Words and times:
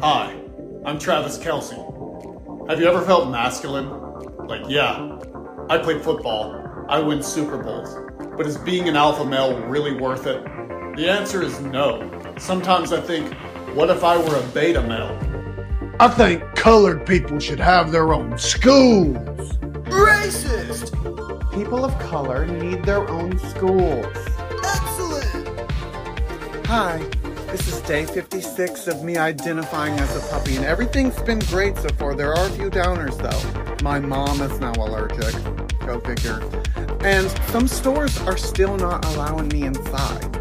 Hi, 0.00 0.40
I'm 0.84 0.96
Travis 0.96 1.38
Kelce. 1.38 1.74
Have 2.70 2.78
you 2.78 2.86
ever 2.86 3.02
felt 3.02 3.30
masculine? 3.30 3.90
Like, 4.46 4.62
yeah, 4.68 5.18
I 5.68 5.78
play 5.78 5.98
football, 5.98 6.86
I 6.88 7.00
win 7.00 7.20
Super 7.20 7.60
Bowls, 7.60 7.96
but 8.36 8.46
is 8.46 8.56
being 8.58 8.88
an 8.88 8.94
alpha 8.94 9.24
male 9.24 9.58
really 9.62 10.00
worth 10.00 10.28
it? 10.28 10.40
The 10.94 11.08
answer 11.10 11.42
is 11.42 11.58
no. 11.60 12.08
Sometimes 12.38 12.92
I 12.92 13.00
think, 13.00 13.34
what 13.74 13.90
if 13.90 14.04
I 14.04 14.16
were 14.18 14.36
a 14.36 14.42
beta 14.54 14.82
male? 14.82 15.18
I 15.98 16.06
think 16.06 16.44
colored 16.54 17.04
people 17.04 17.40
should 17.40 17.58
have 17.58 17.90
their 17.90 18.12
own 18.12 18.38
schools. 18.38 19.58
Racist! 19.88 20.94
People 21.52 21.84
of 21.84 21.98
color 21.98 22.46
need 22.46 22.84
their 22.84 23.08
own 23.08 23.36
schools. 23.50 24.16
Excellent! 24.64 25.68
Hi, 26.68 27.04
this 27.50 27.66
is 27.66 27.80
day 27.80 28.06
56 28.58 28.88
of 28.88 29.04
me 29.04 29.16
identifying 29.16 29.96
as 30.00 30.16
a 30.16 30.28
puppy, 30.30 30.56
and 30.56 30.64
everything's 30.64 31.14
been 31.22 31.38
great 31.38 31.76
so 31.76 31.88
far. 31.90 32.16
There 32.16 32.34
are 32.34 32.44
a 32.44 32.50
few 32.50 32.70
downers 32.70 33.16
though. 33.22 33.84
My 33.84 34.00
mom 34.00 34.40
is 34.42 34.58
now 34.58 34.72
allergic. 34.72 35.32
Go 35.86 36.00
figure. 36.00 36.42
And 37.04 37.30
some 37.52 37.68
stores 37.68 38.18
are 38.22 38.36
still 38.36 38.76
not 38.76 39.04
allowing 39.14 39.46
me 39.50 39.62
inside. 39.62 40.32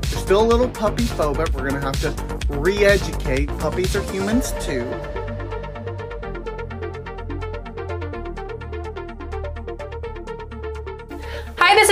There's 0.00 0.16
still 0.16 0.40
a 0.40 0.48
little 0.48 0.70
puppy 0.70 1.04
phobic. 1.04 1.52
We're 1.52 1.68
gonna 1.68 1.82
have 1.82 2.00
to 2.00 2.54
re 2.54 2.86
educate. 2.86 3.48
Puppies 3.58 3.94
are 3.94 4.02
humans 4.04 4.54
too. 4.60 4.90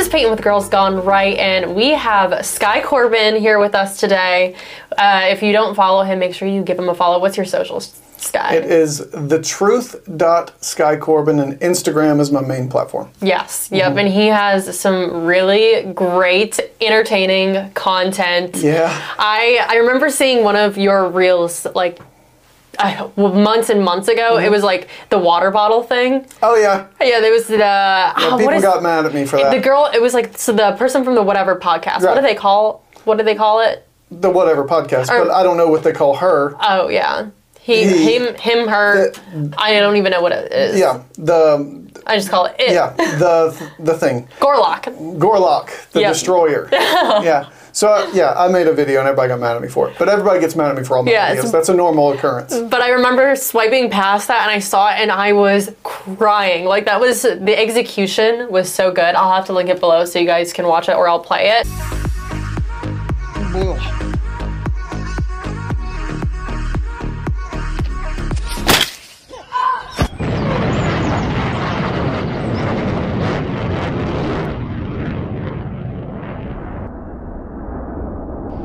Is 0.06 0.12
Peyton 0.12 0.30
with 0.30 0.40
Girls 0.40 0.68
Gone 0.68 1.04
Right, 1.04 1.36
and 1.36 1.74
we 1.74 1.88
have 1.90 2.46
Sky 2.46 2.80
Corban 2.80 3.34
here 3.34 3.58
with 3.58 3.74
us 3.74 3.98
today. 3.98 4.54
Uh, 4.96 5.26
if 5.30 5.42
you 5.42 5.50
don't 5.50 5.74
follow 5.74 6.04
him, 6.04 6.20
make 6.20 6.32
sure 6.32 6.46
you 6.46 6.62
give 6.62 6.78
him 6.78 6.88
a 6.88 6.94
follow. 6.94 7.18
What's 7.18 7.36
your 7.36 7.44
socials, 7.44 8.00
Sky? 8.16 8.54
It 8.54 8.66
is 8.66 8.98
the 9.10 9.42
truth 9.42 9.96
dot 10.16 10.52
Sky 10.62 10.96
Corban 10.96 11.40
and 11.40 11.58
Instagram 11.58 12.20
is 12.20 12.30
my 12.30 12.40
main 12.40 12.68
platform. 12.68 13.10
Yes, 13.20 13.68
yep, 13.72 13.96
and 13.96 14.06
he 14.06 14.28
has 14.28 14.78
some 14.78 15.24
really 15.24 15.92
great, 15.92 16.60
entertaining 16.80 17.72
content. 17.72 18.58
Yeah. 18.58 18.96
I 19.18 19.66
I 19.68 19.74
remember 19.78 20.08
seeing 20.08 20.44
one 20.44 20.54
of 20.54 20.78
your 20.78 21.08
reels 21.08 21.66
like 21.74 21.98
I, 22.78 23.10
months 23.16 23.70
and 23.70 23.82
months 23.84 24.08
ago. 24.08 24.36
It 24.36 24.42
mm-hmm. 24.42 24.52
was 24.52 24.62
like 24.62 24.88
the 25.10 25.18
water 25.18 25.50
bottle 25.50 25.82
thing. 25.82 26.26
Oh 26.42 26.56
yeah. 26.56 26.86
Yeah, 27.00 27.20
there 27.20 27.32
was 27.32 27.46
the 27.46 27.58
Yeah, 27.58 28.12
oh, 28.16 28.36
people 28.38 28.54
is- 28.54 28.62
got 28.62 28.82
mad 28.82 29.06
at 29.06 29.14
me 29.14 29.24
for 29.24 29.36
that. 29.36 29.50
the 29.50 29.60
girl. 29.60 29.90
It 29.92 30.00
was 30.02 30.14
like 30.14 30.36
so 30.38 30.52
the 30.52 30.72
person 30.72 31.04
from 31.04 31.14
the 31.14 31.22
whatever 31.22 31.56
podcast. 31.56 32.02
What 32.02 32.14
do 32.14 32.22
they 32.22 32.34
call? 32.34 32.84
What 33.04 33.18
do 33.18 33.24
they 33.24 33.34
call 33.34 33.60
it? 33.60 33.82
the 34.10 34.30
whatever 34.30 34.64
podcast, 34.64 35.08
but 35.08 35.30
I 35.30 35.42
don't 35.42 35.56
know 35.56 35.66
what 35.68 35.82
they 35.82 35.92
call 35.92 36.14
her. 36.16 36.54
Oh 36.60 36.88
yeah. 36.88 37.28
He, 37.60 37.82
He- 37.82 38.14
him, 38.16 38.34
him, 38.36 38.68
her. 38.68 39.12
I 39.58 39.74
don't 39.80 39.96
even 39.96 40.12
know 40.12 40.22
what 40.22 40.30
it 40.30 40.52
is. 40.52 40.78
Yeah, 40.78 41.02
the 41.18 41.84
I 42.06 42.16
just 42.16 42.30
call 42.30 42.46
it 42.46 42.54
it. 42.60 42.70
yeah 42.72 42.90
the 43.18 43.70
the 43.80 43.94
thing 43.94 44.28
Gorlock. 44.38 44.84
Gorlock, 45.18 45.90
the 45.90 46.02
Yep. 46.02 46.12
destroyer. 46.12 46.68
yeah. 46.72 47.48
So 47.76 47.88
uh, 47.92 48.10
yeah, 48.14 48.32
I 48.32 48.48
made 48.48 48.68
a 48.68 48.72
video 48.72 49.00
and 49.00 49.06
everybody 49.06 49.28
got 49.28 49.38
mad 49.38 49.54
at 49.54 49.60
me 49.60 49.68
for 49.68 49.90
it, 49.90 49.98
but 49.98 50.08
everybody 50.08 50.40
gets 50.40 50.56
mad 50.56 50.70
at 50.70 50.78
me 50.78 50.82
for 50.82 50.96
all 50.96 51.02
my 51.02 51.10
Yeah, 51.10 51.36
videos. 51.36 51.52
That's 51.52 51.68
a 51.68 51.74
normal 51.74 52.10
occurrence. 52.12 52.58
But 52.58 52.80
I 52.80 52.88
remember 52.88 53.36
swiping 53.36 53.90
past 53.90 54.28
that 54.28 54.40
and 54.44 54.50
I 54.50 54.60
saw 54.60 54.88
it 54.88 54.94
and 54.94 55.12
I 55.12 55.34
was 55.34 55.70
crying. 55.82 56.64
Like 56.64 56.86
that 56.86 56.98
was 56.98 57.20
the 57.20 57.54
execution 57.54 58.50
was 58.50 58.72
so 58.72 58.90
good. 58.90 59.14
I'll 59.14 59.30
have 59.30 59.44
to 59.48 59.52
link 59.52 59.68
it 59.68 59.78
below 59.78 60.06
so 60.06 60.18
you 60.18 60.24
guys 60.24 60.54
can 60.54 60.66
watch 60.66 60.88
it 60.88 60.96
or 60.96 61.06
I'll 61.06 61.20
play 61.20 61.50
it. 61.50 61.66
Uh 63.54 64.05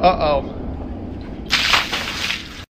oh. 0.03 0.57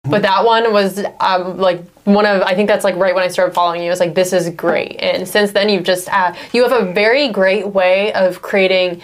But 0.09 0.21
that 0.21 0.45
one 0.45 0.71
was 0.71 1.03
um, 1.19 1.57
like 1.57 1.83
one 2.05 2.25
of 2.25 2.41
I 2.41 2.55
think 2.55 2.69
that's 2.69 2.83
like 2.83 2.95
right 2.95 3.13
when 3.13 3.23
I 3.23 3.27
started 3.27 3.53
following 3.53 3.83
you. 3.83 3.91
It's 3.91 3.99
like 3.99 4.15
this 4.15 4.31
is 4.31 4.49
great, 4.51 4.95
and 4.99 5.27
since 5.27 5.51
then 5.51 5.69
you've 5.69 5.83
just 5.83 6.07
uh, 6.09 6.33
you 6.53 6.63
have 6.67 6.71
a 6.71 6.93
very 6.93 7.29
great 7.29 7.67
way 7.67 8.13
of 8.13 8.41
creating 8.41 9.01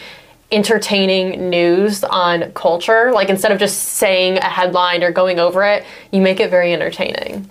entertaining 0.51 1.49
news 1.49 2.03
on 2.03 2.51
culture. 2.53 3.11
Like 3.11 3.29
instead 3.29 3.51
of 3.51 3.59
just 3.59 3.77
saying 3.79 4.37
a 4.37 4.49
headline 4.49 5.03
or 5.03 5.11
going 5.11 5.39
over 5.39 5.63
it, 5.63 5.83
you 6.11 6.21
make 6.21 6.39
it 6.39 6.49
very 6.49 6.71
entertaining. 6.73 7.49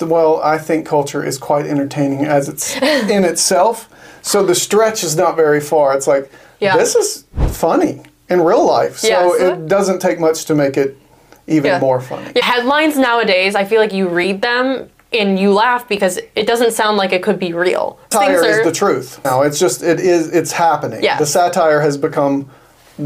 Well, 0.00 0.40
I 0.42 0.58
think 0.58 0.86
culture 0.86 1.24
is 1.24 1.38
quite 1.38 1.66
entertaining 1.66 2.24
as 2.24 2.48
it's 2.48 2.76
in 2.82 3.24
itself. 3.24 3.88
So 4.22 4.44
the 4.44 4.54
stretch 4.54 5.04
is 5.04 5.16
not 5.16 5.36
very 5.36 5.60
far. 5.60 5.94
It's 5.96 6.06
like 6.06 6.30
Yeah. 6.60 6.76
this 6.76 6.94
is 6.94 7.24
funny 7.52 8.02
in 8.28 8.40
real 8.40 8.64
life. 8.66 8.98
So 8.98 9.08
Yes. 9.08 9.40
it 9.40 9.68
doesn't 9.68 10.00
take 10.00 10.18
much 10.18 10.46
to 10.46 10.54
make 10.54 10.76
it 10.76 10.96
even 11.46 11.66
Yeah. 11.72 11.78
more 11.78 12.00
funny. 12.00 12.32
Yeah, 12.34 12.44
headlines 12.44 12.96
nowadays, 12.96 13.54
I 13.54 13.64
feel 13.64 13.80
like 13.80 13.92
you 13.92 14.08
read 14.08 14.42
them 14.42 14.88
and 15.12 15.38
you 15.38 15.52
laugh 15.52 15.86
because 15.86 16.18
it 16.34 16.46
doesn't 16.46 16.72
sound 16.72 16.96
like 16.96 17.12
it 17.12 17.22
could 17.22 17.38
be 17.38 17.52
real. 17.52 17.98
Satire 18.10 18.40
are- 18.40 18.44
is 18.46 18.64
the 18.64 18.72
truth. 18.72 19.20
Now 19.24 19.42
it's 19.42 19.58
just 19.60 19.82
it 19.82 20.00
is 20.00 20.28
it's 20.28 20.52
happening. 20.52 21.02
Yes. 21.04 21.18
The 21.20 21.26
satire 21.26 21.80
has 21.80 21.96
become 21.96 22.50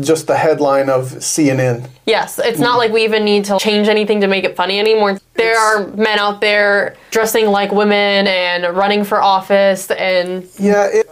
just 0.01 0.27
the 0.27 0.37
headline 0.37 0.89
of 0.91 1.05
CNN. 1.07 1.89
Yes, 2.07 2.39
it's 2.39 2.59
not 2.59 2.77
like 2.79 2.93
we 2.93 3.05
even 3.05 3.25
need 3.25 3.45
to 3.47 3.59
change 3.59 3.89
anything 3.89 4.21
to 4.21 4.27
make 4.27 4.45
it 4.45 4.55
funny 4.57 4.79
anymore. 4.79 5.19
There 5.35 5.59
are 5.59 5.87
men 5.89 6.19
out 6.19 6.41
there 6.41 6.97
dressing 7.11 7.47
like 7.47 7.73
women 7.73 8.27
and 8.27 8.77
running 8.77 9.05
for 9.05 9.23
office 9.23 9.91
and 9.91 10.47
Yeah, 10.59 10.87
it, 10.93 11.11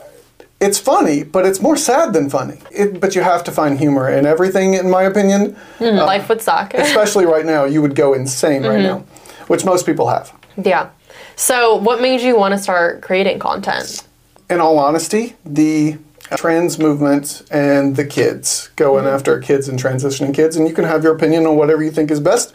it's 0.60 0.78
funny, 0.78 1.22
but 1.22 1.46
it's 1.46 1.60
more 1.60 1.76
sad 1.76 2.12
than 2.12 2.28
funny. 2.30 2.58
It, 2.70 3.00
but 3.00 3.14
you 3.14 3.22
have 3.22 3.44
to 3.44 3.52
find 3.52 3.78
humor 3.78 4.08
in 4.10 4.26
everything, 4.26 4.74
in 4.74 4.90
my 4.90 5.04
opinion. 5.04 5.56
life 5.80 6.28
would 6.28 6.42
suck. 6.42 6.74
Especially 6.74 7.24
right 7.26 7.46
now, 7.46 7.64
you 7.64 7.80
would 7.82 7.94
go 7.94 8.12
insane 8.14 8.62
right 8.62 8.78
Mm-hmm. 8.78 8.82
now, 8.82 9.44
which 9.48 9.64
most 9.64 9.86
people 9.86 10.08
have. 10.08 10.32
yeah. 10.62 10.90
So, 11.38 11.76
what 11.76 12.00
made 12.00 12.20
you 12.22 12.34
want 12.36 12.52
to 12.52 12.58
start 12.58 13.02
creating 13.02 13.38
content? 13.38 14.02
in 14.48 14.60
all 14.60 14.78
honesty, 14.78 15.34
the 15.44 15.96
trans 16.36 16.78
movement 16.78 17.42
and 17.50 17.96
the 17.96 18.04
kids 18.04 18.70
going 18.76 19.06
after 19.06 19.38
kids 19.40 19.68
and 19.68 19.78
transitioning 19.78 20.34
kids, 20.34 20.56
and 20.56 20.66
you 20.68 20.74
can 20.74 20.84
have 20.84 21.04
your 21.04 21.14
opinion 21.14 21.46
on 21.46 21.56
whatever 21.56 21.82
you 21.82 21.90
think 21.90 22.10
is 22.10 22.20
best. 22.20 22.54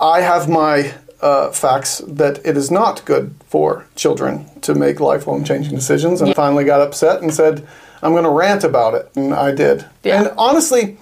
I 0.00 0.20
have 0.20 0.48
my 0.48 0.94
uh, 1.20 1.50
facts 1.50 2.02
that 2.06 2.44
it 2.44 2.56
is 2.56 2.70
not 2.70 3.04
good 3.04 3.34
for 3.48 3.86
children 3.94 4.46
to 4.60 4.74
make 4.74 5.00
lifelong 5.00 5.44
changing 5.44 5.74
decisions, 5.74 6.20
and 6.20 6.30
I 6.30 6.34
finally 6.34 6.64
got 6.64 6.80
upset 6.80 7.22
and 7.22 7.32
said, 7.32 7.66
I'm 8.02 8.12
going 8.12 8.24
to 8.24 8.30
rant 8.30 8.64
about 8.64 8.94
it, 8.94 9.10
and 9.16 9.32
I 9.32 9.54
did. 9.54 9.86
Yeah. 10.02 10.20
And 10.20 10.34
honestly, 10.36 10.98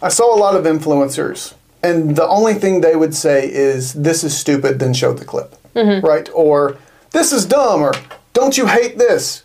I 0.00 0.08
saw 0.08 0.34
a 0.34 0.38
lot 0.38 0.54
of 0.54 0.64
influencers, 0.64 1.54
and 1.82 2.14
the 2.16 2.26
only 2.26 2.54
thing 2.54 2.80
they 2.80 2.96
would 2.96 3.14
say 3.14 3.50
is, 3.50 3.92
This 3.94 4.22
is 4.22 4.36
stupid, 4.36 4.78
then 4.78 4.94
show 4.94 5.12
the 5.12 5.24
clip. 5.24 5.56
Right? 5.74 6.28
Or, 6.32 6.78
This 7.10 7.32
is 7.32 7.44
dumb, 7.44 7.82
or 7.82 7.92
Don't 8.32 8.56
you 8.56 8.66
hate 8.66 8.98
this? 8.98 9.42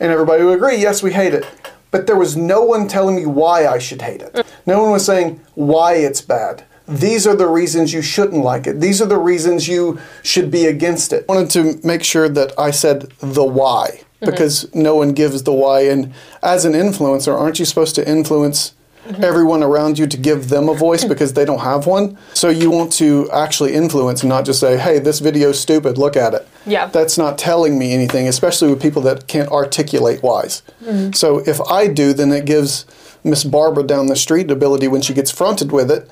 And 0.00 0.12
everybody 0.12 0.44
would 0.44 0.56
agree, 0.56 0.76
Yes, 0.76 1.02
we 1.02 1.12
hate 1.12 1.34
it. 1.34 1.46
But 1.90 2.06
there 2.06 2.16
was 2.16 2.36
no 2.36 2.62
one 2.62 2.86
telling 2.86 3.16
me 3.16 3.24
why 3.24 3.66
I 3.66 3.78
should 3.78 4.02
hate 4.02 4.20
it. 4.20 4.46
No 4.66 4.82
one 4.82 4.92
was 4.92 5.06
saying 5.06 5.40
why 5.54 5.94
it's 5.94 6.20
bad. 6.20 6.64
These 6.86 7.26
are 7.26 7.36
the 7.36 7.46
reasons 7.46 7.92
you 7.92 8.02
shouldn't 8.02 8.42
like 8.42 8.66
it. 8.66 8.80
These 8.80 9.02
are 9.02 9.06
the 9.06 9.18
reasons 9.18 9.68
you 9.68 9.98
should 10.22 10.50
be 10.50 10.66
against 10.66 11.12
it. 11.12 11.26
I 11.28 11.34
wanted 11.34 11.50
to 11.50 11.86
make 11.86 12.02
sure 12.02 12.28
that 12.28 12.58
I 12.58 12.70
said 12.70 13.10
the 13.20 13.44
why 13.44 14.02
mm-hmm. 14.20 14.26
because 14.26 14.72
no 14.74 14.96
one 14.96 15.12
gives 15.12 15.42
the 15.42 15.52
why. 15.52 15.82
And 15.82 16.12
as 16.42 16.64
an 16.64 16.72
influencer, 16.72 17.34
aren't 17.38 17.58
you 17.58 17.64
supposed 17.64 17.94
to 17.96 18.08
influence 18.08 18.74
everyone 19.16 19.62
around 19.62 19.98
you 19.98 20.06
to 20.06 20.16
give 20.16 20.48
them 20.48 20.68
a 20.68 20.74
voice 20.74 21.04
because 21.12 21.32
they 21.32 21.44
don't 21.44 21.60
have 21.60 21.86
one? 21.86 22.18
So 22.34 22.48
you 22.48 22.70
want 22.70 22.92
to 22.94 23.30
actually 23.32 23.74
influence 23.74 24.22
and 24.22 24.28
not 24.28 24.44
just 24.44 24.60
say, 24.60 24.76
hey, 24.76 24.98
this 24.98 25.20
video's 25.20 25.60
stupid, 25.60 25.98
look 25.98 26.16
at 26.16 26.34
it. 26.34 26.48
Yeah. 26.66 26.86
That's 26.86 27.18
not 27.18 27.38
telling 27.38 27.78
me 27.78 27.92
anything, 27.92 28.28
especially 28.28 28.68
with 28.68 28.80
people 28.82 29.02
that 29.02 29.26
can't 29.26 29.50
articulate 29.50 30.22
whys. 30.22 30.62
Mm-hmm. 30.82 31.12
So 31.12 31.38
if 31.40 31.60
I 31.62 31.86
do, 31.86 32.12
then 32.12 32.32
it 32.32 32.44
gives 32.44 32.86
Miss 33.24 33.44
Barbara 33.44 33.84
down 33.84 34.06
the 34.06 34.16
street 34.16 34.48
the 34.48 34.54
ability 34.54 34.88
when 34.88 35.02
she 35.02 35.14
gets 35.14 35.30
fronted 35.30 35.72
with 35.72 35.90
it, 35.90 36.08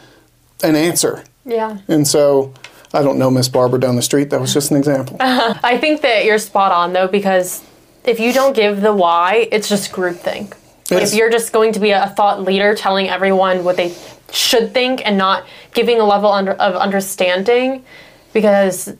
an 0.62 0.74
answer. 0.74 1.24
Yeah. 1.44 1.78
And 1.88 2.06
so 2.06 2.52
I 2.92 3.02
don't 3.02 3.18
know 3.18 3.30
Miss 3.30 3.48
Barbara 3.48 3.80
down 3.80 3.96
the 3.96 4.02
street. 4.02 4.30
That 4.30 4.40
was 4.40 4.52
just 4.52 4.70
an 4.70 4.76
example. 4.76 5.16
I 5.20 5.78
think 5.78 6.02
that 6.02 6.24
you're 6.24 6.38
spot 6.38 6.72
on 6.72 6.92
though 6.92 7.08
because 7.08 7.62
if 8.04 8.20
you 8.20 8.32
don't 8.32 8.54
give 8.54 8.80
the 8.80 8.94
why, 8.94 9.48
it's 9.50 9.68
just 9.68 9.92
groupthink. 9.92 10.54
Yes. 10.90 11.12
if 11.12 11.18
you're 11.18 11.30
just 11.30 11.52
going 11.52 11.72
to 11.72 11.80
be 11.80 11.90
a 11.90 12.08
thought 12.08 12.42
leader 12.42 12.74
telling 12.74 13.08
everyone 13.08 13.64
what 13.64 13.76
they 13.76 13.94
should 14.32 14.72
think 14.72 15.04
and 15.04 15.18
not 15.18 15.46
giving 15.72 16.00
a 16.00 16.04
level 16.04 16.30
under, 16.30 16.52
of 16.52 16.74
understanding 16.74 17.84
because 18.32 18.94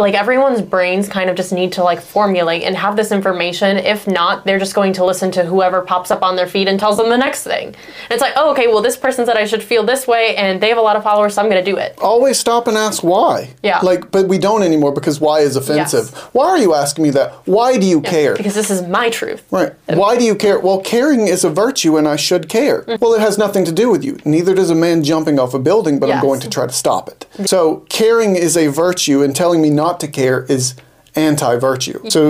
like 0.00 0.14
everyone's 0.14 0.62
brains 0.62 1.08
kind 1.08 1.30
of 1.30 1.36
just 1.36 1.52
need 1.52 1.72
to 1.72 1.82
like 1.82 2.00
formulate 2.00 2.62
and 2.62 2.76
have 2.76 2.96
this 2.96 3.12
information. 3.12 3.76
If 3.76 4.06
not, 4.06 4.44
they're 4.44 4.58
just 4.58 4.74
going 4.74 4.92
to 4.94 5.04
listen 5.04 5.30
to 5.32 5.44
whoever 5.44 5.82
pops 5.82 6.10
up 6.10 6.22
on 6.22 6.36
their 6.36 6.46
feed 6.46 6.68
and 6.68 6.78
tells 6.78 6.96
them 6.96 7.08
the 7.08 7.16
next 7.16 7.44
thing. 7.44 7.68
And 7.68 8.10
it's 8.10 8.20
like, 8.20 8.34
oh, 8.36 8.50
okay, 8.52 8.66
well, 8.66 8.82
this 8.82 8.96
person 8.96 9.26
said 9.26 9.36
I 9.36 9.46
should 9.46 9.62
feel 9.62 9.84
this 9.84 10.06
way, 10.06 10.36
and 10.36 10.60
they 10.60 10.68
have 10.68 10.78
a 10.78 10.82
lot 10.82 10.96
of 10.96 11.02
followers, 11.02 11.34
so 11.34 11.42
I'm 11.42 11.50
going 11.50 11.64
to 11.64 11.70
do 11.70 11.76
it. 11.76 11.98
Always 12.00 12.38
stop 12.38 12.66
and 12.66 12.76
ask 12.76 13.02
why. 13.02 13.54
Yeah. 13.62 13.80
Like, 13.80 14.10
but 14.10 14.28
we 14.28 14.38
don't 14.38 14.62
anymore 14.62 14.92
because 14.92 15.20
why 15.20 15.40
is 15.40 15.56
offensive. 15.56 16.10
Yes. 16.12 16.22
Why 16.32 16.48
are 16.48 16.58
you 16.58 16.74
asking 16.74 17.04
me 17.04 17.10
that? 17.10 17.32
Why 17.46 17.78
do 17.78 17.86
you 17.86 18.00
care? 18.00 18.36
Because 18.36 18.54
this 18.54 18.70
is 18.70 18.82
my 18.82 19.10
truth. 19.10 19.44
Right. 19.50 19.72
Why 19.86 20.16
do 20.16 20.24
you 20.24 20.34
care? 20.34 20.58
Well, 20.58 20.80
caring 20.80 21.26
is 21.26 21.44
a 21.44 21.50
virtue 21.50 21.96
and 21.96 22.08
I 22.08 22.16
should 22.16 22.48
care. 22.48 22.82
Mm-hmm. 22.82 23.04
Well, 23.04 23.14
it 23.14 23.20
has 23.20 23.38
nothing 23.38 23.64
to 23.64 23.72
do 23.72 23.90
with 23.90 24.04
you. 24.04 24.18
Neither 24.24 24.54
does 24.54 24.70
a 24.70 24.74
man 24.74 25.02
jumping 25.02 25.38
off 25.38 25.54
a 25.54 25.58
building, 25.58 25.98
but 25.98 26.10
I'm 26.10 26.20
going 26.20 26.40
to 26.40 26.50
try 26.50 26.66
to 26.66 26.72
stop 26.72 27.08
it. 27.08 27.26
So, 27.46 27.84
caring 27.88 28.36
is 28.36 28.56
a 28.56 28.66
virtue 28.68 29.22
and 29.22 29.34
telling 29.34 29.62
me 29.62 29.70
not 29.70 29.85
to 29.94 30.08
care 30.08 30.44
is 30.48 30.74
anti 31.14 31.56
virtue. 31.56 32.10
So, 32.10 32.28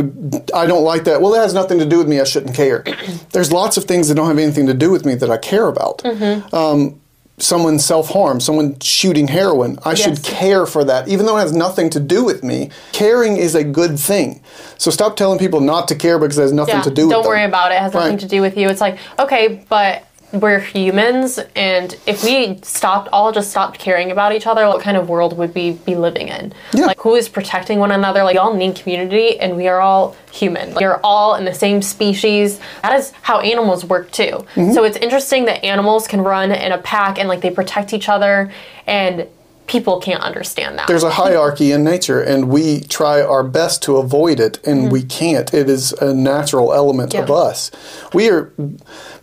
I 0.55 0.67
don't 0.67 0.85
like 0.85 1.05
that. 1.05 1.21
Well, 1.21 1.35
it 1.35 1.39
has 1.39 1.53
nothing 1.55 1.79
to 1.81 1.87
do 1.87 1.99
with 1.99 2.09
me. 2.09 2.21
I 2.21 2.25
shouldn't 2.25 2.55
care. 2.55 2.85
There's 3.33 3.53
lots 3.53 3.77
of 3.77 3.85
things 3.85 4.09
that 4.09 4.15
don't 4.15 4.29
have 4.29 4.39
anything 4.39 4.67
to 4.67 4.75
do 4.75 4.91
with 4.91 5.05
me 5.05 5.15
that 5.17 5.31
I 5.31 5.37
care 5.39 5.67
about. 5.67 5.99
Mm-hmm. 5.99 6.55
Um, 6.55 7.01
someone 7.39 7.79
self 7.79 8.09
harm, 8.11 8.41
someone 8.41 8.79
shooting 8.81 9.29
heroin. 9.29 9.79
I 9.85 9.95
should 9.95 10.23
care 10.23 10.65
for 10.67 10.85
that, 10.85 11.09
even 11.09 11.27
though 11.27 11.37
it 11.37 11.41
has 11.41 11.53
nothing 11.53 11.91
to 11.91 12.01
do 12.01 12.25
with 12.25 12.43
me. 12.43 12.71
Caring 12.93 13.37
is 13.37 13.55
a 13.55 13.65
good 13.65 13.99
thing. 13.99 14.41
So 14.79 14.91
stop 14.91 15.17
telling 15.17 15.39
people 15.39 15.61
not 15.61 15.89
to 15.89 15.95
care 15.97 16.19
because 16.19 16.39
it 16.39 16.43
has 16.43 16.53
nothing 16.53 16.77
Yeah, 16.77 16.83
to 16.83 16.91
do 16.91 17.07
with 17.09 17.11
don't 17.13 17.23
them. 17.25 17.31
worry 17.31 17.45
about 17.45 17.73
it. 17.73 17.75
It 17.75 17.81
has 17.81 17.93
nothing 17.93 18.13
Right. 18.13 18.21
to 18.21 18.29
do 18.29 18.41
with 18.41 18.57
you. 18.57 18.69
It's 18.69 18.81
like, 18.81 18.99
okay, 19.19 19.65
but 19.69 20.06
we're 20.33 20.59
humans, 20.59 21.39
and 21.55 21.97
if 22.07 22.25
we 22.25 22.59
stopped, 22.63 23.09
all 23.13 23.33
just 23.33 23.51
stopped 23.51 23.79
caring 23.79 24.11
about 24.11 24.33
each 24.33 24.47
other, 24.47 24.67
what 24.67 24.83
kind 24.83 24.97
of 24.97 25.09
world 25.09 25.39
would 25.39 25.55
we 25.55 25.73
be 25.73 25.95
living 25.95 26.29
in? 26.29 26.53
Yeah. 26.73 26.87
Like, 26.87 27.01
who 27.01 27.15
is 27.15 27.29
protecting 27.29 27.79
one 27.79 27.93
another? 27.93 28.25
Like, 28.25 28.35
y'all 28.35 28.55
need 28.55 28.75
community, 28.75 29.39
and 29.39 29.57
we 29.57 29.69
are 29.69 29.81
all 29.81 30.17
human. 30.33 30.75
Like, 30.75 30.81
you're 30.81 31.01
all 31.05 31.37
in 31.37 31.45
the 31.45 31.55
same 31.55 31.81
species. 31.81 32.61
That 32.83 32.99
is 32.99 33.13
how 33.23 33.41
animals 33.41 33.85
work 33.85 34.11
too. 34.11 34.45
Mm-hmm. 34.55 34.73
So 34.73 34.85
it's 34.85 34.97
interesting 34.97 35.45
that 35.47 35.65
animals 35.65 36.07
can 36.07 36.21
run 36.21 36.51
in 36.51 36.73
a 36.73 36.79
pack 36.79 37.19
and 37.19 37.29
like 37.29 37.41
they 37.41 37.51
protect 37.51 37.93
each 37.93 38.09
other, 38.09 38.53
and 38.87 39.27
people 39.67 40.01
can't 40.01 40.23
understand 40.23 40.79
that. 40.79 40.87
There's 40.89 41.03
a 41.03 41.11
hierarchy 41.11 41.73
in 41.73 41.83
nature, 41.85 42.21
and 42.23 42.49
we 42.49 42.81
try 42.81 43.21
our 43.23 43.43
best 43.43 43.83
to 43.85 43.97
avoid 43.97 44.41
it, 44.41 44.59
and 44.67 44.91
we 44.93 45.03
can't. 45.03 45.53
It 45.53 45.69
is 45.69 45.93
a 45.95 46.15
natural 46.15 46.73
element 46.73 47.15
of 47.15 47.25
Mm-hmm. 47.27 47.33
Us. 47.33 47.71
We 48.15 48.31
are 48.31 48.53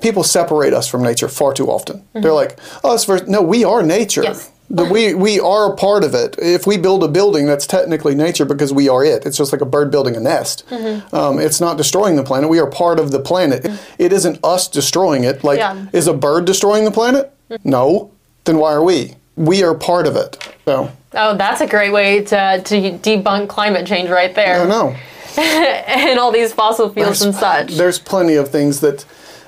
people 0.02 0.24
separate 0.24 0.74
us 0.74 0.88
from 0.88 1.04
nature 1.04 1.28
far 1.30 1.54
too 1.54 1.68
often. 1.68 2.04
They're 2.14 2.34
like 2.34 2.60
us 2.84 3.06
versus 3.06 3.28
no. 3.28 3.42
We 3.42 3.64
are 3.64 3.82
nature. 3.84 4.22
Mm-hmm. 4.24 4.32
Yes. 4.34 4.50
The- 4.70 4.86
we 4.86 5.14
we 5.14 5.40
are 5.40 5.72
a 5.72 5.76
part 5.76 6.04
of 6.04 6.14
it. 6.16 6.36
If 6.40 6.66
we 6.66 6.78
build 6.78 7.04
a 7.04 7.08
building, 7.08 7.46
that's 7.46 7.68
technically 7.68 8.16
nature 8.16 8.46
because 8.46 8.74
we 8.74 8.90
are 8.90 9.04
it. 9.06 9.26
It's 9.26 9.38
just 9.38 9.52
like 9.52 9.62
a 9.62 9.66
bird 9.66 9.92
building 9.92 10.16
a 10.16 10.20
nest. 10.20 10.66
Mm-hmm. 10.70 11.16
Um, 11.16 11.38
it's 11.40 11.62
not 11.62 11.78
destroying 11.78 12.16
the 12.16 12.24
planet. 12.24 12.50
We 12.50 12.60
are 12.60 12.70
part 12.70 13.00
of 13.00 13.12
the 13.12 13.20
planet. 13.20 13.66
It 14.00 14.12
isn't 14.14 14.40
us 14.44 14.68
destroying 14.68 15.24
it. 15.26 15.44
Like, 15.44 15.60
Yeah. 15.60 15.86
is 15.94 16.08
a 16.08 16.14
bird 16.14 16.46
destroying 16.46 16.86
the 16.86 16.92
planet? 16.92 17.32
No. 17.64 18.12
Then 18.46 18.58
why 18.58 18.74
are 18.74 18.84
we? 18.84 19.16
We 19.36 19.64
are 19.64 19.74
part 19.74 20.08
of 20.08 20.16
it. 20.16 20.38
So 20.66 20.92
oh, 21.14 21.38
that's 21.38 21.62
a 21.62 21.68
great 21.68 21.92
way 21.92 22.24
to, 22.24 22.62
to 22.64 22.76
debunk 23.00 23.50
climate 23.50 23.88
change 23.88 24.10
right 24.10 24.34
there. 24.34 24.62
I 24.62 24.68
know. 24.68 24.96
and 25.38 26.20
all 26.20 26.32
these 26.32 26.54
fossil 26.54 26.90
fuels 26.90 27.22
and 27.22 27.34
such. 27.34 27.74
There's 27.74 27.98
plenty 27.98 28.36
of 28.36 28.50
things 28.50 28.82
that 28.82 29.06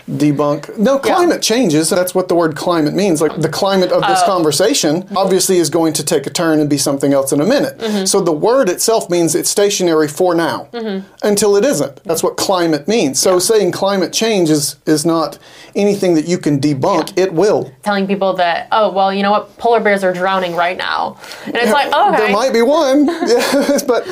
debunk. 0.09 0.77
No, 0.77 0.99
climate 0.99 1.41
changes. 1.41 1.89
That's 1.89 2.13
what 2.13 2.27
the 2.27 2.35
word 2.35 2.55
climate 2.55 2.93
means. 2.93 3.21
Like 3.21 3.39
the 3.41 3.49
climate 3.49 3.91
of 3.91 4.03
Oh. 4.03 4.07
this 4.07 4.21
conversation 4.23 5.07
obviously 5.15 5.57
is 5.57 5.69
going 5.69 5.93
to 5.93 6.03
take 6.03 6.27
a 6.27 6.29
turn 6.29 6.59
and 6.59 6.69
be 6.69 6.77
something 6.77 7.11
else 7.13 7.31
in 7.31 7.41
a 7.41 7.45
minute. 7.45 7.77
Mm-hmm. 7.79 8.05
So 8.05 8.21
the 8.21 8.31
word 8.31 8.69
itself 8.69 9.09
means 9.09 9.33
it's 9.33 9.49
stationary 9.49 10.07
for 10.07 10.35
now 10.35 10.67
until 11.23 11.55
it 11.55 11.65
isn't. 11.65 12.03
That's 12.03 12.21
what 12.21 12.37
climate 12.37 12.87
means. 12.87 13.19
So 13.19 13.39
saying 13.39 13.71
climate 13.71 14.13
change 14.13 14.49
is, 14.51 14.75
is 14.85 15.05
not 15.05 15.39
anything 15.75 16.13
that 16.15 16.27
you 16.27 16.37
can 16.37 16.59
debunk. 16.59 17.17
It 17.17 17.33
will. 17.33 17.71
Telling 17.83 18.05
people 18.05 18.33
that, 18.33 18.67
oh, 18.71 18.91
well, 18.91 19.11
you 19.11 19.23
know 19.23 19.31
what, 19.31 19.57
polar 19.57 19.79
bears 19.79 20.03
are 20.03 20.13
drowning 20.13 20.55
right 20.55 20.77
now. 20.77 21.17
And 21.45 21.55
it's 21.55 21.71
like, 21.71 21.91
okay, 21.91 22.17
There 22.17 22.31
might 22.31 22.53
be 22.53 22.61
one. 22.61 23.05
But 23.87 24.07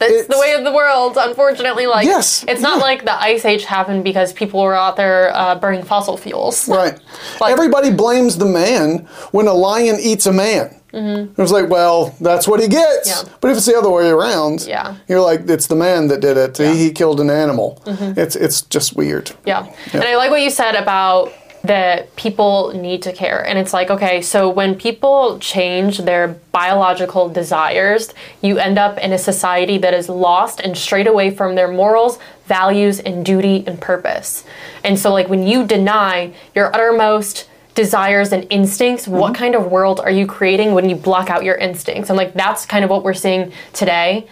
that's 0.00 0.12
it's- 0.12 0.26
the 0.26 0.40
way 0.40 0.54
of 0.54 0.64
the 0.64 0.72
world, 0.72 1.16
unfortunately. 1.20 1.86
Like, 1.86 2.04
Yes, 2.06 2.44
it's 2.48 2.60
not 2.60 2.78
yeah. 2.78 2.82
like 2.82 3.04
the 3.04 3.14
ice 3.32 3.44
age 3.44 3.64
happened 3.64 4.02
because 4.02 4.32
people 4.32 4.60
were 4.60 4.74
out 4.74 4.96
there 4.96 5.30
uh, 5.36 5.54
burning 5.54 5.84
fossil 5.84 6.16
fuels. 6.16 6.68
Right. 6.80 6.98
Like- 7.40 7.52
Everybody 7.52 7.90
blames 7.92 8.36
the 8.38 8.46
man 8.46 9.06
when 9.30 9.46
a 9.46 9.52
lion 9.54 9.98
eats 10.00 10.26
a 10.26 10.32
man. 10.32 10.74
It 10.92 11.38
was 11.38 11.52
like, 11.52 11.68
well, 11.70 12.16
that's 12.20 12.48
what 12.48 12.58
he 12.58 12.66
gets. 12.66 13.08
Mm-hmm. 13.12 13.28
Yeah. 13.28 13.36
But 13.40 13.50
if 13.52 13.58
it's 13.58 13.66
the 13.66 13.76
other 13.78 13.90
way 13.90 14.08
around, 14.08 14.66
Yeah. 14.66 14.96
you're 15.08 15.20
like, 15.20 15.48
it's 15.48 15.68
the 15.68 15.76
man 15.76 16.08
that 16.08 16.18
did 16.20 16.36
it. 16.36 16.58
Yeah. 16.58 16.66
Mm-hmm. 16.66 16.74
He, 16.78 16.84
he 16.86 16.90
killed 16.90 17.20
an 17.20 17.30
animal. 17.30 17.80
It's 17.86 18.34
it's 18.34 18.62
just 18.62 18.96
weird. 18.96 19.30
Yeah. 19.46 19.72
And 19.92 20.02
I 20.02 20.16
like 20.16 20.32
what 20.32 20.42
you 20.42 20.50
said 20.50 20.74
about 20.74 21.32
that 21.62 22.14
people 22.16 22.72
need 22.72 23.02
to 23.02 23.12
care. 23.12 23.46
And 23.46 23.58
it's 23.58 23.74
like, 23.74 23.90
okay, 23.90 24.22
so 24.22 24.48
when 24.48 24.74
people 24.74 25.38
change 25.40 25.98
their 25.98 26.28
biological 26.52 27.28
desires, 27.28 28.14
you 28.40 28.58
end 28.58 28.78
up 28.78 28.96
in 28.98 29.12
a 29.12 29.18
society 29.18 29.76
that 29.78 29.92
is 29.92 30.08
lost 30.08 30.60
and 30.60 30.76
strayed 30.76 31.06
away 31.06 31.30
from 31.30 31.56
their 31.56 31.68
morals, 31.68 32.18
values, 32.46 32.98
and 33.00 33.24
duty 33.26 33.62
and 33.66 33.78
purpose. 33.80 34.44
And 34.84 34.98
so, 34.98 35.12
like, 35.12 35.28
when 35.28 35.46
you 35.46 35.66
deny 35.66 36.32
your 36.54 36.74
uttermost 36.74 37.46
desires 37.74 38.32
and 38.32 38.46
instincts, 38.50 39.06
what 39.06 39.34
mm-hmm. 39.34 39.42
kind 39.42 39.54
of 39.54 39.70
world 39.70 40.00
are 40.00 40.10
you 40.10 40.26
creating 40.26 40.72
when 40.72 40.88
you 40.88 40.96
block 40.96 41.28
out 41.28 41.44
your 41.44 41.56
instincts? 41.56 42.08
And, 42.08 42.16
like, 42.16 42.32
that's 42.32 42.64
kind 42.64 42.84
of 42.84 42.90
what 42.90 43.04
we're 43.04 43.12
seeing 43.12 43.52
today. 43.74 44.26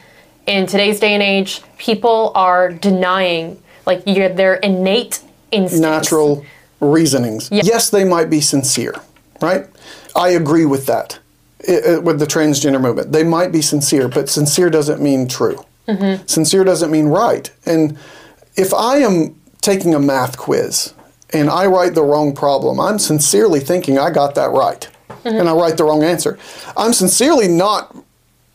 In 0.47 0.67
today's 0.67 0.99
day 0.99 1.13
and 1.13 1.23
age, 1.23 1.61
people 1.77 2.33
are 2.35 2.73
denying, 2.73 3.63
like, 3.85 4.03
your, 4.07 4.31
their 4.31 4.55
innate 4.55 5.21
instincts. 5.51 5.81
Natural 5.81 6.43
reasonings. 6.81 7.49
Yes, 7.51 7.91
they 7.91 8.05
might 8.05 8.31
be 8.31 8.41
sincere, 8.41 8.95
right? 9.41 9.67
I 10.15 10.31
agree 10.31 10.65
with 10.67 10.87
that. 10.87 11.19
I- 11.69 11.83
I- 11.95 11.99
with 11.99 12.19
the 12.19 12.27
transgender 12.27 12.81
movement, 12.81 13.13
they 13.13 13.25
might 13.25 13.51
be 13.53 13.63
sincere, 13.63 14.09
but 14.09 14.29
sincere 14.29 14.71
doesn't 14.71 15.01
mean 15.03 15.27
true. 15.29 15.65
Mm-hmm. 15.89 16.25
Sincere 16.27 16.65
doesn't 16.65 16.91
mean 16.91 17.07
right. 17.07 17.51
And 17.67 17.97
if 18.57 18.73
I 18.75 18.99
am 18.99 19.35
taking 19.61 19.95
a 19.95 19.99
math 19.99 20.37
quiz 20.39 20.93
and 21.31 21.51
I 21.51 21.67
write 21.67 21.95
the 21.95 22.03
wrong 22.03 22.35
problem, 22.35 22.79
I'm 22.79 22.99
sincerely 22.99 23.61
thinking 23.61 23.99
I 23.99 24.11
got 24.11 24.35
that 24.37 24.51
right, 24.51 24.87
Mm-hmm. 25.09 25.29
and 25.41 25.49
I 25.49 25.53
write 25.53 25.77
the 25.79 25.85
wrong 25.85 26.05
answer. 26.05 26.39
I'm 26.77 26.93
sincerely 26.93 27.49
not 27.49 27.95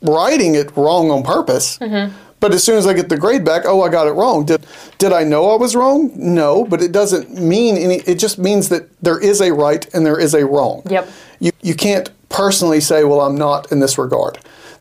writing 0.02 0.56
it 0.56 0.76
wrong 0.78 1.12
on 1.12 1.24
purpose. 1.24 1.78
Mm-hmm. 1.80 2.16
But 2.44 2.54
as 2.54 2.62
soon 2.62 2.76
as 2.76 2.86
I 2.86 2.94
get 2.94 3.08
the 3.08 3.16
grade 3.16 3.46
back, 3.46 3.64
oh, 3.66 3.84
I 3.84 3.90
got 3.90 4.06
it 4.06 4.12
wrong. 4.12 4.44
Did 4.44 4.66
did 4.98 5.14
I 5.14 5.24
know 5.24 5.52
I 5.52 5.56
was 5.56 5.78
wrong? 5.78 6.12
No, 6.14 6.66
but 6.66 6.82
it 6.82 6.92
doesn't 6.92 7.32
mean 7.32 7.78
any. 7.78 8.00
It 8.00 8.20
just 8.20 8.38
means 8.38 8.68
that 8.68 8.90
there 9.02 9.18
is 9.18 9.40
a 9.40 9.54
right 9.54 9.88
and 9.94 10.06
there 10.06 10.20
is 10.20 10.34
a 10.34 10.46
wrong. 10.46 10.84
Yep. 10.90 11.10
You 11.40 11.52
you 11.62 11.74
can't 11.74 12.10
personally 12.28 12.82
say, 12.82 13.06
well, 13.06 13.22
I'm 13.22 13.38
not 13.38 13.72
in 13.72 13.80
this 13.80 13.98
regard. 13.98 14.40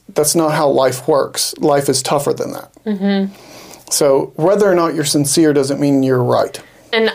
That's 0.09 0.35
not 0.35 0.55
how 0.55 0.71
life 0.71 1.07
works. 1.07 1.57
Life 1.59 1.89
is 1.89 2.03
tougher 2.03 2.33
than 2.33 2.51
that. 2.51 2.75
Mm-hmm. 2.85 3.33
So 3.93 4.33
whether 4.35 4.69
or 4.69 4.75
not 4.75 4.97
you're 4.97 5.05
sincere 5.05 5.53
doesn't 5.53 5.79
mean 5.79 6.03
you're 6.03 6.21
right. 6.21 6.61
And 6.93 7.11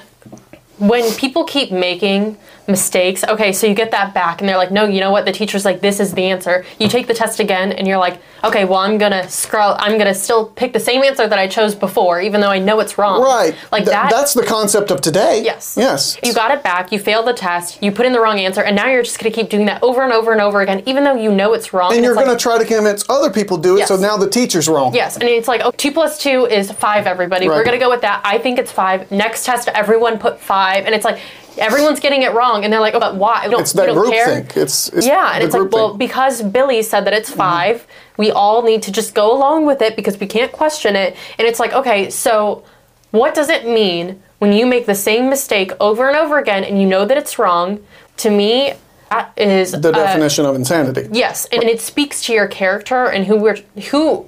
when 0.77 1.11
people 1.15 1.43
keep 1.43 1.73
making 1.73 2.37
mistakes, 2.67 3.23
okay, 3.23 3.51
so 3.53 3.67
you 3.67 3.73
get 3.73 3.91
that 3.91 4.13
back 4.13 4.41
and 4.41 4.49
they're 4.49 4.57
like, 4.57 4.71
no, 4.71 4.85
you 4.85 4.99
know 4.99 5.11
what? 5.11 5.25
The 5.25 5.31
teacher's 5.31 5.65
like, 5.65 5.81
this 5.81 5.99
is 5.99 6.13
the 6.13 6.23
answer. 6.23 6.65
You 6.79 6.87
mm-hmm. 6.87 6.97
take 6.97 7.07
the 7.07 7.13
test 7.13 7.39
again 7.39 7.71
and 7.71 7.87
you're 7.87 7.97
like, 7.97 8.21
okay, 8.43 8.65
well, 8.65 8.79
I'm 8.79 8.97
gonna 8.97 9.29
scroll, 9.29 9.75
I'm 9.79 9.97
gonna 9.97 10.13
still 10.13 10.47
pick 10.47 10.73
the 10.73 10.79
same 10.79 11.03
answer 11.03 11.27
that 11.27 11.39
I 11.39 11.47
chose 11.47 11.75
before, 11.75 12.21
even 12.21 12.41
though 12.41 12.49
I 12.49 12.59
know 12.59 12.79
it's 12.79 12.97
wrong. 12.97 13.21
Right. 13.21 13.55
Like 13.71 13.83
Th- 13.83 13.93
that. 13.93 14.11
That's 14.11 14.33
the 14.33 14.45
concept 14.45 14.91
of 14.91 15.01
today. 15.01 15.41
Yes. 15.43 15.75
Yes. 15.77 16.17
You 16.23 16.33
got 16.33 16.51
it 16.51 16.63
back, 16.63 16.91
you 16.91 16.99
failed 16.99 17.27
the 17.27 17.33
test, 17.33 17.81
you 17.81 17.91
put 17.91 18.05
in 18.05 18.13
the 18.13 18.19
wrong 18.19 18.39
answer, 18.39 18.61
and 18.61 18.75
now 18.75 18.87
you're 18.87 19.03
just 19.03 19.19
gonna 19.19 19.31
keep 19.33 19.49
doing 19.49 19.65
that 19.67 19.81
over 19.81 20.03
and 20.03 20.13
over 20.13 20.31
and 20.31 20.41
over 20.41 20.61
again, 20.61 20.83
even 20.85 21.03
though 21.03 21.15
you 21.15 21.31
know 21.31 21.53
it's 21.53 21.73
wrong. 21.73 21.93
and 21.93 22.03
you're 22.03 22.15
going 22.15 22.27
to 22.27 22.35
try 22.35 22.57
to 22.57 22.65
convince 22.65 23.07
other 23.09 23.29
people 23.31 23.57
to 23.57 23.63
do 23.63 23.77
it, 23.77 23.87
so 23.87 23.95
now 23.95 24.17
the 24.17 24.29
teacher's 24.29 24.67
wrong. 24.67 24.93
Yes, 24.93 25.15
and 25.15 25.23
it's 25.23 25.47
like, 25.47 25.61
oh, 25.63 25.71
two 25.71 25.91
plus 25.91 26.17
two 26.19 26.45
is 26.45 26.71
five, 26.71 27.07
everybody. 27.07 27.47
We're 27.47 27.63
gonna 27.63 27.79
go 27.79 27.89
with 27.89 28.01
that. 28.01 28.21
I 28.23 28.37
think 28.37 28.59
it's 28.59 28.71
five. 28.71 29.09
Next 29.11 29.45
test, 29.45 29.67
everyone 29.69 30.19
put 30.19 30.39
five. 30.39 30.85
And 30.85 30.93
it's 30.93 31.05
like, 31.05 31.19
everyone's 31.57 31.99
getting 31.99 32.23
it 32.23 32.33
wrong. 32.33 32.63
And 32.63 32.71
they're 32.71 32.79
like, 32.79 32.93
oh, 32.93 32.99
but 32.99 33.15
why? 33.15 33.45
We 33.45 33.51
don't, 33.51 33.61
It's 33.61 33.73
that 33.73 33.89
we 33.89 33.93
don't 33.93 34.11
care. 34.11 34.25
think. 34.25 34.57
It's, 34.57 34.89
it's 34.89 35.05
Yeah, 35.05 35.33
and 35.33 35.43
it's 35.43 35.53
like, 35.53 35.71
well, 35.71 35.95
because 35.95 36.41
Billy 36.41 36.81
said 36.81 37.05
that 37.05 37.13
it's 37.13 37.29
5 37.29 37.85
we 38.17 38.31
all 38.31 38.63
need 38.63 38.81
to 38.83 38.91
just 38.91 39.13
go 39.13 39.35
along 39.35 39.65
with 39.65 39.81
it 39.81 39.95
because 39.95 40.19
we 40.19 40.27
can't 40.27 40.51
question 40.51 40.95
it. 40.95 41.15
And 41.37 41.47
it's 41.47 41.59
like, 41.59 41.73
okay, 41.73 42.09
so 42.09 42.63
what 43.11 43.33
does 43.33 43.49
it 43.49 43.65
mean 43.65 44.21
when 44.39 44.51
you 44.51 44.65
make 44.65 44.85
the 44.85 44.95
same 44.95 45.29
mistake 45.29 45.71
over 45.79 46.07
and 46.07 46.17
over 46.17 46.37
again 46.37 46.63
and 46.63 46.81
you 46.81 46.87
know 46.87 47.05
that 47.05 47.17
it's 47.17 47.39
wrong? 47.39 47.85
To 48.17 48.31
me, 48.31 48.73
that 49.11 49.31
is 49.37 49.71
the 49.71 49.89
uh, 49.89 49.91
definition 49.91 50.45
of 50.45 50.55
insanity. 50.55 51.07
Yes, 51.11 51.45
and 51.51 51.63
it 51.63 51.79
speaks 51.79 52.23
to 52.23 52.33
your 52.33 52.47
character 52.47 53.05
and 53.05 53.25
who 53.25 53.37
we're 53.37 53.57
who 53.91 54.27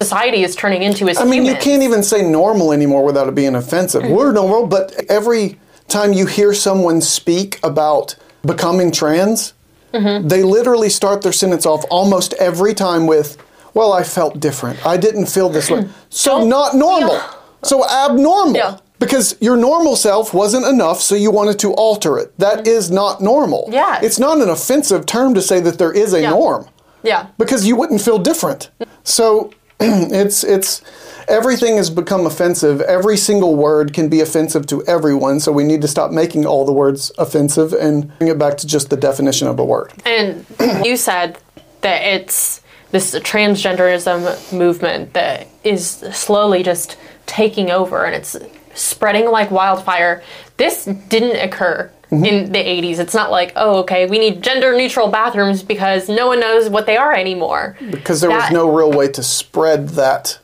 society 0.00 0.42
is 0.42 0.56
turning 0.56 0.82
into 0.82 1.06
as 1.10 1.18
I 1.18 1.24
mean, 1.24 1.44
you 1.44 1.54
can't 1.56 1.82
even 1.82 2.02
say 2.02 2.22
normal 2.22 2.72
anymore 2.72 3.04
without 3.04 3.28
it 3.28 3.34
being 3.34 3.54
offensive. 3.54 4.02
Mm-hmm. 4.02 4.14
We're 4.14 4.32
normal, 4.32 4.66
but 4.66 4.94
every 5.10 5.58
time 5.90 6.12
you 6.12 6.26
hear 6.26 6.54
someone 6.54 7.00
speak 7.00 7.58
about 7.62 8.16
becoming 8.46 8.90
trans, 8.92 9.54
Mm-hmm. 9.92 10.28
they 10.28 10.44
literally 10.44 10.88
start 10.88 11.20
their 11.22 11.32
sentence 11.32 11.66
off 11.66 11.84
almost 11.90 12.32
every 12.34 12.74
time 12.74 13.08
with, 13.08 13.36
Well, 13.74 13.92
I 13.92 14.04
felt 14.04 14.38
different. 14.38 14.78
I 14.86 14.96
didn't 14.96 15.26
feel 15.26 15.48
this 15.50 15.68
way. 15.68 15.88
So 16.10 16.44
not 16.44 16.76
normal. 16.76 17.14
Yeah. 17.14 17.32
So 17.64 17.84
abnormal. 17.84 18.54
Yeah. 18.56 18.76
Because 19.00 19.36
your 19.40 19.56
normal 19.56 19.96
self 19.96 20.32
wasn't 20.32 20.64
enough, 20.66 21.00
so 21.00 21.16
you 21.16 21.32
wanted 21.32 21.58
to 21.60 21.72
alter 21.74 22.18
it. 22.18 22.32
That 22.38 22.68
is 22.68 22.88
not 22.90 23.20
normal. 23.20 23.68
Yeah. 23.72 23.98
It's 24.00 24.18
not 24.20 24.38
an 24.38 24.48
offensive 24.48 25.06
term 25.06 25.34
to 25.34 25.42
say 25.42 25.58
that 25.60 25.78
there 25.78 25.92
is 25.92 26.14
a 26.14 26.20
Yeah. 26.20 26.30
norm 26.30 26.66
Yeah. 27.02 27.26
because 27.36 27.66
you 27.66 27.74
wouldn't 27.74 28.00
feel 28.00 28.18
different. 28.18 28.70
So 29.02 29.50
it's 29.80 30.44
it's 30.44 30.82
everything 31.30 31.76
has 31.76 31.88
become 31.88 32.26
offensive. 32.26 32.80
Every 32.82 33.16
single 33.16 33.56
word 33.56 33.94
can 33.94 34.08
be 34.08 34.20
offensive 34.20 34.66
to 34.66 34.84
everyone. 34.84 35.40
So 35.40 35.52
we 35.52 35.64
need 35.64 35.80
to 35.82 35.88
stop 35.88 36.10
making 36.10 36.44
all 36.44 36.64
the 36.64 36.72
words 36.72 37.12
offensive 37.16 37.72
and 37.72 38.16
bring 38.18 38.30
it 38.30 38.38
back 38.38 38.56
to 38.58 38.66
just 38.66 38.90
the 38.90 38.96
definition 38.96 39.48
of 39.48 39.58
a 39.58 39.64
word. 39.64 39.92
And 40.04 40.44
you 40.84 40.96
said 40.96 41.38
that 41.80 42.02
it's 42.02 42.60
this 42.90 43.14
transgenderism 43.14 44.52
movement 44.52 45.14
that 45.14 45.46
is 45.62 45.86
slowly 45.86 46.62
just 46.62 46.98
taking 47.26 47.70
over 47.70 48.04
and 48.04 48.14
it's 48.14 48.36
spreading 48.74 49.30
like 49.30 49.50
wildfire. 49.50 50.22
This 50.56 50.84
didn't 50.84 51.36
occur 51.36 51.90
mm-hmm. 52.10 52.24
in 52.24 52.52
the 52.52 52.58
80s. 52.58 52.98
It's 52.98 53.14
not 53.14 53.30
like, 53.30 53.52
oh, 53.56 53.80
okay, 53.80 54.06
we 54.06 54.18
need 54.18 54.42
gender 54.42 54.76
neutral 54.76 55.08
bathrooms 55.08 55.62
because 55.62 56.08
no 56.08 56.26
one 56.26 56.40
knows 56.40 56.68
what 56.68 56.86
they 56.86 56.96
are 56.96 57.14
anymore. 57.14 57.76
Because 57.90 58.20
there 58.20 58.30
was 58.30 58.50
no 58.50 58.68
real 58.68 58.90
way 58.90 59.08
to 59.08 59.22
spread 59.22 59.90
that. 59.90 60.38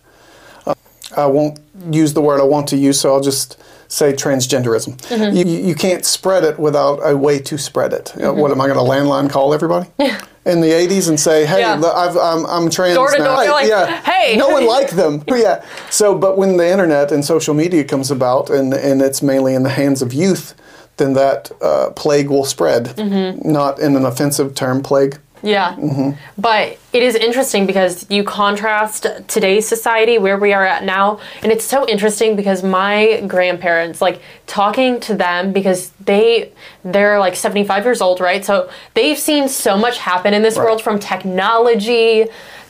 I 1.17 1.27
won't 1.27 1.59
use 1.91 2.15
the 2.15 2.21
word 2.23 2.41
I 2.41 2.45
want 2.45 2.69
to 2.69 2.77
use, 2.77 3.01
so 3.01 3.13
I'll 3.15 3.21
just 3.21 3.59
say 3.89 4.13
transgenderism. 4.13 4.97
Mm-hmm. 4.97 5.37
You, 5.37 5.45
you 5.69 5.75
can't 5.75 6.05
spread 6.05 6.43
it 6.45 6.59
without 6.59 6.99
a 7.09 7.17
way 7.17 7.39
to 7.41 7.57
spread 7.59 7.93
it. 7.93 8.13
Uh, 8.21 8.33
What 8.33 8.51
am 8.51 8.61
I 8.61 8.67
going 8.67 8.79
to 8.79 8.85
landline 8.85 9.31
call 9.31 9.55
everybody? 9.55 9.89
In 10.47 10.61
the 10.61 10.71
80s 10.71 11.09
and 11.09 11.19
say, 11.19 11.45
hey, 11.45 11.61
Yeah. 11.61 11.81
I've, 11.81 12.17
I'm, 12.17 12.47
I'm 12.47 12.71
trans 12.71 12.95
Door 12.97 13.13
to 13.13 13.19
now. 13.19 13.37
door, 13.37 13.47
like, 13.51 13.69
yeah. 13.69 14.01
"Hey." 14.03 14.37
No 14.37 14.49
one 14.49 14.65
liked 14.67 14.93
them. 14.97 15.23
yeah. 15.29 15.65
So, 15.91 16.17
but 16.17 16.37
when 16.39 16.57
the 16.57 16.69
internet 16.69 17.11
and 17.13 17.25
social 17.25 17.55
media 17.55 17.83
comes 17.85 18.11
about 18.13 18.49
and, 18.51 18.73
and 18.73 19.03
it's 19.03 19.23
mainly 19.23 19.55
in 19.55 19.63
the 19.65 19.71
hands 19.71 20.03
of 20.03 20.13
youth, 20.13 20.55
then 20.99 21.13
that 21.15 21.51
uh, 21.61 21.91
plague 21.97 22.29
will 22.31 22.45
spread. 22.45 22.87
Mm-hmm. 22.97 23.51
Not 23.51 23.79
in 23.81 23.97
an 23.97 24.05
offensive 24.05 24.55
term, 24.55 24.83
plague. 24.83 25.19
Yeah. 25.47 25.77
Mm-hmm. 25.77 26.11
But 26.37 26.77
it 26.93 27.03
is 27.05 27.15
interesting 27.15 27.67
because 27.67 28.05
you 28.11 28.25
contrast 28.25 29.07
today's 29.29 29.67
society 29.69 30.19
where 30.19 30.37
we 30.39 30.53
are 30.53 30.67
at 30.67 30.83
now. 30.85 31.21
And 31.43 31.53
it's 31.53 31.65
so 31.65 31.87
interesting 31.89 32.35
because 32.35 32.65
my 32.65 33.23
grandparents, 33.29 34.01
like 34.01 34.21
talking 34.47 34.99
to 35.01 35.15
them 35.15 35.53
because 35.53 35.91
they 36.05 36.53
they're 36.85 37.21
like 37.21 37.37
75 37.37 37.85
years 37.85 38.01
old, 38.01 38.21
right? 38.21 38.45
So 38.45 38.69
they've 38.95 39.19
seen 39.19 39.49
so 39.49 39.77
much 39.77 39.99
happen 39.99 40.35
in 40.35 40.43
this 40.43 40.57
Right. 40.57 40.65
world 40.65 40.83
from 40.83 40.99
technology 40.99 42.27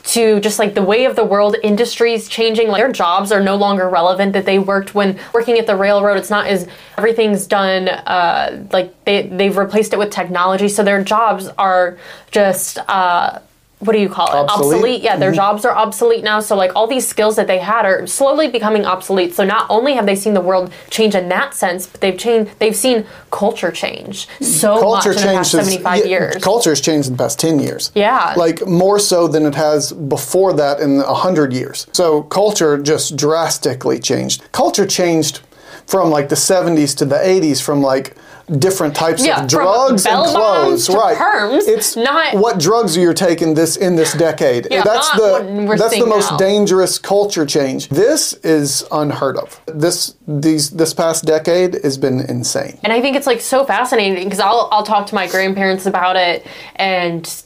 to 0.07 0.39
just 0.39 0.57
like 0.57 0.73
the 0.73 0.81
way 0.81 1.03
of 1.03 1.15
the 1.15 1.23
world 1.23 1.57
industries 1.63 2.29
changing 2.29 2.69
like 2.69 2.81
their 2.81 2.91
jobs 2.91 3.31
are 3.31 3.41
no 3.41 3.55
longer 3.55 3.89
relevant 3.89 4.33
that 4.33 4.45
they 4.45 4.57
worked 4.57 4.95
when 4.95 5.19
working 5.33 5.59
at 5.59 5.67
the 5.67 5.75
railroad 5.75 6.17
it's 6.17 6.29
not 6.29 6.47
as 6.47 6.67
everything's 6.97 7.45
done 7.45 7.89
uh, 7.89 8.65
like 8.71 8.93
they, 9.03 9.27
they've 9.27 9.57
replaced 9.57 9.91
it 9.91 9.99
with 9.99 10.09
technology 10.09 10.69
so 10.69 10.81
their 10.81 11.03
jobs 11.03 11.49
are 11.57 11.97
just 12.31 12.77
uh, 12.87 13.39
what 13.79 13.93
do 13.93 13.99
you 13.99 14.09
call 14.09 14.27
it 14.27 14.49
Obsolete. 14.49 15.01
yeah 15.01 15.17
their 15.17 15.29
mm-hmm. 15.29 15.35
jobs 15.35 15.65
are 15.65 15.75
obsolete 15.75 16.23
now 16.23 16.39
so 16.39 16.55
like 16.55 16.75
all 16.75 16.87
these 16.87 17.07
skills 17.07 17.35
that 17.35 17.47
they 17.47 17.59
had 17.59 17.85
are 17.85 18.07
slowly 18.07 18.47
becoming 18.47 18.85
obsolete 18.85 19.33
so 19.35 19.43
not 19.43 19.67
only 19.69 19.93
have 19.93 20.05
they 20.05 20.15
seen 20.15 20.33
the 20.33 20.41
world 20.41 20.71
change 20.89 21.13
in 21.13 21.29
that 21.29 21.53
sense 21.53 21.85
but 21.85 22.01
they've 22.01 22.17
changed 22.17 22.51
they've 22.59 22.75
seen 22.75 23.05
culture 23.31 23.71
change 23.71 24.27
so 24.41 24.79
culture 24.79 25.09
much 25.09 25.21
in 25.21 25.27
the 25.27 25.33
past 25.33 25.51
75 25.51 25.99
yeah, 25.99 26.05
years 26.05 26.43
Culture 26.47 26.71
has 26.71 26.81
changed 26.81 27.07
in 27.09 27.13
the 27.15 27.23
past 27.23 27.39
10 27.39 27.59
years. 27.59 27.91
Yeah. 27.93 28.33
Like 28.37 28.65
more 28.65 28.99
so 28.99 29.27
than 29.27 29.45
it 29.45 29.55
has 29.55 29.91
before 29.91 30.53
that 30.53 30.79
in 30.79 30.97
100 30.97 31.53
years. 31.53 31.87
So 31.91 32.23
culture 32.23 32.77
just 32.77 33.15
drastically 33.15 33.99
changed. 33.99 34.49
Culture 34.51 34.85
changed 34.85 35.41
from 35.87 36.09
like 36.11 36.29
the 36.29 36.35
70s 36.35 36.95
to 36.97 37.05
the 37.05 37.15
80s 37.15 37.61
from 37.63 37.81
like 37.81 38.15
different 38.59 38.95
types 38.95 39.25
Yeah, 39.25 39.41
of 39.43 39.49
drugs 39.49 40.05
and 40.05 40.25
clothes, 40.25 40.89
right? 40.89 41.17
perms, 41.17 41.67
it's 41.67 41.95
not- 41.97 42.33
what 42.35 42.59
drugs 42.59 42.95
are 42.97 43.01
you 43.01 43.13
taking 43.13 43.55
this 43.55 43.75
in 43.75 43.95
this 43.97 44.13
decade. 44.13 44.67
Yeah, 44.71 44.83
that's 44.83 45.09
the 45.11 45.75
that's 45.77 45.97
the 45.99 46.05
most 46.05 46.31
now. 46.31 46.37
dangerous 46.37 46.97
culture 46.97 47.45
change. 47.45 47.89
This 47.89 48.33
is 48.43 48.85
unheard 48.91 49.37
of. 49.37 49.59
This 49.65 50.15
these 50.27 50.69
this 50.71 50.93
past 50.93 51.25
decade 51.25 51.73
has 51.83 51.97
been 51.97 52.21
insane. 52.21 52.77
And 52.83 52.93
I 52.93 53.01
think 53.01 53.17
it's 53.17 53.27
like 53.27 53.41
so 53.41 53.65
fascinating 53.65 54.23
because 54.25 54.39
I'll 54.39 54.69
I'll 54.71 54.83
talk 54.83 55.07
to 55.07 55.15
my 55.15 55.27
grandparents 55.27 55.85
about 55.85 56.15
it 56.15 56.45
and 56.77 57.43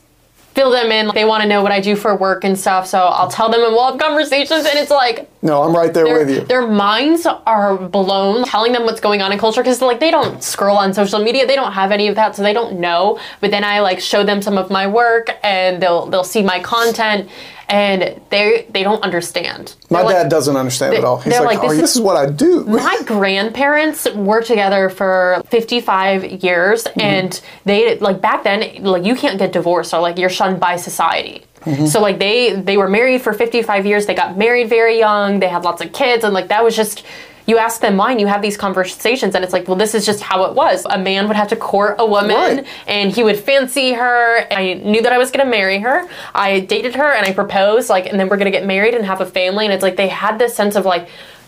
fill 0.53 0.71
them 0.71 0.91
in. 0.91 1.09
They 1.13 1.25
want 1.25 1.43
to 1.43 1.47
know 1.49 1.63
what 1.63 1.71
I 1.71 1.79
do 1.79 1.95
for 1.95 2.15
work 2.15 2.43
and 2.43 2.59
stuff, 2.59 2.85
so 2.87 2.99
I'll 2.99 3.29
tell 3.29 3.49
them 3.49 3.61
and 3.63 3.73
we'll 3.73 3.89
have 3.91 3.99
conversations. 3.99 4.65
And 4.65 4.77
it's 4.77 4.91
like 4.91 5.29
No, 5.41 5.63
I'm 5.63 5.75
right 5.75 5.93
there 5.93 6.05
with 6.05 6.29
you. 6.29 6.41
their 6.41 6.67
minds 6.67 7.25
are 7.25 7.77
blown 7.77 8.43
telling 8.45 8.71
them 8.73 8.83
what's 8.83 8.99
going 9.01 9.21
on 9.21 9.31
in 9.31 9.39
culture 9.39 9.61
because 9.61 9.81
like 9.81 9.99
they 9.99 10.11
don't 10.11 10.43
scroll 10.43 10.77
on 10.77 10.93
social 10.93 11.23
media 11.23 11.47
they 11.47 11.55
don't 11.55 11.71
have 11.73 11.91
any 11.91 12.07
of 12.07 12.15
that 12.15 12.35
so 12.35 12.43
they 12.43 12.53
don't 12.53 12.79
know 12.79 13.17
but 13.39 13.49
then 13.51 13.63
i 13.63 13.79
like 13.79 13.99
show 13.99 14.23
them 14.23 14.41
some 14.41 14.57
of 14.57 14.69
my 14.69 14.85
work 14.87 15.29
and 15.43 15.81
they'll 15.81 16.05
they'll 16.07 16.23
see 16.23 16.43
my 16.43 16.59
content 16.59 17.29
and 17.71 18.19
they 18.29 18.67
they 18.69 18.83
don't 18.83 19.01
understand 19.01 19.75
My 19.89 19.99
They're 19.99 20.05
like- 20.05 20.15
dad 20.17 20.29
doesn't 20.29 20.57
understand 20.57 20.93
they- 20.93 20.97
at 20.97 21.05
all. 21.05 21.17
He's 21.17 21.33
like, 21.39 21.45
like, 21.45 21.59
"Are 21.59 21.69
this 21.69 21.73
is- 21.73 21.81
this 21.81 21.95
is 21.95 22.01
what 22.01 22.17
I 22.17 22.25
do. 22.29 22.63
my 22.87 22.99
grandparents 23.05 24.07
were 24.13 24.41
together 24.41 24.89
for 24.89 25.41
55 25.47 26.43
years 26.43 26.83
Mm-hmm. 26.83 26.99
and 27.01 27.41
they 27.65 27.97
like 27.99 28.19
back 28.21 28.43
then 28.43 28.59
like 28.83 29.05
you 29.05 29.15
can't 29.15 29.37
get 29.39 29.51
divorced 29.53 29.93
or 29.93 30.01
like 30.01 30.17
you're 30.17 30.29
shunned 30.39 30.59
by 30.59 30.75
society 30.75 31.45
Mm-hmm. 31.61 31.85
so 31.85 32.01
like 32.01 32.17
they 32.17 32.53
they 32.53 32.75
were 32.75 32.89
married 32.89 33.21
for 33.21 33.33
55 33.33 33.85
years 33.85 34.07
they 34.07 34.15
got 34.15 34.35
married 34.35 34.67
very 34.67 34.97
young 34.97 35.39
they 35.39 35.47
had 35.47 35.63
lots 35.63 35.79
of 35.83 35.93
kids 35.93 36.23
and 36.25 36.33
like 36.33 36.47
that 36.47 36.63
was 36.63 36.75
just 36.75 37.03
you 37.51 37.57
ask 37.59 37.81
them 37.81 37.99
and 37.99 38.19
you 38.19 38.27
have 38.27 38.41
these 38.41 38.57
conversations 38.57 39.35
and 39.35 39.43
it's 39.45 39.53
like 39.53 39.67
well 39.67 39.77
this 39.83 39.93
is 39.93 40.03
just 40.05 40.21
how 40.21 40.45
it 40.45 40.53
was 40.55 40.85
a 40.89 40.97
man 40.97 41.27
would 41.27 41.35
have 41.41 41.49
to 41.49 41.55
court 41.55 41.95
a 41.99 42.05
woman 42.05 42.31
Right. 42.57 42.67
and 42.87 43.11
he 43.11 43.21
would 43.27 43.37
fancy 43.37 43.93
her 43.93 44.47
i 44.51 44.63
knew 44.91 45.01
that 45.03 45.13
i 45.13 45.17
was 45.23 45.29
going 45.31 45.45
to 45.45 45.51
marry 45.59 45.79
her 45.79 46.07
i 46.33 46.61
dated 46.61 46.95
her 46.95 47.09
and 47.17 47.25
i 47.25 47.31
proposed 47.33 47.89
like 47.89 48.05
and 48.07 48.19
then 48.19 48.27
we're 48.29 48.37
going 48.37 48.51
to 48.51 48.57
get 48.59 48.65
married 48.65 48.93
and 48.95 49.05
have 49.05 49.21
a 49.21 49.25
family 49.39 49.65
and 49.65 49.73
it's 49.73 49.83
like 49.83 49.97
they 49.97 50.07
had 50.07 50.39
this 50.39 50.55
sense 50.55 50.75
of 50.75 50.85
like 50.85 51.07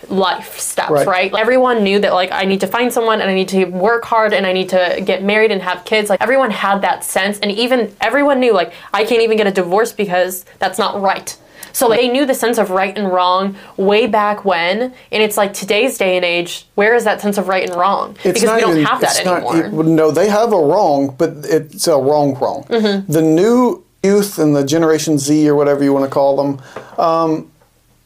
life 0.10 0.60
steps 0.60 0.92
Right. 0.92 1.08
right. 1.08 1.34
everyone 1.34 1.78
knew 1.84 1.98
that 2.00 2.14
like 2.14 2.32
i 2.34 2.44
need 2.44 2.60
to 2.60 2.68
find 2.68 2.92
someone 2.92 3.22
and 3.22 3.30
i 3.30 3.34
need 3.34 3.48
to 3.50 3.66
work 3.66 4.04
hard 4.04 4.34
and 4.34 4.46
i 4.46 4.52
need 4.52 4.70
to 4.70 5.02
get 5.06 5.24
married 5.24 5.50
and 5.52 5.62
have 5.62 5.86
kids 5.86 6.10
like 6.10 6.22
everyone 6.22 6.52
had 6.52 6.82
that 6.82 7.04
sense 7.06 7.40
and 7.40 7.50
even 7.52 7.80
everyone 8.02 8.40
knew 8.42 8.54
like 8.54 8.74
i 8.94 9.06
can't 9.06 9.22
even 9.22 9.38
get 9.38 9.48
a 9.48 9.52
divorce 9.52 9.94
because 9.94 10.44
that's 10.60 10.78
not 10.78 11.02
right 11.02 11.38
so 11.74 11.88
like, 11.88 12.00
they 12.00 12.08
knew 12.08 12.26
the 12.26 12.34
sense 12.34 12.58
of 12.58 12.70
right 12.70 12.98
and 12.98 13.12
wrong 13.12 13.56
way 13.76 14.08
back 14.08 14.46
when 14.46 14.82
and 14.84 14.94
it's 15.24 15.36
like 15.38 15.54
today's 15.54 15.98
day 15.98 16.16
and 16.16 16.24
age 16.24 16.66
where 16.76 16.96
is 16.96 17.04
that 17.04 17.20
sense 17.20 17.38
of 17.38 17.48
right 17.50 17.68
and 17.70 17.76
wrong 17.78 18.14
because 18.24 18.42
we 18.42 18.48
don't 18.62 18.82
have 18.86 19.02
that 19.02 19.16
it's 19.18 19.26
not 19.26 19.44
anymore 19.56 19.84
e- 19.84 19.88
no, 19.90 20.12
they 20.12 20.30
have 20.30 20.54
a 20.54 20.58
wrong, 20.72 21.14
but 21.18 21.32
it's 21.44 21.88
a 21.88 21.98
wrong 21.98 22.36
wrong. 22.36 22.64
Mm-hmm. 22.70 23.12
The 23.12 23.22
new 23.22 23.84
youth 24.04 24.38
and 24.40 24.56
the 24.56 24.64
Generation 24.66 25.18
Z 25.18 25.48
or 25.50 25.56
whatever 25.56 25.84
you 25.84 25.92
want 25.94 26.06
to 26.06 26.12
call 26.12 26.36
them, 26.38 26.62
um, 27.00 27.50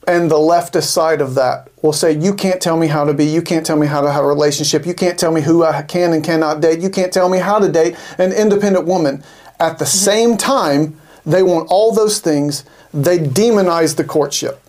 and 0.08 0.32
the 0.32 0.36
leftist 0.36 0.84
side 1.00 1.22
of 1.22 1.36
that 1.36 1.70
will 1.82 1.92
say, 1.94 2.12
"You 2.12 2.34
can't 2.34 2.62
tell 2.62 2.78
me 2.78 2.88
how 2.88 3.04
to 3.06 3.14
be. 3.14 3.26
You 3.26 3.42
can't 3.42 3.66
tell 3.66 3.76
me 3.78 3.88
how 3.88 4.02
to 4.02 4.12
have 4.12 4.24
a 4.24 4.28
relationship. 4.28 4.86
You 4.86 4.94
can't 4.94 5.20
tell 5.20 5.32
me 5.32 5.42
who 5.42 5.64
I 5.64 5.82
can 5.82 6.14
and 6.14 6.24
cannot 6.24 6.62
date. 6.62 6.80
You 6.80 6.90
can't 6.90 7.12
tell 7.12 7.30
me 7.30 7.40
how 7.40 7.60
to 7.60 7.68
date 7.70 7.96
an 8.18 8.32
independent 8.32 8.86
woman." 8.86 9.24
At 9.60 9.80
the 9.80 9.86
Mm-hmm. 9.86 10.06
same 10.12 10.38
time, 10.38 11.00
they 11.26 11.42
want 11.44 11.68
all 11.70 11.92
those 11.94 12.20
things. 12.20 12.64
They 12.98 13.20
demonize 13.20 13.96
the 13.96 14.04
courtship. 14.04 14.60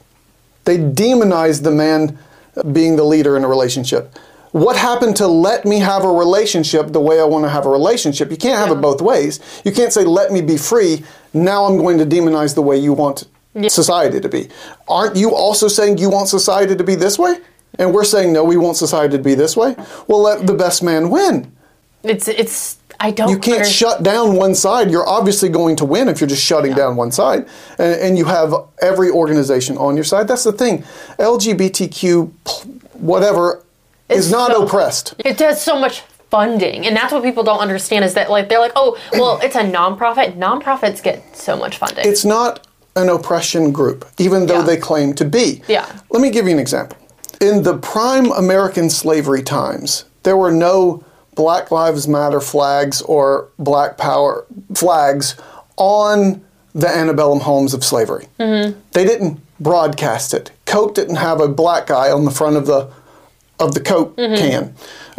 They 0.65 0.77
demonize 0.77 1.63
the 1.63 1.71
man 1.71 2.19
being 2.73 2.97
the 2.97 3.05
leader 3.05 3.39
in 3.39 3.45
a 3.45 3.49
relationship. 3.49 4.15
What 4.53 4.77
happened 4.77 5.17
to 5.17 5.27
let 5.27 5.65
me 5.65 5.79
have 5.79 6.05
a 6.05 6.13
relationship 6.13 6.89
the 6.89 7.01
way 7.01 7.21
I 7.21 7.25
want 7.25 7.47
to 7.47 7.49
have 7.49 7.65
a 7.65 7.71
relationship? 7.71 8.31
You 8.31 8.37
can't 8.37 8.59
have 8.59 8.71
it 8.77 8.83
both 8.83 9.01
ways. 9.01 9.41
You 9.65 9.73
can't 9.73 9.93
say, 9.95 10.05
let 10.05 10.31
me 10.31 10.43
be 10.43 10.59
free. 10.59 11.05
Now 11.33 11.65
I'm 11.65 11.79
going 11.79 11.97
to 11.99 12.05
demonize 12.05 12.55
the 12.55 12.61
way 12.61 12.77
you 12.77 12.93
want 12.93 13.25
society 13.69 14.21
to 14.21 14.29
be. 14.29 14.49
Aren't 14.89 15.17
you 15.17 15.35
also 15.35 15.67
saying 15.69 15.97
you 15.97 16.11
want 16.11 16.29
society 16.29 16.77
to 16.77 16.85
be 16.85 16.95
this 16.97 17.19
way? 17.19 17.39
And 17.79 17.95
we're 17.95 18.05
saying, 18.05 18.35
no, 18.35 18.45
we 18.45 18.59
want 18.59 18.77
society 18.77 19.17
to 19.17 19.23
be 19.23 19.35
this 19.35 19.57
way? 19.57 19.75
Well, 20.07 20.21
let 20.21 20.47
the 20.47 20.55
best 20.55 20.83
man 20.83 21.09
win. 21.09 21.51
it's 22.03 22.29
it's 22.29 22.77
i 23.01 23.11
don't 23.11 23.31
You 23.31 23.39
can't 23.39 23.67
shut 23.67 24.03
down 24.03 24.35
one 24.37 24.55
side. 24.55 24.91
You're 24.91 25.09
obviously 25.09 25.49
going 25.49 25.77
to 25.77 25.85
win 25.85 26.09
if 26.09 26.21
you're 26.21 26.29
just 26.29 26.45
shutting 26.45 26.75
down 26.75 26.97
one 26.97 27.13
side. 27.13 27.47
And, 27.79 28.01
and 28.01 28.19
you 28.19 28.25
have 28.25 28.53
every 28.83 29.11
organization 29.11 29.77
on 29.79 29.95
your 29.95 30.05
side. 30.05 30.27
That's 30.29 30.45
the 30.45 30.53
thing. 30.53 30.83
LGBTQ, 31.19 32.31
whatever, 32.95 33.63
It's 34.09 34.27
is 34.27 34.31
not 34.33 34.51
so- 34.53 34.65
oppressed. 34.65 35.15
It 35.19 35.39
does 35.39 35.63
so 35.63 35.79
much 35.79 36.01
funding, 36.31 36.87
and 36.87 36.95
that's 36.97 37.13
what 37.13 37.23
people 37.23 37.43
don't 37.43 37.61
understand 37.61 38.05
is 38.05 38.15
that 38.15 38.31
like 38.31 38.49
they're 38.49 38.59
like, 38.61 38.73
oh, 38.77 38.99
well, 39.13 39.39
it's 39.43 39.57
a 39.57 39.63
nonprofit. 39.63 40.37
Nonprofits 40.37 41.03
get 41.03 41.37
so 41.37 41.57
much 41.57 41.79
funding. 41.79 42.05
It's 42.07 42.25
not 42.25 42.67
an 42.97 43.09
oppression 43.09 43.71
group, 43.73 44.05
even 44.19 44.47
though 44.47 44.59
Yeah. 44.59 44.63
they 44.67 44.77
claim 44.77 45.15
to 45.15 45.25
be. 45.25 45.63
Yeah. 45.69 45.87
Let 46.11 46.21
me 46.21 46.31
give 46.31 46.47
you 46.47 46.53
an 46.53 46.59
example. 46.59 46.99
In 47.41 47.63
the 47.63 47.79
prime 47.79 48.33
American 48.33 48.91
slavery 48.91 49.43
times, 49.43 50.05
there 50.25 50.37
were 50.37 50.51
no 50.51 51.05
Black 51.39 51.71
Lives 51.71 52.09
Matter 52.09 52.41
flags 52.41 53.01
or 53.03 53.49
Black 53.61 53.97
Power 53.97 54.45
flags 54.75 55.37
on 55.77 56.45
the 56.75 56.89
antebellum 56.89 57.39
homes 57.39 57.75
of 57.75 57.85
slavery. 57.85 58.27
Mm-hmm. 58.41 58.77
They 58.91 59.05
didn't 59.05 59.41
broadcast 59.61 60.35
it. 60.35 60.51
Coke 60.67 60.97
didn't 60.97 61.15
have 61.15 61.41
a 61.41 61.47
black 61.47 61.87
guy 61.87 62.11
on 62.11 62.25
the 62.25 62.33
front 62.33 62.57
of 62.57 62.67
the 62.67 62.91
of 63.61 63.75
the 63.75 63.81
Coke 63.81 64.17
Mm-hmm. 64.17 64.35
can, 64.35 64.75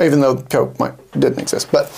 even 0.06 0.20
though 0.20 0.36
Coke 0.42 0.78
might, 0.78 0.94
didn't 1.14 1.40
exist. 1.40 1.72
But 1.72 1.90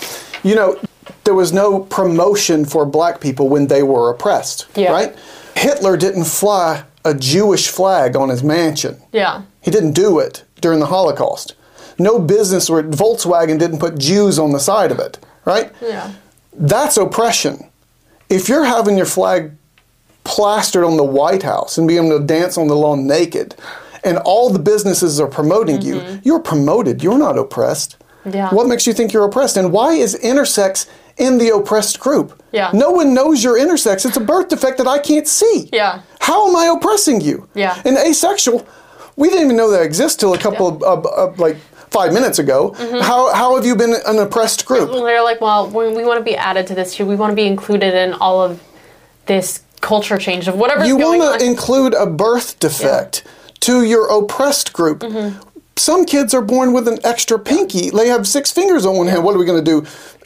you 0.44 0.54
know, 0.54 0.80
there 1.24 1.34
was 1.34 1.52
no 1.52 1.80
promotion 1.80 2.64
for 2.64 2.86
black 2.86 3.20
people 3.20 3.48
when 3.48 3.66
they 3.66 3.82
were 3.82 4.08
oppressed. 4.10 4.68
Yeah. 4.76 4.92
Right? 4.92 5.16
Hitler 5.56 5.96
didn't 5.96 6.26
fly 6.26 6.84
a 7.04 7.12
Jewish 7.12 7.66
flag 7.68 8.14
on 8.14 8.28
his 8.28 8.44
mansion. 8.44 9.02
Yeah. 9.10 9.42
He 9.62 9.72
didn't 9.72 9.94
do 9.94 10.20
it 10.20 10.44
during 10.60 10.78
the 10.78 10.86
Holocaust. 10.86 11.56
No 12.02 12.18
business 12.18 12.68
or 12.68 12.82
Volkswagen 12.82 13.58
didn't 13.58 13.78
put 13.78 13.98
Jews 13.98 14.38
on 14.38 14.52
the 14.52 14.60
side 14.60 14.90
of 14.90 14.98
it, 14.98 15.18
right? 15.44 15.72
Yeah. 15.80 16.12
That's 16.52 16.96
oppression. 16.96 17.70
If 18.28 18.48
you're 18.48 18.64
having 18.64 18.96
your 18.96 19.06
flag 19.06 19.52
plastered 20.24 20.84
on 20.84 20.96
the 20.96 21.04
White 21.04 21.42
House 21.42 21.78
and 21.78 21.86
being 21.86 22.06
able 22.06 22.18
to 22.18 22.24
dance 22.26 22.58
on 22.58 22.68
the 22.68 22.76
lawn 22.76 23.06
naked, 23.06 23.54
and 24.04 24.18
all 24.18 24.50
the 24.50 24.58
businesses 24.58 25.20
are 25.20 25.28
promoting 25.28 25.80
you, 25.80 26.20
you're 26.24 26.40
promoted. 26.40 27.02
You're 27.02 27.18
not 27.18 27.38
oppressed. 27.38 27.98
Mm-hmm. 28.24 28.36
Yeah. 28.36 28.50
What 28.50 28.66
makes 28.66 28.86
you 28.86 28.92
think 28.92 29.12
you're 29.12 29.24
oppressed? 29.24 29.56
And 29.56 29.72
why 29.72 29.92
is 29.92 30.16
intersex 30.16 30.88
in 31.18 31.38
the 31.38 31.54
oppressed 31.54 32.00
group? 32.00 32.42
Yeah. 32.52 32.70
No 32.74 32.90
one 32.90 33.14
knows 33.14 33.44
you're 33.44 33.58
intersex. 33.58 34.04
It's 34.04 34.16
a 34.16 34.20
birth 34.20 34.48
defect 34.48 34.78
that 34.78 34.88
I 34.88 34.98
can't 34.98 35.28
see. 35.28 35.68
Yeah. 35.72 36.02
How 36.20 36.48
am 36.48 36.56
I 36.56 36.66
oppressing 36.76 37.20
you? 37.20 37.48
Yeah. 37.54 37.80
And 37.84 37.96
asexual, 37.96 38.66
we 39.16 39.28
didn't 39.28 39.44
even 39.44 39.56
know 39.56 39.70
that 39.70 39.82
exists 39.82 40.16
till 40.16 40.34
a 40.34 40.38
couple 40.38 40.68
of, 40.68 40.82
of, 40.82 41.06
of 41.06 41.38
like 41.38 41.56
five 41.92 42.12
minutes 42.12 42.38
ago. 42.38 42.70
Mm-hmm. 42.70 43.00
How, 43.00 43.32
how 43.34 43.54
have 43.56 43.66
you 43.66 43.76
been 43.76 43.94
an 44.06 44.18
oppressed 44.18 44.64
group? 44.64 44.90
They're 44.90 45.22
like, 45.22 45.40
well, 45.40 45.68
we, 45.68 45.88
we 45.94 46.04
want 46.04 46.18
to 46.18 46.24
be 46.24 46.36
added 46.36 46.66
to 46.68 46.74
this 46.74 46.94
too. 46.94 47.06
We 47.06 47.16
want 47.16 47.30
to 47.30 47.36
be 47.36 47.46
included 47.46 47.94
in 47.94 48.14
all 48.14 48.42
of 48.42 48.62
this 49.26 49.62
culture 49.80 50.16
change 50.16 50.48
of 50.48 50.56
whatever. 50.56 50.84
you 50.86 50.96
want 50.96 51.40
to 51.40 51.46
include 51.46 51.94
a 51.94 52.06
birth 52.06 52.58
defect 52.58 53.24
to 53.60 53.84
your 53.84 54.08
oppressed 54.08 54.72
group. 54.72 55.00
Mm-hmm. 55.00 55.40
Some 55.76 56.04
kids 56.04 56.34
are 56.34 56.42
born 56.42 56.72
with 56.72 56.88
an 56.88 56.98
extra 57.04 57.38
pinky. 57.38 57.90
They 57.90 58.08
have 58.08 58.26
six 58.26 58.50
fingers 58.50 58.86
on 58.86 58.96
one 58.96 59.06
hand. 59.06 59.24
What 59.24 59.34
are 59.34 59.38
we 59.38 59.44
going 59.44 59.62
to 59.62 59.70
do? 59.70 59.82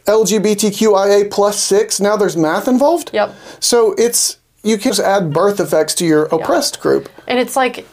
LGBTQIA 0.07 1.31
plus 1.31 1.63
six. 1.63 2.01
Now 2.01 2.17
there's 2.17 2.37
math 2.37 2.69
involved. 2.69 3.11
Yep. 3.13 3.35
So 3.61 3.95
it's 3.99 4.39
you 4.63 4.77
can 4.77 4.91
just 4.91 5.01
add 5.01 5.33
birth 5.33 5.61
effects 5.61 5.95
to 5.97 6.07
your 6.07 6.25
oppressed 6.27 6.81
group. 6.81 7.09
And 7.27 7.39
it's 7.39 7.57
like 7.57 7.87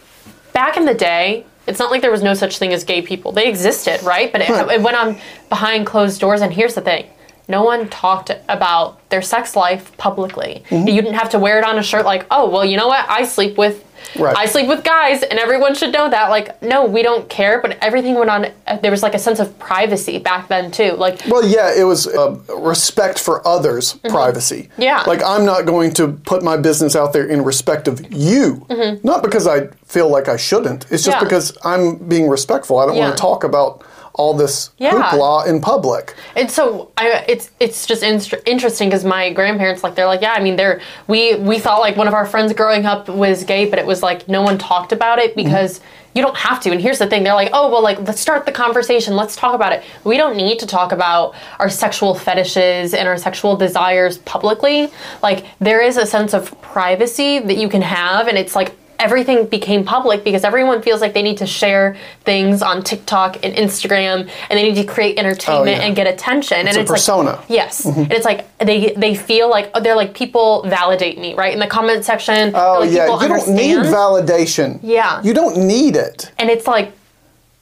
back 0.53 0.77
in 0.77 0.85
the 0.85 0.93
day, 0.93 1.45
it's 1.67 1.79
not 1.79 1.91
like 1.91 2.01
there 2.01 2.11
was 2.11 2.23
no 2.23 2.33
such 2.33 2.57
thing 2.57 2.73
as 2.73 2.83
gay 2.83 3.01
people. 3.01 3.31
They 3.31 3.47
existed, 3.47 4.01
right? 4.03 4.31
But 4.31 4.41
it, 4.41 4.49
it 4.49 4.81
went 4.81 4.97
on 4.97 5.17
behind 5.49 5.85
closed 5.85 6.19
doors. 6.19 6.41
And 6.41 6.53
here's 6.53 6.75
the 6.75 6.81
thing 6.81 7.07
no 7.47 7.63
one 7.63 7.89
talked 7.89 8.31
about 8.47 9.09
their 9.09 9.21
sex 9.21 9.55
life 9.55 9.95
publicly. 9.97 10.63
Mm-hmm. 10.69 10.87
You 10.87 11.01
didn't 11.01 11.15
have 11.15 11.29
to 11.31 11.39
wear 11.39 11.59
it 11.59 11.65
on 11.65 11.77
a 11.77 11.83
shirt 11.83 12.05
like, 12.05 12.25
oh, 12.31 12.49
well, 12.49 12.65
you 12.65 12.77
know 12.77 12.87
what? 12.87 13.07
I 13.09 13.25
sleep 13.25 13.57
with. 13.57 13.85
Right. 14.17 14.35
I 14.37 14.45
sleep 14.45 14.67
with 14.67 14.83
guys, 14.83 15.23
and 15.23 15.39
everyone 15.39 15.73
should 15.75 15.91
know 15.91 16.09
that. 16.09 16.29
Like, 16.29 16.61
no, 16.61 16.85
we 16.85 17.01
don't 17.03 17.27
care. 17.29 17.61
But 17.61 17.77
everything 17.81 18.15
went 18.15 18.29
on. 18.29 18.47
There 18.81 18.91
was 18.91 19.01
like 19.03 19.13
a 19.15 19.19
sense 19.19 19.39
of 19.39 19.57
privacy 19.59 20.19
back 20.19 20.47
then 20.47 20.71
too. 20.71 20.91
Like, 20.93 21.21
Well, 21.27 21.45
yeah, 21.45 21.73
it 21.75 21.83
was 21.83 22.07
uh, 22.07 22.35
respect 22.59 23.19
for 23.19 23.45
others' 23.47 23.93
privacy. 24.09 24.63
Mm-hmm. 24.73 24.81
Yeah. 24.81 25.03
Like, 25.07 25.23
I'm 25.23 25.45
not 25.45 25.65
going 25.65 25.93
to 25.95 26.09
put 26.09 26.43
my 26.43 26.57
business 26.57 26.95
out 26.95 27.13
there 27.13 27.25
in 27.25 27.43
respect 27.43 27.87
of 27.87 28.11
you. 28.13 28.65
Not 29.03 29.23
because 29.23 29.47
I 29.47 29.67
feel 29.85 30.09
like 30.09 30.27
I 30.27 30.37
shouldn't. 30.37 30.83
It's 30.91 31.03
just 31.03 31.05
Mm-hmm. 31.05 31.11
Yeah. 31.13 31.23
because 31.23 31.57
I'm 31.63 31.95
being 31.97 32.27
respectful. 32.29 32.79
I 32.79 32.85
don't 32.85 32.95
Yeah. 32.95 33.05
want 33.05 33.17
to 33.17 33.21
talk 33.21 33.43
about 33.43 33.83
all 34.15 34.33
this 34.33 34.69
Yeah. 34.77 34.91
hoopla 34.91 35.47
in 35.47 35.59
public. 35.59 36.15
And 36.35 36.49
so 36.49 36.91
I, 36.97 37.25
it's 37.27 37.49
it's 37.59 37.85
just 37.85 38.03
inst- 38.03 38.33
interesting 38.45 38.89
because 38.89 39.03
my 39.03 39.33
grandparents 39.33 39.83
like 39.83 39.95
they're 39.95 40.05
like 40.05 40.21
yeah 40.21 40.33
I 40.33 40.41
mean 40.41 40.55
they're 40.55 40.81
we 41.07 41.35
we 41.35 41.59
thought 41.59 41.79
like 41.79 41.97
one 41.97 42.07
of 42.07 42.13
our 42.13 42.25
friends 42.25 42.53
growing 42.53 42.85
up 42.85 43.09
was 43.09 43.43
gay 43.43 43.69
but 43.69 43.79
it 43.79 43.85
was 43.85 44.03
like 44.03 44.27
no 44.27 44.41
one 44.41 44.57
talked 44.57 44.91
about 44.91 45.19
it 45.19 45.31
mm-hmm. 45.31 45.43
because 45.43 45.81
you 46.15 46.21
don't 46.21 46.37
have 46.37 46.61
to. 46.61 46.71
And 46.71 46.79
here's 46.79 46.99
the 46.99 47.07
thing 47.07 47.23
they're 47.23 47.33
like 47.33 47.49
oh 47.53 47.71
well 47.71 47.81
like 47.81 47.99
let's 48.01 48.21
start 48.21 48.45
the 48.45 48.51
conversation. 48.51 49.15
Let's 49.15 49.35
talk 49.35 49.55
about 49.55 49.73
it. 49.73 49.83
We 50.03 50.17
don't 50.17 50.37
need 50.37 50.59
to 50.59 50.67
talk 50.67 50.91
about 50.91 51.33
our 51.57 51.69
sexual 51.69 52.13
fetishes 52.13 52.93
and 52.93 53.07
our 53.07 53.17
sexual 53.17 53.55
desires 53.55 54.19
publicly. 54.19 54.91
Like 55.23 55.45
there 55.59 55.81
is 55.81 55.97
a 55.97 56.05
sense 56.05 56.35
of 56.35 56.59
privacy 56.61 57.39
that 57.39 57.57
you 57.57 57.67
can 57.67 57.81
have 57.81 58.27
and 58.27 58.37
it's 58.37 58.55
like 58.55 58.75
everything 59.03 59.45
became 59.45 59.83
public 59.83 60.23
because 60.23 60.43
everyone 60.43 60.81
feels 60.81 61.01
like 61.01 61.13
they 61.13 61.21
need 61.29 61.37
to 61.37 61.45
share 61.45 61.95
things 62.23 62.61
on 62.61 62.81
TikTok 62.83 63.31
and 63.43 63.53
Instagram 63.55 64.29
and 64.49 64.57
they 64.57 64.63
need 64.63 64.75
to 64.75 64.85
create 64.95 65.17
entertainment 65.19 65.77
Oh, 65.77 65.81
yeah. 65.81 65.85
and 65.87 65.95
get 65.95 66.07
attention. 66.07 66.59
It's 66.67 66.69
and 66.69 66.77
a 66.77 66.81
it's 66.81 66.91
persona. 66.91 67.31
like 67.31 67.49
yes, 67.49 67.85
mm-hmm. 67.85 68.01
and 68.01 68.13
it's 68.13 68.25
like 68.25 68.41
they 68.59 68.93
they 69.03 69.13
feel 69.15 69.49
like 69.49 69.69
oh, 69.75 69.79
they're 69.81 69.95
like 70.03 70.13
people 70.13 70.63
validate 70.63 71.17
me 71.19 71.33
right 71.35 71.53
in 71.53 71.59
the 71.59 71.67
comment 71.67 72.03
section. 72.05 72.51
Oh, 72.55 72.79
like, 72.79 72.91
yeah. 72.91 73.05
people 73.05 73.21
You 73.23 73.27
don't 73.29 73.49
need 73.63 73.77
validation. 74.01 74.79
Yeah. 74.81 75.21
You 75.23 75.33
don't 75.33 75.57
need 75.57 75.95
it. 75.95 76.31
and 76.39 76.49
it's 76.49 76.67
like 76.67 76.91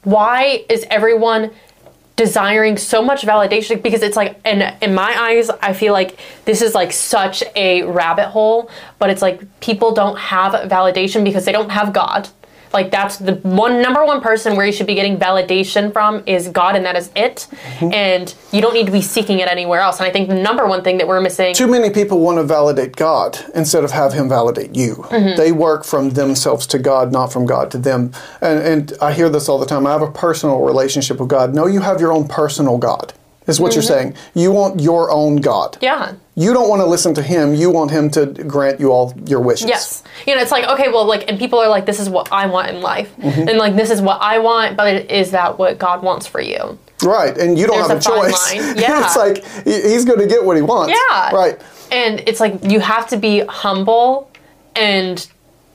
why 0.04 0.66
is 0.70 0.86
everyone 0.90 1.52
desiring 2.26 2.78
so 2.78 3.02
much 3.02 3.24
validation 3.24 3.82
because 3.82 4.04
it's 4.04 4.16
like 4.16 4.40
and 4.46 4.60
in 4.84 4.94
my 4.94 5.12
eyes 5.28 5.50
I 5.50 5.74
feel 5.74 5.92
like 5.92 6.20
this 6.46 6.62
is 6.62 6.76
like 6.76 6.92
such 6.92 7.44
a 7.56 7.82
rabbit 7.82 8.28
hole 8.28 8.70
but 9.00 9.10
it's 9.10 9.24
like 9.24 9.42
people 9.60 9.92
don't 9.96 10.20
have 10.20 10.54
validation 10.70 11.24
because 11.24 11.46
they 11.46 11.52
don't 11.52 11.72
have 11.72 11.94
God 11.94 12.30
like 12.74 12.92
that's 12.92 13.18
the 13.18 13.36
one 13.36 13.82
number 13.82 14.06
one 14.06 14.22
person 14.22 14.56
where 14.56 14.66
you 14.66 14.72
should 14.72 14.88
be 14.88 14.96
getting 14.96 15.18
validation 15.18 15.92
from 15.92 16.24
is 16.26 16.48
God 16.48 16.76
and 16.76 16.86
that 16.86 16.96
is 16.96 17.12
it 17.16 17.48
and 17.82 18.34
you 18.52 18.62
don't 18.62 18.74
need 18.74 18.86
to 18.86 18.92
be 18.92 19.02
seeking 19.02 19.40
it 19.40 19.48
anywhere 19.48 19.82
else 19.82 20.00
and 20.00 20.08
I 20.08 20.12
think 20.12 20.30
the 20.30 20.36
number 20.36 20.68
one 20.68 20.84
thing 20.84 20.98
that 20.98 21.08
we're 21.08 21.22
missing 21.22 21.54
Too 21.54 21.68
many 21.68 21.90
people 21.90 22.20
want 22.20 22.38
to 22.38 22.44
validate 22.44 22.96
God 22.96 23.40
instead 23.56 23.84
of 23.84 23.92
have 23.92 24.14
Him 24.14 24.30
validate 24.30 24.76
you. 24.76 24.96
Mm-hmm. 24.96 25.38
They 25.38 25.52
work 25.52 25.84
from 25.84 26.12
themselves 26.12 26.68
to 26.68 26.80
God, 26.80 27.12
not 27.12 27.32
from 27.32 27.46
God 27.46 27.72
to 27.72 27.78
them. 27.78 28.12
And, 28.42 28.60
and 28.60 28.94
I 29.02 29.14
hear 29.14 29.30
this 29.30 29.50
all 29.50 29.60
the 29.60 29.66
time. 29.66 29.86
I 29.86 29.92
have 29.92 30.02
a 30.02 30.12
personal 30.12 30.62
relationship 30.62 31.20
with 31.20 31.30
God. 31.30 31.54
No, 31.54 31.68
you 31.68 31.82
have 31.82 32.00
your 32.00 32.12
own 32.12 32.28
personal 32.28 32.78
God, 32.78 33.14
is 33.52 33.60
what 33.60 33.74
you're 33.76 33.84
saying. 33.84 34.16
You 34.34 34.52
want 34.52 34.80
your 34.82 35.12
own 35.12 35.38
God. 35.38 35.74
Mm-hmm. 35.74 35.84
yeah 35.84 36.14
You 36.36 36.54
don't 36.54 36.70
want 36.70 36.82
to 36.82 36.86
listen 36.86 37.14
to 37.16 37.22
Him. 37.22 37.54
You 37.54 37.70
want 37.70 37.92
Him 37.92 38.10
to 38.12 38.26
grant 38.54 38.80
you 38.80 38.92
all 38.92 39.14
your 39.28 39.42
wishes. 39.42 39.68
Yes. 39.68 40.04
You 40.26 40.36
know, 40.36 40.42
it's 40.42 40.52
like, 40.52 40.66
okay, 40.74 40.88
well, 40.90 41.06
like, 41.06 41.30
and 41.30 41.38
people 41.38 41.60
are 41.60 41.70
like, 41.70 41.86
this 41.86 42.00
is 42.00 42.10
what 42.10 42.32
I 42.32 42.48
want 42.48 42.70
in 42.70 42.82
life. 42.82 43.10
Mm-hmm. 43.18 43.48
And 43.50 43.58
like, 43.58 43.76
this 43.76 43.92
is 43.92 44.02
what 44.02 44.20
I 44.22 44.40
want, 44.40 44.78
but 44.78 45.12
is 45.12 45.32
that 45.32 45.60
what 45.60 45.78
God 45.78 46.02
wants 46.04 46.26
for 46.28 46.42
you? 46.42 46.80
Right. 47.04 47.38
And 47.38 47.58
you 47.60 47.68
don't 47.68 47.78
There's 47.88 48.06
have 48.06 48.16
a, 48.16 48.18
a 48.18 48.32
choice. 48.32 48.56
line. 48.56 48.78
Yeah. 48.86 49.06
it's 49.06 49.18
like 49.26 49.38
He's 49.66 50.06
going 50.06 50.20
to 50.20 50.28
get 50.28 50.44
what 50.44 50.56
He 50.56 50.64
wants. 50.64 50.94
Yeah. 50.94 51.32
Right. 51.32 51.60
And 51.92 52.24
it's 52.28 52.40
like, 52.40 52.64
you 52.64 52.80
have 52.80 53.08
to 53.10 53.18
be 53.18 53.42
humble 53.48 54.32
and 54.76 55.28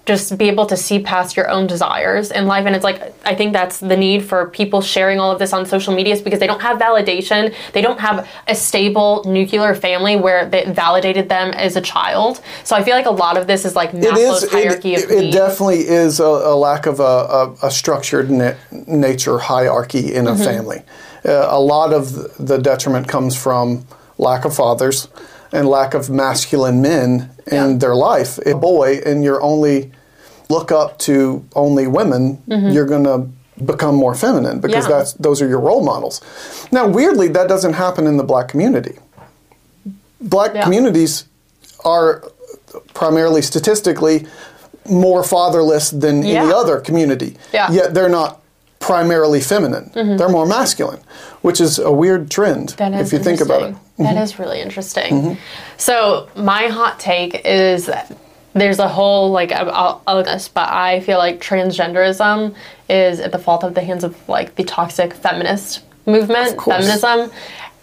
just 0.07 0.39
be 0.39 0.49
able 0.49 0.67
to 0.67 0.77
see 0.77 1.01
past 1.01 1.37
your 1.37 1.51
own 1.51 1.67
desires 1.67 2.31
in 2.31 2.47
life. 2.47 2.65
And 2.65 2.77
it's 2.77 2.85
like, 2.85 3.13
I 3.27 3.35
think 3.35 3.53
that's 3.53 3.79
the 3.81 3.97
need 3.97 4.25
for 4.25 4.49
people 4.51 4.81
sharing 4.81 5.19
all 5.19 5.33
of 5.33 5.41
this 5.41 5.53
on 5.53 5.67
social 5.67 5.93
medias 5.95 6.23
because 6.23 6.39
they 6.39 6.47
don't 6.47 6.63
have 6.63 6.79
validation. 6.79 7.53
They 7.73 7.83
don't 7.83 7.99
have 7.99 8.29
a 8.47 8.55
stable 8.55 9.25
nuclear 9.27 9.75
family 9.75 10.15
where 10.15 10.49
they 10.49 10.65
validated 10.71 11.29
them 11.29 11.51
as 11.55 11.75
a 11.75 11.81
child. 11.81 12.41
So 12.63 12.77
I 12.77 12.85
feel 12.85 12.95
like 12.95 13.07
a 13.07 13.11
lot 13.11 13.37
of 13.37 13.49
this 13.49 13.65
is 13.65 13.75
like 13.75 13.93
It 13.95 14.03
Maslow's 14.05 14.45
is. 14.45 14.51
hierarchy 14.53 14.95
It, 14.95 15.05
of 15.05 15.11
it 15.11 15.21
needs. 15.23 15.37
definitely 15.37 15.81
is 15.81 16.21
a, 16.21 16.25
a 16.25 16.55
lack 16.55 16.87
of 16.87 17.01
a, 17.01 17.03
a, 17.03 17.57
a 17.65 17.71
structured 17.71 18.31
na- 18.31 18.55
nature 18.87 19.39
hierarchy 19.39 20.15
in 20.15 20.27
Mm-hmm. 20.27 20.41
a 20.41 20.45
family. 20.45 20.83
Uh, 21.25 21.49
a 21.51 21.59
lot 21.61 21.93
of 21.93 22.13
the 22.47 22.59
detriment 22.59 23.09
comes 23.09 23.37
from 23.37 23.85
lack 24.19 24.45
of 24.45 24.55
fathers 24.55 25.09
and 25.57 25.69
lack 25.69 25.95
of 25.95 26.11
masculine 26.11 26.81
men 26.83 27.31
in 27.47 27.71
Yeah. 27.71 27.77
their 27.79 27.95
life. 27.95 28.39
A 28.47 28.55
boy, 28.55 29.01
and 29.07 29.25
you're 29.25 29.43
only 29.43 29.91
look 30.49 30.71
up 30.71 30.99
to 30.99 31.45
only 31.55 31.87
women, 31.87 32.39
you're 32.47 32.87
going 32.87 33.05
to 33.05 33.27
become 33.65 33.95
more 33.97 34.15
feminine 34.15 34.61
because 34.61 34.85
Mm-hmm. 34.85 34.93
Yeah. 34.93 34.99
that's 34.99 35.13
those 35.15 35.43
are 35.43 35.49
your 35.49 35.61
role 35.61 35.83
models. 35.83 36.21
Now, 36.71 36.87
weirdly, 36.87 37.29
that 37.29 37.49
doesn't 37.49 37.73
happen 37.73 38.07
in 38.07 38.17
the 38.17 38.25
black 38.25 38.49
community. 38.49 38.97
Black 40.21 40.53
Yeah. 40.55 40.63
communities 40.63 41.25
are 41.85 42.23
primarily 42.95 43.43
statistically 43.43 44.27
more 44.89 45.25
fatherless 45.25 45.91
than 45.91 46.23
any 46.23 46.53
other 46.53 46.81
community. 46.81 47.37
Yeah. 47.53 47.67
Mm-hmm. 47.67 47.75
Yet 47.75 47.95
they're 47.95 48.09
not 48.21 48.41
primarily 48.87 49.41
feminine. 49.41 49.91
They're 50.17 50.29
more 50.29 50.47
masculine, 50.47 51.01
which 51.43 51.61
is 51.61 51.79
a 51.79 51.91
weird 51.91 52.31
trend 52.31 52.71
That 52.79 52.93
is 52.95 53.13
if 53.13 53.19
you 53.19 53.25
think 53.25 53.41
about 53.41 53.63
it. 53.63 53.75
Mm-hmm. 53.75 54.05
That 54.05 54.17
is 54.23 54.39
really 54.39 54.61
interesting. 54.61 55.37
So 55.77 56.29
my 56.37 56.69
hot 56.69 57.01
take 57.01 57.43
is 57.45 57.87
that 57.87 58.17
there's 58.55 58.79
a 58.79 58.89
whole 58.89 59.31
like 59.33 59.51
I'll, 59.53 60.03
I'll 60.07 60.23
this, 60.23 60.49
but 60.49 60.69
I 60.69 61.01
feel 61.01 61.19
like 61.19 61.41
transgenderism 61.41 62.55
is 62.89 63.19
at 63.21 63.33
the 63.33 63.39
fault 63.39 63.65
of 63.65 63.75
the 63.75 63.83
hands 63.83 64.05
of 64.05 64.17
like 64.29 64.55
the 64.55 64.65
toxic 64.65 65.13
feminist 65.15 65.83
movement, 66.07 66.63
feminism. 66.63 67.31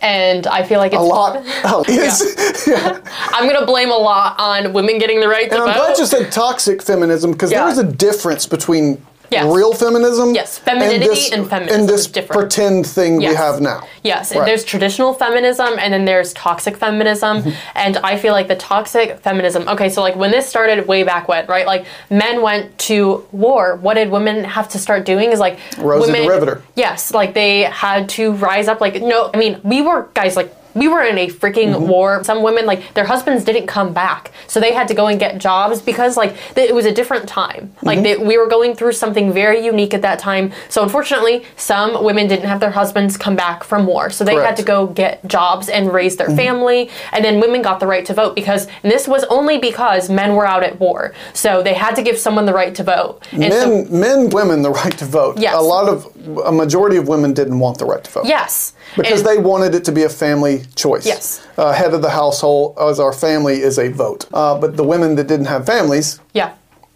And 0.02 0.48
I 0.48 0.64
feel 0.64 0.80
like 0.80 0.92
it's 0.92 1.00
A 1.00 1.04
lot 1.04 1.42
oh, 1.64 1.86
is, 1.88 2.66
yeah. 2.68 3.00
I'm 3.34 3.48
gonna 3.50 3.66
blame 3.66 3.90
a 3.90 3.96
lot 3.98 4.36
on 4.38 4.74
women 4.74 4.98
getting 5.00 5.20
the 5.22 5.30
right 5.30 5.50
to 5.50 5.56
And 5.56 5.64
I'm 5.64 5.74
vote. 5.74 5.86
glad 5.88 5.98
you 5.98 6.06
said 6.06 6.32
toxic 6.32 6.82
feminism 6.82 7.32
because 7.34 7.52
Yeah. 7.52 7.62
there 7.64 7.72
is 7.72 7.78
a 7.78 7.84
difference 7.86 8.46
between 8.46 9.06
Yes. 9.34 9.46
real 9.56 9.74
feminism. 9.74 10.34
Yes, 10.36 10.58
femininity 10.60 11.32
and 11.34 11.50
feminism 11.50 11.80
And 11.82 11.90
this 11.90 12.08
pretend 12.08 12.86
thing 12.88 13.18
we 13.18 13.26
have 13.26 13.62
now. 13.62 13.80
Yes, 14.04 14.36
Right. 14.36 14.46
there's 14.46 14.64
traditional 14.64 15.14
feminism 15.14 15.72
and 15.80 15.94
then 15.94 16.06
there's 16.06 16.34
toxic 16.34 16.78
feminism. 16.78 17.34
Mm-hmm. 17.42 17.50
and 17.76 17.98
I 17.98 18.18
feel 18.18 18.34
like 18.34 18.48
the 18.48 18.56
toxic 18.56 19.20
feminism, 19.20 19.68
okay, 19.68 19.90
so 19.90 20.02
like 20.02 20.16
when 20.16 20.32
this 20.32 20.46
started 20.48 20.88
way 20.88 21.04
back 21.04 21.28
when, 21.28 21.48
right? 21.48 21.66
Like 21.66 21.86
men 22.10 22.42
went 22.42 22.78
to 22.90 23.26
war. 23.32 23.76
What 23.78 23.96
did 23.96 24.10
women 24.12 24.44
have 24.44 24.68
to 24.70 24.80
start 24.80 25.06
doing 25.06 25.32
is 25.32 25.40
like 25.40 25.58
Rosie 25.78 26.08
the 26.12 26.12
women 26.14 26.28
Riveter. 26.28 26.62
Yes, 26.76 27.14
like 27.14 27.34
they 27.34 27.62
had 27.64 28.10
to 28.10 28.32
rise 28.34 28.68
up 28.68 28.80
like 28.82 29.02
no, 29.02 29.30
I 29.34 29.38
mean, 29.38 29.60
we 29.64 29.82
were 29.82 30.10
guys 30.14 30.36
like 30.36 30.54
we 30.76 30.88
were 30.88 31.02
in 31.04 31.18
a 31.18 31.28
freaking 31.28 31.74
Mm-hmm. 31.74 31.88
war. 31.88 32.24
Some 32.24 32.44
women 32.44 32.66
like 32.66 32.94
their 32.94 33.06
husbands 33.06 33.44
didn't 33.44 33.68
come 33.68 33.94
back, 33.94 34.32
so 34.48 34.60
they 34.60 34.74
had 34.74 34.88
to 34.90 34.94
go 34.94 35.08
and 35.08 35.20
get 35.20 35.38
jobs 35.38 35.82
because 35.82 36.18
like 36.18 36.36
th- 36.56 36.70
it 36.70 36.74
was 36.76 36.86
a 36.86 36.92
different 36.94 37.28
time. 37.28 37.74
Like 37.82 38.00
Mm-hmm. 38.00 38.04
they, 38.04 38.18
we 38.18 38.38
were 38.38 38.48
going 38.48 38.76
through 38.76 38.94
something 38.94 39.32
very 39.34 39.64
unique 39.64 39.94
at 39.94 40.02
that 40.02 40.20
time. 40.20 40.52
So 40.70 40.84
unfortunately, 40.84 41.46
some 41.58 42.04
women 42.04 42.28
didn't 42.28 42.48
have 42.48 42.60
their 42.60 42.72
husbands 42.72 43.18
come 43.18 43.36
back 43.36 43.64
from 43.64 43.86
war, 43.86 44.10
so 44.10 44.24
they 44.24 44.34
had 44.34 44.40
Correct. 44.42 44.58
Mm-hmm. 44.60 44.66
to 44.66 44.88
go 44.88 44.88
get 44.88 45.26
jobs 45.28 45.70
and 45.70 45.92
raise 45.94 46.18
their 46.18 46.30
family. 46.36 46.90
And 47.12 47.24
then 47.24 47.40
women 47.40 47.62
got 47.62 47.80
the 47.80 47.88
right 47.88 48.06
to 48.06 48.14
vote 48.14 48.36
because 48.36 48.68
and 48.84 48.92
this 48.92 49.08
was 49.08 49.24
only 49.26 49.58
because 49.58 50.10
men 50.10 50.36
were 50.36 50.46
out 50.46 50.64
at 50.64 50.80
war, 50.80 51.14
so 51.34 51.62
they 51.64 51.74
had 51.74 51.96
to 51.96 52.02
give 52.04 52.18
someone 52.18 52.46
the 52.46 52.54
right 52.54 52.74
to 52.76 52.84
vote. 52.84 53.22
And 53.32 53.54
so, 53.54 53.70
Men, 53.84 54.00
men, 54.00 54.30
women, 54.30 54.62
the 54.62 54.72
right 54.72 54.98
to 54.98 55.06
vote. 55.06 55.38
Yes. 55.38 55.56
A 55.56 55.62
lot 55.62 55.88
of, 55.90 56.06
a 56.46 56.52
majority 56.52 56.98
of 56.98 57.08
women 57.08 57.34
didn't 57.34 57.60
want 57.60 57.78
the 57.78 57.86
right 57.86 58.04
to 58.04 58.12
vote. 58.12 58.26
yes, 58.26 58.74
Because 58.96 59.22
And- 59.22 59.30
they 59.30 59.38
wanted 59.38 59.74
it 59.76 59.84
to 59.86 59.92
be 59.92 60.04
a 60.04 60.10
family 60.10 60.64
choice. 60.76 61.06
Yes. 61.06 61.42
Uh, 61.58 61.72
head 61.72 61.94
of 61.94 62.02
the 62.02 62.10
household 62.10 62.78
as 62.80 63.00
our 63.00 63.14
family 63.14 63.62
is 63.62 63.78
a 63.80 63.90
vote. 63.90 64.26
Uh, 64.34 64.56
but 64.60 64.78
the 64.78 64.84
women 64.84 65.16
that 65.16 65.28
didn't 65.28 65.48
have 65.48 65.66
families, 65.66 66.20
yeah. 66.34 66.52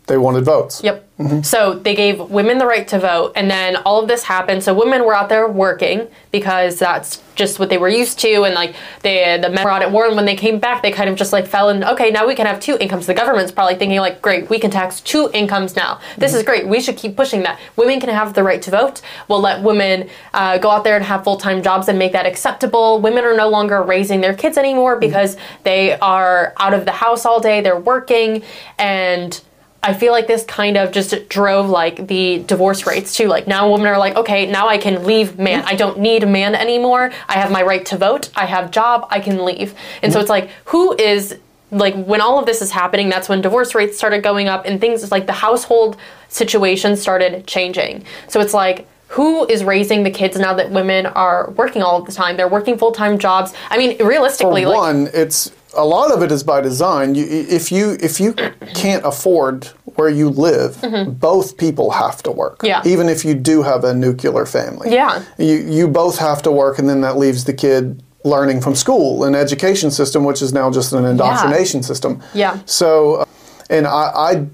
They 0.07 0.17
wanted 0.17 0.45
votes. 0.45 0.81
Yep. 0.83 1.03
Mm-hmm. 1.17 1.41
So 1.41 1.73
they 1.73 1.95
gave 1.95 2.19
women 2.19 2.59
the 2.59 2.67
right 2.67 2.87
to 2.89 2.99
vote, 2.99 3.31
and 3.35 3.49
then 3.49 3.75
all 3.77 3.99
of 4.01 4.07
this 4.07 4.21
happened. 4.23 4.63
So 4.63 4.71
women 4.73 5.03
were 5.03 5.15
out 5.15 5.29
there 5.29 5.47
working 5.47 6.07
because 6.31 6.77
that's 6.77 7.23
just 7.33 7.57
what 7.59 7.69
they 7.69 7.79
were 7.79 7.89
used 7.89 8.19
to, 8.19 8.43
and 8.43 8.53
like 8.53 8.75
they 9.01 9.39
the 9.41 9.49
men 9.49 9.63
were 9.65 9.71
out 9.71 9.81
at 9.81 9.91
war, 9.91 10.05
and 10.05 10.15
when 10.15 10.25
they 10.25 10.35
came 10.35 10.59
back, 10.59 10.83
they 10.83 10.91
kind 10.91 11.09
of 11.09 11.15
just 11.15 11.33
like 11.33 11.47
fell 11.47 11.69
in. 11.69 11.83
Okay, 11.83 12.11
now 12.11 12.27
we 12.27 12.35
can 12.35 12.45
have 12.45 12.59
two 12.59 12.77
incomes. 12.79 13.07
The 13.07 13.15
government's 13.15 13.51
probably 13.51 13.73
thinking 13.75 13.97
like, 13.99 14.21
great, 14.21 14.47
we 14.47 14.59
can 14.59 14.69
tax 14.69 15.01
two 15.01 15.31
incomes 15.33 15.75
now. 15.75 15.99
This 16.19 16.31
Mm-hmm. 16.31 16.37
is 16.37 16.43
great. 16.45 16.67
We 16.67 16.79
should 16.81 16.97
keep 16.97 17.15
pushing 17.17 17.41
that. 17.43 17.59
Women 17.77 17.99
can 17.99 18.09
have 18.09 18.35
the 18.35 18.43
right 18.43 18.61
to 18.61 18.69
vote. 18.69 19.01
We'll 19.27 19.41
let 19.41 19.63
women 19.63 20.09
uh, 20.35 20.59
go 20.59 20.69
out 20.69 20.83
there 20.83 20.95
and 20.97 21.03
have 21.05 21.23
full 21.23 21.37
time 21.37 21.63
jobs 21.63 21.87
and 21.89 21.97
make 21.97 22.11
that 22.11 22.27
acceptable. 22.27 23.01
Women 23.01 23.23
are 23.25 23.35
no 23.35 23.49
longer 23.49 23.81
raising 23.81 24.21
their 24.21 24.35
kids 24.35 24.55
anymore 24.57 24.93
Mm-hmm. 24.93 24.99
because 24.99 25.35
they 25.63 25.97
are 25.99 26.53
out 26.59 26.75
of 26.75 26.85
the 26.85 26.91
house 26.91 27.25
all 27.25 27.39
day. 27.39 27.59
They're 27.61 27.79
working 27.79 28.43
and. 28.77 29.41
I 29.87 29.93
feel 29.93 30.11
like 30.11 30.27
this 30.27 30.43
kind 30.43 30.75
of 30.75 30.91
just 30.91 31.29
drove 31.29 31.69
like 31.69 32.07
the 32.07 32.39
divorce 32.39 32.85
rates 32.85 33.15
too. 33.15 33.29
Like 33.29 33.47
now 33.47 33.71
women 33.71 33.87
are 33.87 33.97
like, 33.97 34.17
okay, 34.17 34.45
now 34.45 34.67
I 34.67 34.77
can 34.77 35.05
leave 35.05 35.39
man. 35.39 35.63
I 35.65 35.75
don't 35.75 35.99
need 35.99 36.23
a 36.23 36.25
man 36.25 36.55
anymore. 36.55 37.13
I 37.29 37.35
have 37.35 37.51
my 37.51 37.63
right 37.63 37.85
to 37.85 37.97
vote. 37.97 38.29
I 38.35 38.47
have 38.47 38.69
job. 38.69 39.07
I 39.09 39.21
can 39.21 39.45
leave. 39.45 39.73
And 40.03 40.11
so 40.11 40.19
it's 40.19 40.29
like, 40.29 40.49
who 40.65 40.93
is 40.97 41.39
like 41.71 41.95
when 41.95 42.19
all 42.19 42.37
of 42.37 42.45
this 42.45 42.61
is 42.61 42.69
happening, 42.69 43.07
that's 43.07 43.29
when 43.29 43.39
divorce 43.39 43.73
rates 43.75 43.97
started 43.97 44.23
going 44.23 44.49
up 44.49 44.65
and 44.65 44.81
things 44.81 45.09
like 45.09 45.25
the 45.25 45.31
household 45.31 45.95
situation 46.27 46.97
started 46.97 47.47
changing. 47.47 48.03
So 48.27 48.41
it's 48.41 48.53
like 48.53 48.89
who 49.07 49.47
is 49.47 49.63
raising 49.63 50.03
the 50.03 50.11
kids 50.11 50.37
now 50.37 50.53
that 50.53 50.69
women 50.69 51.05
are 51.05 51.51
working 51.51 51.81
all 51.81 52.01
the 52.01 52.11
time? 52.11 52.35
They're 52.35 52.49
working 52.49 52.77
full 52.77 52.91
time 52.91 53.17
jobs. 53.17 53.53
I 53.69 53.77
mean, 53.77 53.97
For 53.97 54.05
realistically, 54.05 54.65
like 54.65 54.75
one, 54.75 55.09
it's 55.13 55.51
a 55.75 55.85
lot 55.85 56.11
of 56.11 56.21
it 56.23 56.31
is 56.31 56.43
by 56.43 56.59
design. 56.59 57.15
You, 57.15 57.25
if 57.25 57.71
you 57.71 57.97
if 58.01 58.19
you 58.19 58.33
can't 58.73 59.05
afford 59.05 59.69
where 59.97 60.09
you 60.09 60.29
live, 60.29 60.77
both 61.19 61.57
people 61.57 61.91
have 61.91 62.21
to 62.23 62.31
work. 62.31 62.59
Mm-hmm. 62.59 62.65
Yeah. 62.67 62.81
Even 62.93 63.09
if 63.09 63.25
you 63.25 63.33
do 63.33 63.63
have 63.63 63.83
a 63.83 63.93
nuclear 63.93 64.45
family. 64.45 64.93
Yeah. 64.93 65.23
You 65.37 65.55
you 65.77 65.87
both 65.87 66.17
have 66.19 66.41
to 66.43 66.51
work, 66.51 66.79
and 66.79 66.87
then 66.87 67.01
that 67.01 67.17
leaves 67.17 67.43
the 67.43 67.53
kid 67.53 68.01
learning 68.23 68.61
from 68.61 68.75
school, 68.75 69.23
an 69.23 69.35
education 69.35 69.89
system, 69.91 70.23
which 70.25 70.41
is 70.41 70.51
now 70.53 70.69
just 70.71 70.93
an 70.93 71.05
indoctrination 71.05 71.81
system. 71.83 72.21
Yeah. 72.33 72.59
So, 72.65 73.15
uh, 73.15 73.25
and 73.69 73.87
I, 73.87 73.91
I 74.29 74.45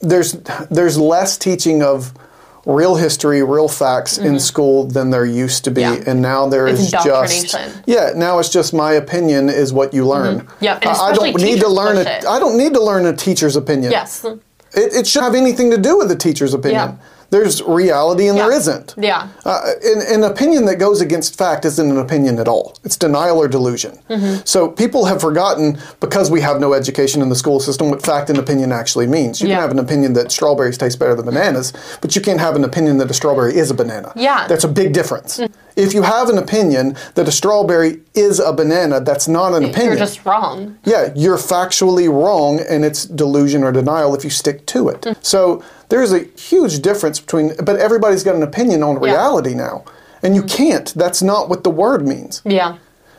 there's 0.00 0.32
there's 0.70 0.96
less 0.98 1.36
teaching 1.36 1.82
of 1.82 2.12
real 2.66 2.94
history, 2.96 3.42
real 3.42 3.68
facts 3.68 4.18
in 4.18 4.38
school 4.38 4.84
than 4.86 5.08
there 5.10 5.24
used 5.24 5.64
to 5.64 5.70
be, 5.70 5.80
Mm-hmm. 5.80 6.02
Yeah. 6.02 6.10
and 6.10 6.20
now 6.22 6.46
there 6.46 6.66
It's 6.68 6.80
is 6.80 6.90
just 6.90 7.56
yeah. 7.86 8.12
Now 8.14 8.38
it's 8.38 8.50
just 8.50 8.74
my 8.74 8.92
opinion 8.92 9.48
is 9.48 9.72
what 9.72 9.94
you 9.94 10.06
learn. 10.06 10.46
Yeah, 10.60 10.76
and 10.82 10.90
I- 10.90 11.06
I 11.08 11.12
don't 11.14 11.36
need 11.40 11.60
to 11.60 11.68
learn 11.68 11.96
a, 11.96 12.20
don't 12.38 12.56
need 12.58 12.74
to 12.74 12.82
learn 12.82 13.06
a 13.06 13.14
teacher's 13.16 13.56
opinion. 13.56 13.90
yes. 13.92 14.24
It, 14.72 14.92
it 14.92 15.06
should 15.06 15.22
have 15.22 15.34
anything 15.34 15.70
to 15.70 15.78
do 15.78 15.98
with 15.98 16.08
the 16.08 16.16
teacher's 16.16 16.54
opinion. 16.54 16.98
Yeah. 16.98 17.06
There's 17.30 17.62
reality 17.62 18.28
and 18.28 18.36
there 18.36 18.50
Yeah. 18.50 18.56
isn't. 18.58 18.94
Yeah. 18.98 19.28
Uh, 19.44 19.62
an, 19.84 20.02
an 20.22 20.24
opinion 20.24 20.64
that 20.66 20.76
goes 20.76 21.00
against 21.00 21.36
fact 21.38 21.64
isn't 21.64 21.90
an 21.90 21.98
opinion 21.98 22.38
at 22.38 22.48
all. 22.48 22.76
It's 22.84 22.96
denial 22.96 23.38
or 23.38 23.46
delusion. 23.48 23.98
Mm-hmm. 24.10 24.42
So 24.44 24.68
people 24.68 25.04
have 25.04 25.20
forgotten, 25.20 25.78
because 26.00 26.30
we 26.30 26.40
have 26.40 26.58
no 26.60 26.72
education 26.74 27.22
in 27.22 27.28
the 27.28 27.36
school 27.36 27.60
system, 27.60 27.88
what 27.88 28.02
fact 28.02 28.30
and 28.30 28.38
opinion 28.38 28.72
actually 28.72 29.06
means. 29.06 29.40
You 29.40 29.48
Yeah. 29.48 29.54
can 29.56 29.62
have 29.62 29.70
an 29.70 29.78
opinion 29.78 30.12
that 30.14 30.32
strawberries 30.32 30.76
taste 30.76 30.98
better 30.98 31.14
than 31.14 31.26
bananas, 31.26 31.72
but 32.00 32.16
you 32.16 32.20
can't 32.20 32.40
have 32.40 32.56
an 32.56 32.64
opinion 32.64 32.98
that 32.98 33.10
a 33.10 33.14
strawberry 33.14 33.56
is 33.56 33.70
a 33.70 33.74
banana. 33.74 34.12
Yeah. 34.16 34.46
That's 34.48 34.64
a 34.64 34.68
big 34.68 34.92
difference. 34.92 35.40
If 35.76 35.94
you 35.94 36.02
have 36.02 36.28
an 36.28 36.36
opinion 36.36 36.96
that 37.14 37.28
a 37.28 37.32
strawberry 37.32 38.00
is 38.14 38.40
a 38.40 38.52
banana, 38.52 39.00
that's 39.00 39.28
not 39.28 39.54
an 39.54 39.64
opinion. 39.64 39.92
You're 39.92 40.06
just 40.06 40.26
wrong. 40.26 40.78
Yeah, 40.84 41.12
you're 41.14 41.38
factually 41.38 42.08
wrong, 42.12 42.60
and 42.68 42.84
it's 42.84 43.04
delusion 43.04 43.62
or 43.62 43.70
denial 43.72 44.14
if 44.16 44.24
you 44.24 44.30
stick 44.30 44.66
to 44.66 44.88
it. 44.88 45.02
Mm. 45.02 45.16
So 45.24 45.62
there's 45.90 46.12
a 46.12 46.24
huge 46.38 46.80
difference 46.80 47.20
between, 47.20 47.54
but 47.56 47.76
everybody's 47.76 48.22
got 48.22 48.34
an 48.34 48.42
opinion 48.42 48.82
on 48.82 48.98
reality 48.98 49.54
now. 49.54 49.84
And 50.22 50.34
you 50.34 50.42
can't. 50.42 50.92
That's 50.94 51.22
not 51.22 51.48
what 51.48 51.64
the 51.64 51.70
word 51.70 52.06
means. 52.06 52.42
Yeah. 52.44 52.78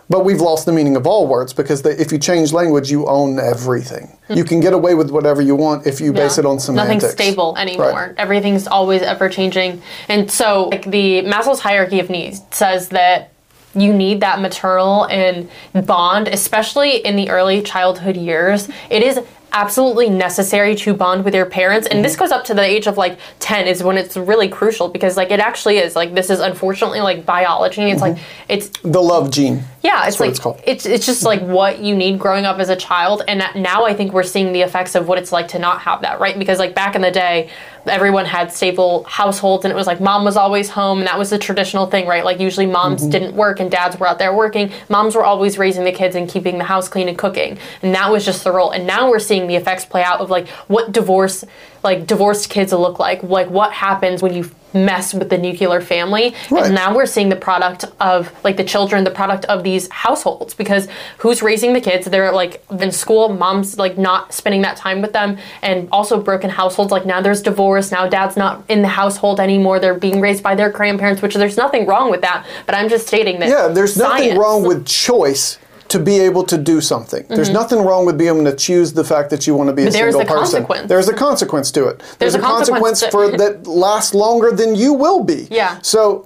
But 0.09 0.25
we've 0.25 0.41
lost 0.41 0.65
the 0.65 0.73
meaning 0.73 0.97
of 0.97 1.07
all 1.07 1.25
words 1.25 1.53
because 1.53 1.83
they, 1.83 1.91
if 1.91 2.11
you 2.11 2.17
change 2.17 2.51
language, 2.51 2.91
you 2.91 3.07
own 3.07 3.39
everything. 3.39 4.17
You 4.29 4.43
can 4.43 4.59
get 4.59 4.73
away 4.73 4.93
with 4.93 5.09
whatever 5.09 5.41
you 5.41 5.55
want 5.55 5.87
if 5.87 6.01
you 6.01 6.11
base 6.11 6.35
Hmm. 6.35 6.41
It 6.41 6.45
on 6.47 6.59
semantics. 6.59 7.03
Nothing's 7.03 7.13
stable 7.13 7.57
anymore. 7.57 7.91
Right. 7.91 8.13
Everything's 8.17 8.67
always 8.67 9.01
ever 9.01 9.29
changing. 9.29 9.81
And 10.09 10.29
so, 10.29 10.67
like 10.67 10.83
the 10.83 11.21
Maslow's 11.23 11.61
hierarchy 11.61 11.99
of 12.01 12.09
needs 12.09 12.41
says 12.51 12.89
that 12.89 13.31
you 13.73 13.93
need 13.93 14.19
that 14.19 14.41
maternal 14.41 15.05
and 15.05 15.49
bond, 15.85 16.27
especially 16.27 16.97
in 16.97 17.15
the 17.15 17.29
early 17.29 17.61
childhood 17.61 18.17
years. 18.17 18.67
It 18.89 19.03
is 19.03 19.19
absolutely 19.53 20.09
necessary 20.09 20.75
to 20.75 20.93
bond 20.93 21.25
with 21.25 21.35
your 21.35 21.45
parents 21.45 21.87
and 21.87 21.95
Mm-hmm. 21.97 22.03
this 22.03 22.15
goes 22.15 22.31
up 22.31 22.45
to 22.45 22.53
the 22.53 22.61
age 22.63 22.87
of 22.87 22.97
like 22.97 23.19
10 23.39 23.67
is 23.67 23.83
when 23.83 23.97
it's 23.97 24.15
really 24.15 24.47
crucial 24.47 24.87
because 24.87 25.17
like 25.17 25.29
it 25.31 25.39
actually 25.39 25.77
is 25.77 25.95
like 25.95 26.13
this 26.15 26.29
is 26.29 26.39
unfortunately 26.39 27.01
like 27.01 27.25
biology 27.25 27.81
it's 27.91 28.01
like 28.01 28.17
it's 28.47 28.69
The 28.83 29.01
love 29.01 29.29
gene. 29.31 29.63
yeah, 29.83 30.07
it's 30.07 30.19
like 30.19 30.29
it's 30.31 30.39
called. 30.39 30.61
it's 30.65 30.85
it's 30.85 31.05
just 31.05 31.23
like 31.23 31.41
what 31.41 31.79
you 31.79 31.95
need 31.95 32.17
growing 32.19 32.45
up 32.45 32.59
as 32.59 32.69
a 32.69 32.75
child, 32.75 33.23
and 33.27 33.41
that- 33.41 33.55
now 33.55 33.83
I 33.85 33.93
think 33.93 34.13
we're 34.13 34.23
seeing 34.23 34.53
the 34.53 34.61
effects 34.61 34.95
of 34.95 35.07
what 35.07 35.17
it's 35.17 35.31
like 35.31 35.47
to 35.49 35.59
not 35.59 35.81
have 35.81 36.01
that, 36.01 36.19
right? 36.19 36.37
Because 36.37 36.59
like 36.59 36.73
back 36.75 36.95
in 36.95 37.01
the 37.01 37.11
day, 37.11 37.49
everyone 37.87 38.25
had 38.25 38.51
stable 38.51 39.03
households, 39.03 39.65
and 39.65 39.71
it 39.71 39.75
was 39.75 39.87
like 39.87 39.99
mom 39.99 40.23
was 40.23 40.37
always 40.37 40.69
home, 40.69 40.99
and 40.99 41.07
that 41.07 41.17
was 41.17 41.29
the 41.29 41.37
traditional 41.37 41.85
thing, 41.87 42.07
right? 42.07 42.23
Like 42.25 42.39
usually 42.39 42.65
moms 42.65 43.01
Mm-hmm. 43.01 43.09
didn't 43.11 43.35
work 43.35 43.59
and 43.59 43.71
dads 43.71 43.97
were 43.99 44.07
out 44.07 44.19
there 44.19 44.33
working. 44.33 44.71
Moms 44.89 45.15
were 45.15 45.23
always 45.23 45.57
raising 45.57 45.83
the 45.83 45.91
kids 45.91 46.15
and 46.15 46.29
keeping 46.29 46.57
the 46.57 46.63
house 46.63 46.87
clean 46.89 47.07
and 47.07 47.17
cooking, 47.17 47.57
and 47.81 47.93
that 47.95 48.11
was 48.11 48.25
just 48.25 48.43
the 48.43 48.51
role. 48.51 48.71
And 48.71 48.85
now 48.85 49.09
we're 49.09 49.19
seeing 49.19 49.47
the 49.47 49.55
effects 49.55 49.85
play 49.85 50.03
out 50.03 50.19
of 50.19 50.29
like 50.29 50.47
what 50.67 50.91
divorce, 50.91 51.43
like 51.83 52.05
divorced 52.05 52.49
kids 52.49 52.71
look 52.73 52.99
like, 52.99 53.23
like 53.23 53.49
what 53.49 53.71
happens 53.73 54.21
when 54.21 54.33
you 54.33 54.49
mess 54.73 55.13
with 55.13 55.29
the 55.29 55.37
nuclear 55.37 55.81
family, 55.81 56.33
Right. 56.49 56.65
and 56.65 56.75
now 56.75 56.95
we're 56.95 57.05
seeing 57.05 57.29
the 57.29 57.35
product 57.35 57.85
of 57.99 58.31
like 58.43 58.57
the 58.57 58.63
children, 58.63 59.03
the 59.03 59.11
product 59.11 59.45
of 59.45 59.63
these 59.63 59.89
households 59.89 60.53
because 60.53 60.87
who's 61.19 61.41
raising 61.41 61.73
the 61.73 61.81
kids? 61.81 62.05
They're 62.07 62.31
like 62.31 62.63
in 62.71 62.91
school, 62.91 63.29
mom's 63.29 63.77
like 63.77 63.97
not 63.97 64.33
spending 64.33 64.61
that 64.63 64.77
time 64.77 65.01
with 65.01 65.13
them, 65.13 65.37
and 65.61 65.87
also 65.91 66.21
broken 66.21 66.49
households. 66.49 66.91
Like 66.91 67.05
now 67.05 67.21
there's 67.21 67.41
divorce, 67.41 67.91
now 67.91 68.07
dad's 68.07 68.37
not 68.37 68.63
in 68.69 68.81
the 68.81 68.87
household 68.87 69.39
anymore. 69.39 69.79
They're 69.79 69.93
being 69.93 70.21
raised 70.21 70.43
by 70.43 70.55
their 70.55 70.69
grandparents, 70.69 71.21
which 71.21 71.35
there's 71.35 71.57
nothing 71.57 71.85
wrong 71.85 72.09
with 72.11 72.21
that. 72.21 72.45
But 72.65 72.75
I'm 72.75 72.89
just 72.89 73.07
stating 73.07 73.39
that. 73.39 73.49
Yeah, 73.49 73.67
there's 73.67 73.97
nothing 73.97 74.37
wrong 74.37 74.63
with 74.65 74.85
choice 74.85 75.57
to 75.91 75.99
be 75.99 76.19
able 76.19 76.43
to 76.45 76.57
do 76.57 76.81
something. 76.81 77.25
There's 77.27 77.49
nothing 77.49 77.79
wrong 77.83 78.05
with 78.05 78.17
being 78.17 78.35
able 78.39 78.49
to 78.51 78.55
choose 78.55 78.93
the 78.93 79.03
fact 79.03 79.29
that 79.29 79.45
you 79.47 79.55
want 79.55 79.69
to 79.69 79.73
be 79.73 79.83
a 79.83 79.85
Mm-hmm. 79.85 79.93
there's 79.93 80.15
single 80.15 80.35
a 80.35 80.39
person. 80.39 80.59
consequence. 80.61 80.87
There's 80.89 81.07
a 81.09 81.13
consequence 81.13 81.71
to 81.71 81.87
it. 81.87 82.03
There's, 82.19 82.35
a 82.35 82.39
a 82.39 82.41
consequence, 82.41 83.01
consequence 83.01 83.31
for 83.33 83.37
that 83.43 83.67
lasts 83.67 84.13
longer 84.13 84.51
than 84.51 84.75
you 84.75 84.93
will 84.93 85.23
be. 85.23 85.47
Yeah. 85.51 85.79
So 85.81 86.25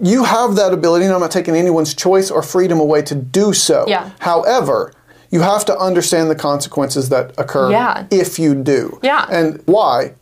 you 0.00 0.24
have 0.24 0.56
that 0.56 0.72
ability, 0.72 1.04
and 1.04 1.14
I'm 1.14 1.20
not 1.20 1.30
taking 1.30 1.54
anyone's 1.54 1.94
choice 1.94 2.30
or 2.30 2.42
freedom 2.42 2.80
away 2.80 3.02
to 3.02 3.14
do 3.14 3.52
so. 3.52 3.84
Yeah. 3.86 4.10
However, 4.18 4.92
you 5.30 5.40
have 5.42 5.64
to 5.66 5.76
understand 5.78 6.30
the 6.30 6.34
consequences 6.36 7.08
that 7.10 7.32
occur 7.38 7.70
Yeah. 7.70 8.06
if 8.10 8.38
you 8.38 8.54
do. 8.54 8.98
Yeah. 9.02 9.26
And 9.30 9.62
why? 9.66 10.14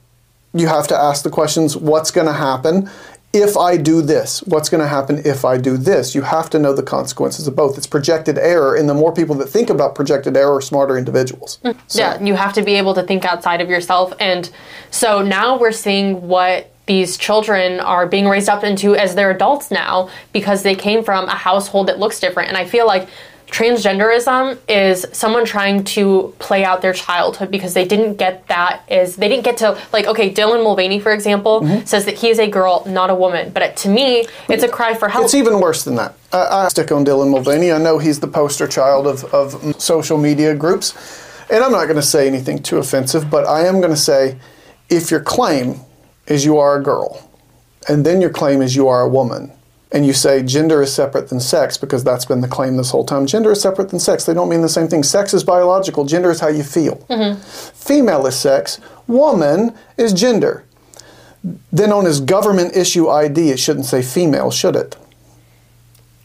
You 0.55 0.67
have 0.69 0.87
to 0.89 0.97
ask 0.97 1.23
the 1.25 1.31
questions 1.31 1.77
what's 1.79 2.11
going 2.11 2.27
to 2.27 2.35
happen 2.35 2.91
if 3.33 3.57
I 3.57 3.77
do 3.77 4.03
this? 4.03 4.41
What's 4.43 4.69
going 4.69 4.83
to 4.83 4.89
happen 4.89 5.23
if 5.25 5.45
I 5.45 5.57
do 5.57 5.77
this? 5.77 6.15
You 6.15 6.23
have 6.23 6.51
to 6.51 6.59
know 6.59 6.75
the 6.75 6.83
consequences 6.83 7.47
of 7.49 7.57
both. 7.57 7.79
It's 7.79 7.87
projected 7.87 8.39
error, 8.39 8.75
and 8.77 8.89
the 8.89 8.95
more 8.95 9.13
people 9.13 9.35
that 9.37 9.49
think 9.49 9.71
about 9.71 9.95
projected 9.95 10.37
error 10.37 10.57
are 10.57 10.61
smarter 10.61 10.99
individuals. 10.99 11.59
Mm, 11.65 11.77
so- 11.87 11.99
Yeah, 12.01 12.23
you 12.23 12.35
have 12.35 12.53
to 12.55 12.63
be 12.63 12.75
able 12.75 12.95
to 12.95 13.03
think 13.03 13.25
outside 13.25 13.61
of 13.61 13.71
yourself. 13.71 14.13
And 14.21 14.51
so 14.91 15.23
now 15.23 15.59
we're 15.59 15.73
seeing 15.73 16.29
what 16.29 16.69
these 16.87 17.17
children 17.17 17.79
are 17.81 18.07
being 18.07 18.29
raised 18.29 18.49
up 18.49 18.65
into 18.65 18.95
as 18.97 19.15
they're 19.15 19.31
adults 19.31 19.71
now 19.71 20.11
because 20.33 20.63
they 20.65 20.75
came 20.75 21.03
from 21.05 21.27
a 21.27 21.35
household 21.35 21.87
that 21.87 21.99
looks 21.99 22.19
different. 22.21 22.49
And 22.49 22.59
I 22.59 22.65
feel 22.65 22.87
like 22.87 23.09
transgenderism 23.53 24.59
is 24.69 25.07
someone 25.13 25.45
trying 25.45 25.85
to 25.85 26.35
play 26.39 26.65
out 26.65 26.83
their 26.83 26.93
childhood 26.93 27.51
because 27.51 27.75
they 27.75 27.85
didn't 27.85 28.17
get 28.17 28.47
that 28.49 28.83
is 28.89 29.17
they 29.17 29.29
didn't 29.29 29.45
get 29.45 29.57
to 29.59 29.79
like 29.93 30.07
okay 30.07 30.33
Dylan 30.33 30.63
Mulvaney 30.65 30.99
for 31.01 31.13
example 31.13 31.61
Mm-hmm. 31.63 31.85
says 31.85 32.05
that 32.07 32.17
he 32.19 32.29
is 32.31 32.39
a 32.39 32.49
girl 32.49 32.83
not 32.87 33.11
a 33.11 33.15
woman 33.15 33.51
but 33.51 33.77
to 33.77 33.89
me 33.89 34.27
it's 34.49 34.63
a 34.63 34.69
cry 34.69 34.95
for 34.95 35.09
help 35.09 35.25
It's 35.25 35.35
even 35.35 35.61
worse 35.61 35.85
than 35.85 35.97
that. 35.97 36.15
I, 36.33 36.65
I 36.65 36.69
stick 36.69 36.91
on 36.91 37.05
Dylan 37.05 37.31
Mulvaney. 37.31 37.71
I 37.73 37.79
know 37.79 37.99
he's 37.99 38.21
the 38.21 38.27
poster 38.29 38.67
child 38.67 39.07
of, 39.07 39.25
of 39.35 39.81
social 39.81 40.17
media 40.19 40.55
groups. 40.55 40.95
And 41.51 41.63
I'm 41.63 41.73
not 41.73 41.85
going 41.85 41.97
to 41.97 42.03
say 42.15 42.27
anything 42.27 42.63
too 42.63 42.79
offensive, 42.79 43.29
but 43.31 43.47
I 43.47 43.67
am 43.67 43.81
going 43.81 43.91
to 43.93 44.05
say 44.13 44.39
if 44.89 45.11
your 45.11 45.21
claim 45.21 45.81
is 46.27 46.45
you 46.45 46.57
are 46.59 46.77
a 46.79 46.83
girl, 46.83 47.29
and 47.89 48.07
then 48.07 48.21
your 48.23 48.31
claim 48.31 48.63
is 48.63 48.75
you 48.75 48.89
are 48.89 49.03
a 49.03 49.09
woman, 49.09 49.53
and 49.93 50.07
you 50.07 50.13
say 50.13 50.43
gender 50.43 50.83
is 50.83 50.93
separate 50.93 51.29
than 51.29 51.39
sex 51.39 51.77
because 51.77 52.03
that's 52.03 52.25
been 52.25 52.41
the 52.41 52.49
claim 52.49 52.77
this 52.77 52.91
whole 52.91 53.05
time. 53.05 53.27
Gender 53.27 53.53
is 53.53 53.61
separate 53.61 53.91
than 53.91 54.01
sex. 54.01 54.25
They 54.25 54.35
don't 54.35 54.49
mean 54.49 54.63
the 54.63 54.69
same 54.69 54.89
thing. 54.89 55.03
Sex 55.03 55.35
is 55.35 55.45
biological, 55.45 56.05
gender 56.05 56.31
is 56.31 56.41
how 56.41 56.49
you 56.49 56.63
feel. 56.63 56.97
Mm-hmm. 57.11 57.41
Female 57.41 58.27
is 58.27 58.37
sex, 58.37 58.81
woman 59.07 59.77
is 59.99 60.13
gender. 60.13 60.65
Then 61.73 61.93
on 61.93 62.05
his 62.05 62.21
government 62.21 62.77
issue 62.77 63.09
ID, 63.09 63.51
it 63.51 63.59
shouldn't 63.59 63.87
say 63.87 64.03
female, 64.03 64.51
should 64.51 64.77
it? 64.77 64.97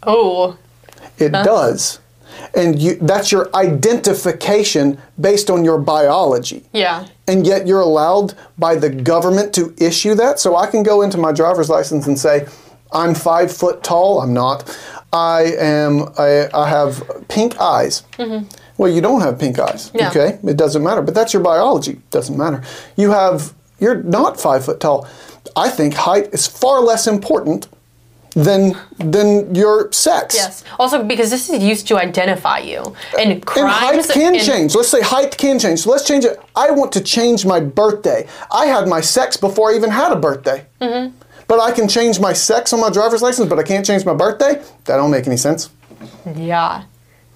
oh 0.04 0.58
It 1.18 1.32
does. 1.32 2.00
And 2.56 2.80
you, 2.80 2.96
that's 2.96 3.32
your 3.32 3.54
identification 3.56 5.00
based 5.20 5.50
on 5.50 5.66
your 5.66 5.80
biology. 5.80 6.64
yeah 6.72 7.08
And 7.28 7.46
yet 7.46 7.68
you're 7.68 7.82
allowed 7.82 8.36
by 8.58 8.76
the 8.76 8.90
government 8.90 9.54
to 9.56 9.76
issue 9.80 10.14
that. 10.16 10.40
So 10.40 10.56
I 10.56 10.68
can 10.68 10.84
go 10.84 11.02
into 11.02 11.18
my 11.18 11.32
driver's 11.32 11.70
license 11.70 12.08
and 12.08 12.18
say, 12.18 12.48
I'm 12.92 13.14
five 13.16 13.52
foot 13.56 13.84
tall. 13.84 14.22
I'm 14.22 14.34
not. 14.34 14.76
I 15.14 15.54
am. 15.60 16.10
I, 16.18 16.50
I 16.54 16.68
have 16.70 17.26
pink 17.28 17.60
eyes. 17.60 18.04
Well, 18.78 18.92
you 18.92 19.02
don't 19.02 19.22
have 19.22 19.40
pink 19.40 19.58
eyes. 19.60 19.90
Mm-hmm. 19.92 20.08
Okay, 20.18 20.40
it 20.50 20.58
doesn't 20.58 20.84
matter. 20.84 21.02
But 21.02 21.14
that's 21.16 21.34
your 21.34 21.42
biology. 21.42 22.00
Doesn't 22.12 22.38
matter. 22.38 22.64
You 22.96 23.12
have. 23.12 23.54
You're 23.80 24.02
not 24.04 24.40
five 24.40 24.66
foot 24.66 24.80
tall. 24.80 25.08
I 25.56 25.70
think 25.70 25.94
height 25.96 26.34
is 26.34 26.46
far 26.48 26.82
less 26.82 27.08
important 27.08 27.68
than 28.36 28.78
than 29.00 29.56
your 29.56 29.92
sex. 29.92 30.36
yes 30.36 30.64
also 30.78 31.04
because 31.04 31.32
this 31.32 31.50
is 31.50 31.64
used 31.64 31.88
to 31.88 31.98
identify 31.98 32.60
you 32.60 32.84
and 33.18 33.32
And 33.32 33.44
height 33.50 34.08
can 34.10 34.36
and- 34.36 34.44
change. 34.44 34.76
Let's 34.76 34.90
say 34.90 35.02
height 35.02 35.36
can 35.38 35.58
change. 35.58 35.80
So 35.80 35.90
let's 35.92 36.06
change 36.08 36.24
it. 36.26 36.40
I 36.56 36.70
want 36.70 36.92
to 36.92 37.02
change 37.02 37.46
my 37.48 37.60
birthday. 37.60 38.28
I 38.52 38.68
had 38.68 38.88
my 38.88 39.02
sex 39.02 39.38
before 39.38 39.72
I 39.72 39.76
even 39.76 39.90
had 39.90 40.12
a 40.12 40.16
birthday. 40.16 40.66
Mm-hmm. 40.82 41.16
But 41.48 41.60
I 41.60 41.72
can 41.72 41.88
change 41.88 42.20
my 42.20 42.34
sex 42.34 42.74
on 42.74 42.82
my 42.82 42.90
driver's 42.90 43.22
license, 43.22 43.48
but 43.50 43.58
I 43.58 43.64
can't 43.64 43.86
change 43.86 44.06
my 44.06 44.14
birthday? 44.14 44.62
That 44.86 44.98
don't 44.98 45.12
make 45.12 45.28
any 45.28 45.38
sense. 45.38 45.70
yeah 46.36 46.84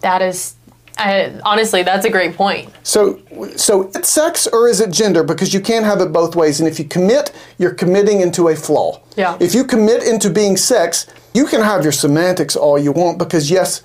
that 0.01 0.21
is 0.21 0.55
I, 0.97 1.39
honestly 1.45 1.83
that's 1.83 2.05
a 2.05 2.09
great 2.09 2.35
point 2.35 2.69
So, 2.83 3.19
so 3.55 3.89
it's 3.95 4.09
sex 4.09 4.45
or 4.47 4.67
is 4.67 4.81
it 4.81 4.91
gender? 4.91 5.23
Because 5.23 5.53
you 5.53 5.61
can't 5.61 5.85
have 5.85 6.01
it 6.01 6.11
both 6.11 6.35
ways. 6.35 6.59
And 6.59 6.67
if 6.67 6.77
you 6.79 6.85
commit, 6.85 7.31
you're 7.57 7.73
committing 7.73 8.21
into 8.21 8.49
a 8.49 8.55
flaw. 8.55 9.01
Yeah. 9.15 9.37
If 9.39 9.55
you 9.55 9.63
commit 9.63 10.03
into 10.03 10.29
being 10.29 10.57
sex, 10.57 11.07
you 11.33 11.45
can 11.45 11.61
have 11.61 11.83
your 11.83 11.93
semantics 11.93 12.55
all 12.55 12.77
you 12.77 12.91
want 12.91 13.17
because 13.17 13.49
yes, 13.49 13.81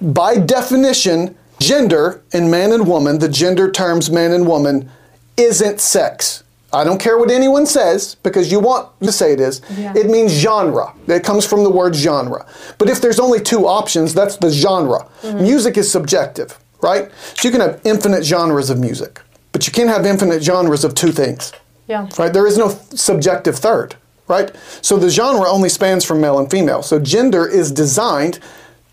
by 0.00 0.36
definition, 0.36 1.36
gender 1.58 2.22
in 2.32 2.50
man 2.50 2.72
and 2.72 2.86
woman, 2.86 3.18
the 3.18 3.28
gender 3.28 3.70
terms 3.70 4.10
man 4.10 4.32
and 4.32 4.46
woman, 4.46 4.90
isn't 5.36 5.80
sex. 5.80 6.42
I 6.72 6.84
don't 6.84 6.98
care 6.98 7.18
what 7.18 7.30
anyone 7.30 7.66
says 7.66 8.14
because 8.22 8.50
you 8.52 8.60
want 8.60 8.88
to 9.00 9.10
say 9.12 9.32
it 9.32 9.40
is. 9.40 9.60
Yeah. 9.76 9.92
It 9.96 10.08
means 10.08 10.32
genre. 10.32 10.92
It 11.08 11.24
comes 11.24 11.44
from 11.46 11.64
the 11.64 11.70
word 11.70 11.94
genre. 11.94 12.46
But 12.78 12.88
if 12.88 13.00
there's 13.00 13.18
only 13.18 13.40
two 13.40 13.66
options, 13.66 14.14
that's 14.14 14.36
the 14.36 14.50
genre. 14.50 15.06
Mm-hmm. 15.22 15.42
Music 15.42 15.76
is 15.76 15.90
subjective, 15.90 16.58
right? 16.80 17.10
So 17.34 17.48
you 17.48 17.52
can 17.52 17.60
have 17.60 17.80
infinite 17.84 18.24
genres 18.24 18.70
of 18.70 18.78
music, 18.78 19.20
but 19.52 19.66
you 19.66 19.72
can't 19.72 19.88
have 19.90 20.06
infinite 20.06 20.42
genres 20.42 20.84
of 20.84 20.94
two 20.94 21.12
things. 21.12 21.52
yeah 21.88 22.08
Right? 22.18 22.32
There 22.32 22.46
is 22.46 22.56
no 22.56 22.68
subjective 22.94 23.56
third, 23.56 23.96
right? 24.28 24.54
So 24.80 24.96
the 24.96 25.10
genre 25.10 25.48
only 25.48 25.68
spans 25.68 26.04
from 26.04 26.20
male 26.20 26.38
and 26.38 26.48
female. 26.48 26.82
So 26.82 27.00
gender 27.00 27.46
is 27.48 27.72
designed 27.72 28.38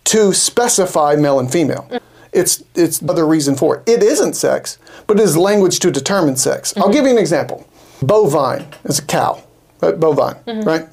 to 0.04 0.32
specify 0.32 1.14
male 1.16 1.38
and 1.38 1.50
female. 1.52 1.86
Mm. 1.90 2.00
It's 2.32 2.62
it's 2.74 2.98
the 2.98 3.12
other 3.12 3.26
reason 3.26 3.56
for 3.56 3.76
it. 3.76 3.88
It 3.88 4.02
isn't 4.02 4.34
sex, 4.34 4.78
but 5.06 5.18
it 5.18 5.22
is 5.22 5.36
language 5.36 5.78
to 5.80 5.90
determine 5.90 6.36
sex. 6.36 6.76
I'll 6.76 6.84
mm-hmm. 6.84 6.92
give 6.92 7.04
you 7.04 7.10
an 7.12 7.18
example. 7.18 7.66
Bovine 8.02 8.66
is 8.84 8.98
a 8.98 9.02
cow, 9.02 9.42
right? 9.80 9.98
Bovine, 9.98 10.36
mm-hmm. 10.44 10.68
right? 10.68 10.88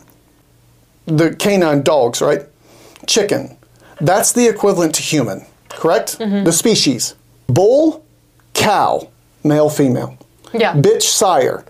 The 1.06 1.36
canine 1.36 1.84
dogs, 1.84 2.22
right? 2.22 2.44
Chicken. 3.06 3.58
That's 4.02 4.32
the 4.32 4.48
equivalent 4.48 4.96
to 4.96 5.02
human, 5.02 5.46
correct? 5.70 6.20
Mm-hmm. 6.20 6.46
The 6.46 6.52
species. 6.52 7.16
Bull, 7.48 8.04
cow, 8.54 9.10
male, 9.44 9.70
female. 9.70 10.18
Yeah. 10.54 10.74
Bitch, 10.74 11.04
sire, 11.04 11.64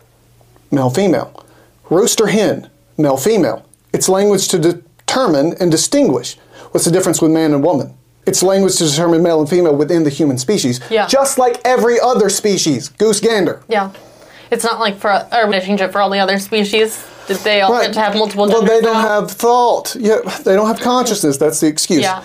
male, 0.71 0.89
female. 0.89 1.45
Rooster, 1.89 2.27
hen, 2.27 2.69
male, 2.97 3.17
female. 3.17 3.67
It's 3.93 4.09
language 4.09 4.47
to 4.49 4.59
determine 4.59 5.53
and 5.59 5.69
distinguish. 5.69 6.37
What's 6.71 6.85
the 6.85 6.91
difference 6.91 7.21
with 7.21 7.31
man 7.31 7.53
and 7.53 7.63
woman? 7.63 7.95
It's 8.25 8.41
language 8.41 8.75
to 8.77 8.85
determine 8.85 9.21
male 9.21 9.39
and 9.39 9.49
female 9.49 9.75
within 9.75 10.03
the 10.03 10.09
human 10.09 10.37
species. 10.37 10.79
Yeah. 10.89 11.07
Just 11.07 11.37
like 11.37 11.61
every 11.65 11.99
other 11.99 12.29
species. 12.29 12.89
Goose 12.89 13.19
gander. 13.19 13.61
Yeah. 13.67 13.91
It's 14.51 14.63
not 14.63 14.79
like 14.79 14.97
for 14.97 15.11
or 15.31 15.51
change 15.61 15.81
it 15.81 15.91
for 15.91 16.01
all 16.01 16.09
the 16.09 16.19
other 16.19 16.39
species 16.39 17.03
that 17.27 17.39
they 17.39 17.61
all 17.61 17.81
get 17.81 17.93
to 17.93 17.99
have 17.99 18.15
multiple 18.15 18.47
Well, 18.47 18.61
they 18.63 18.81
don't 18.81 18.95
have 18.95 19.31
thought. 19.31 19.95
Yeah, 19.99 20.17
they 20.43 20.55
don't 20.55 20.67
have 20.67 20.79
consciousness. 20.79 21.37
That's 21.37 21.59
the 21.59 21.67
excuse. 21.67 22.01
Yeah. 22.01 22.23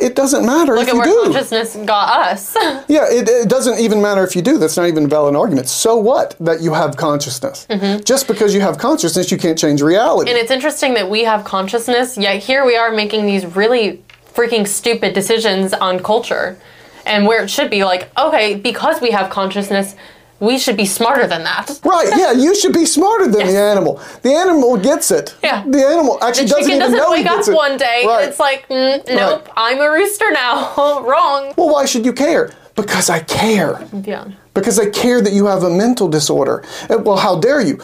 It 0.00 0.16
doesn't 0.16 0.44
matter 0.44 0.74
Look 0.74 0.88
if 0.88 0.94
at 0.94 0.94
you 0.94 0.98
where 1.00 1.26
do. 1.26 1.32
consciousness 1.32 1.76
got 1.86 2.32
us. 2.32 2.56
Yeah, 2.88 3.06
it, 3.08 3.28
it 3.28 3.48
doesn't 3.48 3.78
even 3.78 4.02
matter 4.02 4.24
if 4.24 4.34
you 4.34 4.42
do. 4.42 4.58
That's 4.58 4.76
not 4.76 4.88
even 4.88 5.04
a 5.04 5.08
valid 5.08 5.36
argument. 5.36 5.68
So 5.68 5.96
what 5.96 6.34
that 6.40 6.60
you 6.60 6.74
have 6.74 6.96
consciousness? 6.96 7.66
Just 8.04 8.26
because 8.26 8.54
you 8.54 8.60
have 8.60 8.76
consciousness, 8.78 9.30
you 9.30 9.38
can't 9.38 9.56
change 9.56 9.80
reality. 9.80 10.28
Mm-hmm. 10.30 10.36
and 10.36 10.42
it's 10.42 10.50
interesting 10.50 10.94
that 10.94 11.08
we 11.08 11.24
have 11.24 11.44
consciousness, 11.44 12.18
yet 12.18 12.42
here 12.42 12.66
we 12.66 12.76
are 12.76 12.90
making 12.92 13.26
these 13.26 13.46
really 13.46 14.02
freaking 14.34 14.66
stupid 14.66 15.14
decisions 15.14 15.72
on 15.72 15.98
culture. 16.00 16.58
And 17.04 17.26
where 17.26 17.42
it 17.42 17.48
should 17.50 17.70
be 17.70 17.84
like, 17.84 18.10
okay, 18.18 18.54
because 18.54 19.00
we 19.00 19.10
have 19.10 19.28
consciousness, 19.28 19.96
we 20.38 20.56
should 20.58 20.76
be 20.76 20.86
smarter 20.86 21.26
than 21.26 21.42
that. 21.44 21.80
Right, 21.84 22.08
yeah, 22.16 22.30
you 22.32 22.54
should 22.54 22.72
be 22.72 22.86
smarter 22.86 23.24
than 23.26 23.46
the 23.46 23.58
animal. 23.58 24.00
The 24.22 24.32
animal 24.34 24.76
gets 24.76 25.10
it. 25.10 25.34
Yeah. 25.42 25.64
The 25.66 25.84
animal 25.84 26.18
actually 26.22 26.46
The 26.46 26.54
doesn't 26.54 26.78
doesn't 26.78 27.10
wake 27.10 27.26
up 27.26 27.46
it. 27.46 27.52
one 27.54 27.76
day 27.76 28.04
Right. 28.06 28.22
and 28.22 28.28
it's 28.30 28.38
like, 28.40 28.68
mm, 28.68 29.04
nope, 29.08 29.48
I'm 29.56 29.78
a 29.80 29.90
rooster 29.90 30.30
now. 30.32 30.72
Wrong. 31.04 31.52
well, 31.56 31.70
why 31.70 31.86
should 31.86 32.04
you 32.06 32.12
care? 32.12 32.52
Because 32.76 33.10
I 33.10 33.20
care. 33.20 33.86
Yeah. 34.04 34.28
Because 34.54 34.78
I 34.78 34.88
care 34.90 35.20
that 35.20 35.32
you 35.32 35.46
have 35.46 35.62
a 35.64 35.70
mental 35.70 36.08
disorder. 36.08 36.64
Well, 36.88 37.16
how 37.16 37.38
dare 37.38 37.60
you? 37.60 37.80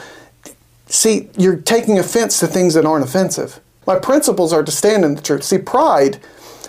See, 0.86 1.28
you're 1.36 1.56
taking 1.56 1.98
offense 1.98 2.38
to 2.40 2.46
things 2.46 2.74
that 2.74 2.86
aren't 2.86 3.04
offensive. 3.04 3.60
My 3.86 3.98
principles 3.98 4.52
are 4.52 4.62
to 4.62 4.70
stand 4.72 5.04
in 5.04 5.14
the 5.14 5.22
truth. 5.22 5.42
See, 5.44 5.58
pride 5.58 6.18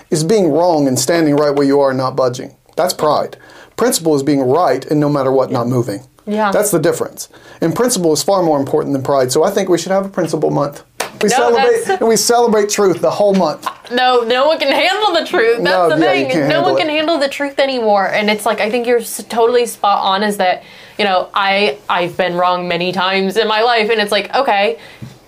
is 0.10 0.24
being 0.24 0.52
wrong 0.52 0.88
and 0.88 0.98
standing 1.00 1.36
right 1.36 1.52
where 1.52 1.65
you 1.65 1.80
are 1.80 1.89
and 1.89 1.98
not 1.98 2.15
budging. 2.15 2.56
That's 2.76 2.93
pride. 2.93 3.38
Principle 3.76 4.15
is 4.15 4.24
being 4.24 4.41
right 4.41 4.86
and 4.86 5.00
no 5.00 5.10
matter 5.10 5.32
what, 5.32 5.52
not 5.52 5.67
moving. 5.67 6.04
Yeah. 6.26 6.52
That's 6.52 6.72
the 6.72 6.80
difference. 6.80 7.30
And 7.62 7.76
principle 7.76 8.13
is 8.13 8.22
far 8.24 8.43
more 8.43 8.60
important 8.60 8.93
than 8.93 9.04
pride. 9.04 9.32
So 9.32 9.43
I 9.43 9.52
think 9.52 9.69
we 9.69 9.78
should 9.78 9.91
have 9.91 10.06
a 10.06 10.10
principle 10.10 10.52
month. 10.52 10.84
We 11.22 11.28
No, 11.30 11.36
celebrate 11.36 12.00
and 12.00 12.08
we 12.08 12.15
celebrate 12.15 12.69
truth 12.69 13.02
the 13.02 13.10
whole 13.12 13.34
month. 13.34 13.67
No, 13.91 14.22
no 14.22 14.48
one 14.48 14.60
can 14.60 14.72
handle 14.72 15.13
the 15.13 15.26
truth. 15.26 15.58
That's 15.58 15.65
No, 15.65 15.89
the 15.89 15.98
yeah, 16.02 16.30
thing. 16.30 16.48
No 16.48 16.62
one 16.62 16.78
can 16.78 16.88
handle 16.88 17.17
the 17.17 17.28
truth 17.28 17.60
anymore. 17.60 18.08
And 18.08 18.30
it's 18.30 18.45
like 18.45 18.62
I 18.62 18.69
think 18.69 18.88
you're 18.88 19.02
totally 19.02 19.65
spot 19.65 20.00
on. 20.04 20.24
Is 20.24 20.38
that 20.38 20.63
you 20.98 21.04
know 21.04 21.30
I 21.34 21.78
I've 21.89 22.15
been 22.15 22.36
wrong 22.36 22.67
many 22.69 22.91
times 22.93 23.36
in 23.36 23.48
my 23.48 23.62
life, 23.63 23.89
and 23.89 24.00
it's 24.00 24.12
like 24.12 24.34
okay, 24.34 24.80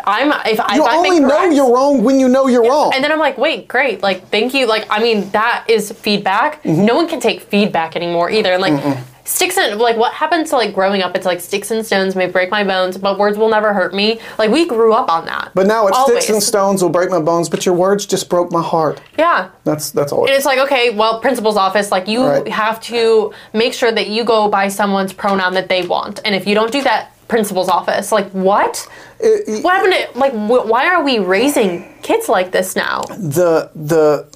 I'm 0.06 0.32
if, 0.46 0.60
I- 0.60 0.76
You 0.76 0.86
if 0.86 0.92
only 0.94 1.20
know 1.20 1.44
you're 1.46 1.72
wrong 1.74 2.04
when 2.04 2.20
you 2.20 2.28
know 2.30 2.48
you're 2.48 2.64
wrong. 2.68 2.92
And 2.94 3.04
then 3.04 3.12
I'm 3.12 3.20
like, 3.20 3.38
wait, 3.38 3.68
great. 3.68 4.02
Like, 4.02 4.28
thank 4.30 4.54
you. 4.54 4.66
Like, 4.68 4.86
I 4.90 5.00
mean, 5.02 5.30
that 5.32 5.66
is 5.68 5.92
feedback. 5.92 6.64
Mm-hmm. 6.64 6.86
No 6.86 6.96
one 6.96 7.08
can 7.08 7.20
take 7.20 7.42
feedback 7.42 7.96
anymore 7.96 8.30
either. 8.30 8.54
And 8.54 8.62
like, 8.62 8.98
sticks 9.24 9.58
and 9.58 9.80
like, 9.80 9.96
what 9.98 10.14
happened 10.14 10.48
to 10.48 10.56
like 10.58 10.74
growing 10.74 11.02
up? 11.02 11.16
It's 11.16 11.26
like 11.26 11.40
sticks 11.40 11.72
and 11.72 11.86
stones 11.86 12.16
may 12.16 12.28
break 12.28 12.50
my 12.52 12.64
bones, 12.64 12.98
but 12.98 13.18
words 13.20 13.38
will 13.38 13.50
never 13.50 13.74
hurt 13.74 13.94
me. 13.94 14.20
Like, 14.38 14.50
we 14.50 14.66
grew 14.68 14.94
up 14.94 15.10
on 15.10 15.26
that. 15.26 15.52
but 15.54 15.68
now 15.68 15.88
it's 15.88 15.98
Always. 15.98 16.24
sticks 16.24 16.30
and 16.34 16.44
stones 16.44 16.82
will 16.82 16.90
break 16.90 17.10
my 17.10 17.20
bones, 17.20 17.48
but 17.48 17.66
your 17.66 17.76
words 17.76 18.06
just 18.06 18.30
broke 18.30 18.52
my 18.52 18.62
heart. 18.64 19.00
Yeah. 19.18 19.50
That's 19.64 19.92
that's 19.92 20.12
all. 20.12 20.26
And 20.26 20.34
it's 20.34 20.46
like, 20.46 20.60
okay, 20.60 20.90
well, 20.90 21.20
principal's 21.22 21.56
office, 21.58 21.92
like 21.92 22.08
you 22.08 22.24
Right. 22.26 22.48
have 22.48 22.82
to 22.82 23.32
make 23.54 23.74
sure 23.74 23.92
that 23.92 24.08
you 24.10 24.24
go 24.24 24.48
by 24.50 24.68
someone's 24.70 25.14
pronoun 25.14 25.54
that 25.54 25.70
they 25.70 25.86
want. 25.86 26.20
And 26.26 26.34
if 26.36 26.48
you 26.48 26.56
don't 26.56 26.72
do 26.72 26.82
that, 26.84 27.11
principal's 27.32 27.70
office, 27.70 28.12
like 28.12 28.30
what? 28.32 28.86
Uh, 29.24 29.28
it- 29.48 29.64
What 29.64 29.74
happened 29.76 29.94
to 30.14 30.20
like? 30.20 30.34
Wh- 30.34 30.68
why 30.74 30.84
are 30.94 31.02
we 31.04 31.20
raising 31.20 31.70
kids 32.02 32.28
like 32.28 32.52
this 32.52 32.76
now? 32.76 33.02
the 33.38 33.72
the 33.94 34.28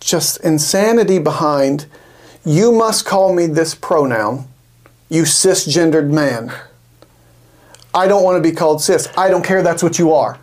just 0.00 0.38
insanity 0.52 1.18
behind 1.18 1.86
you 2.44 2.72
must 2.72 3.04
call 3.04 3.34
me 3.34 3.46
this 3.46 3.74
pronoun, 3.74 4.46
you 5.10 5.22
cisgendered 5.24 6.08
man. 6.10 6.52
I 7.92 8.06
don't 8.06 8.22
want 8.22 8.36
to 8.42 8.48
be 8.50 8.54
called 8.54 8.80
cis. 8.80 9.08
I 9.16 9.28
don't 9.28 9.44
care. 9.44 9.62
That's 9.62 9.82
what 9.82 9.98
you 9.98 10.12
are. 10.14 10.38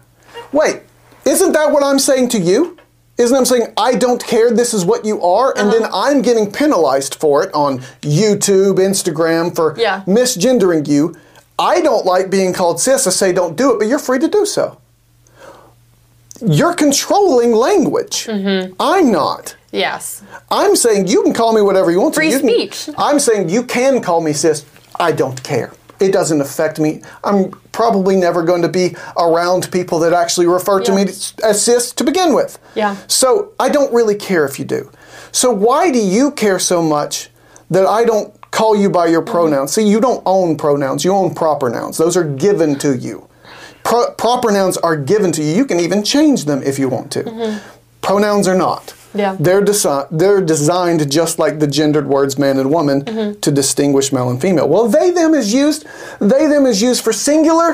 Wait, 0.52 0.82
isn't 1.26 1.54
that 1.54 1.72
what 1.72 1.84
I'm 1.84 2.00
saying 2.00 2.30
to 2.30 2.40
you? 2.40 2.78
Isn't 3.18 3.38
I'm 3.38 3.46
saying 3.46 3.68
I 3.78 3.96
don't 3.96 4.22
care. 4.34 4.52
This 4.52 4.74
is 4.74 4.84
what 4.84 5.06
you 5.06 5.22
are, 5.24 5.54
and 5.58 5.72
then 5.72 5.84
uh-huh. 5.84 6.02
I'm 6.08 6.22
getting 6.22 6.52
penalized 6.52 7.16
for 7.16 7.44
it 7.44 7.54
on 7.54 7.80
YouTube, 8.02 8.76
Instagram 8.92 9.56
for 9.56 9.74
Yeah. 9.78 10.04
misgendering 10.06 10.86
you. 10.88 11.16
I 11.58 11.82
don't 11.82 12.06
like 12.06 12.30
being 12.30 12.54
called 12.54 12.80
cis. 12.80 13.08
I 13.08 13.12
say 13.12 13.34
don't 13.34 13.56
do 13.56 13.74
it, 13.74 13.80
but 13.80 13.88
you're 13.88 14.00
free 14.00 14.20
to 14.20 14.28
do 14.28 14.46
so. 14.46 14.80
You're 16.42 16.74
controlling 16.74 17.54
language. 17.54 18.26
Mm-hmm. 18.26 18.74
I'm 18.80 19.12
not. 19.12 19.56
Yes. 19.72 20.22
I'm 20.52 20.76
saying 20.76 21.08
you 21.08 21.24
can 21.24 21.34
call 21.34 21.54
me 21.54 21.62
whatever 21.62 21.92
you 21.92 22.02
want 22.02 22.16
Free 22.16 22.32
to. 22.32 22.40
Can- 22.40 22.50
speech. 22.50 22.90
I'm 22.98 23.20
saying 23.20 23.50
you 23.50 23.64
can 23.64 24.02
call 24.02 24.22
me 24.22 24.34
cis. 24.34 24.66
I 25.00 25.12
don't 25.12 25.42
care. 25.44 25.72
It 26.00 26.12
doesn't 26.12 26.42
affect 26.42 26.78
me. 26.78 27.02
I'm 27.24 27.52
probably 27.72 28.18
never 28.18 28.44
going 28.44 28.62
to 28.62 28.70
be 28.70 28.96
around 29.18 29.72
people 29.72 30.00
that 30.00 30.12
actually 30.12 30.46
refer 30.46 30.82
to 30.82 30.94
me 30.94 31.04
as 31.44 31.64
cis 31.64 31.94
to 31.94 32.04
begin 32.04 32.34
with. 32.34 32.60
Yeah. 32.76 32.98
So 33.08 33.54
I 33.60 33.70
don't 33.70 33.94
really 33.94 34.16
care 34.16 34.46
if 34.46 34.60
you 34.60 34.66
do. 34.66 34.92
So 35.32 35.52
why 35.52 35.92
do 35.92 36.00
you 36.00 36.32
care 36.32 36.60
so 36.60 36.82
much 36.82 37.30
that 37.70 37.86
I 37.86 38.04
don't 38.04 38.34
call 38.58 38.74
you 38.84 38.90
by 38.90 39.06
your 39.08 39.22
Mm-hmm. 39.22 39.32
pronouns? 39.38 39.70
See, 39.76 39.88
you 39.94 40.00
don't 40.08 40.24
own 40.26 40.58
pronouns. 40.58 41.04
You 41.06 41.14
own 41.22 41.34
proper 41.44 41.70
nouns. 41.70 41.98
Those 41.98 42.16
are 42.20 42.28
given 42.48 42.72
to 42.80 42.90
you. 43.08 43.18
Pro- 43.84 44.12
proper 44.26 44.50
nouns 44.52 44.78
are 44.78 44.98
given 45.14 45.32
to 45.34 45.42
you. 45.44 45.52
You 45.60 45.66
can 45.66 45.80
even 45.80 46.04
change 46.04 46.46
them 46.46 46.60
if 46.64 46.80
you 46.80 46.88
want 46.90 47.12
to. 47.16 47.22
Pronouns 48.02 48.48
are 48.48 48.58
not. 48.58 48.84
Mm-hmm. 48.88 49.02
Yeah. 49.24 49.38
They're, 49.40 49.62
desi- 49.72 50.08
they're 50.12 50.42
designed 50.42 51.10
just 51.10 51.40
like 51.40 51.60
the 51.60 51.68
gendered 51.68 52.06
words 52.16 52.38
man 52.38 52.56
and 52.60 52.70
woman 52.70 52.98
Mm-hmm. 53.06 53.40
to 53.46 53.50
distinguish 53.52 54.12
male 54.12 54.30
and 54.30 54.40
female. 54.42 54.68
Well, 54.68 54.88
they 54.90 55.10
them 55.12 55.34
is 55.34 55.54
used 55.54 55.86
they 56.20 56.48
them 56.54 56.66
is 56.66 56.82
used 56.90 57.02
for 57.04 57.14
singular 57.14 57.70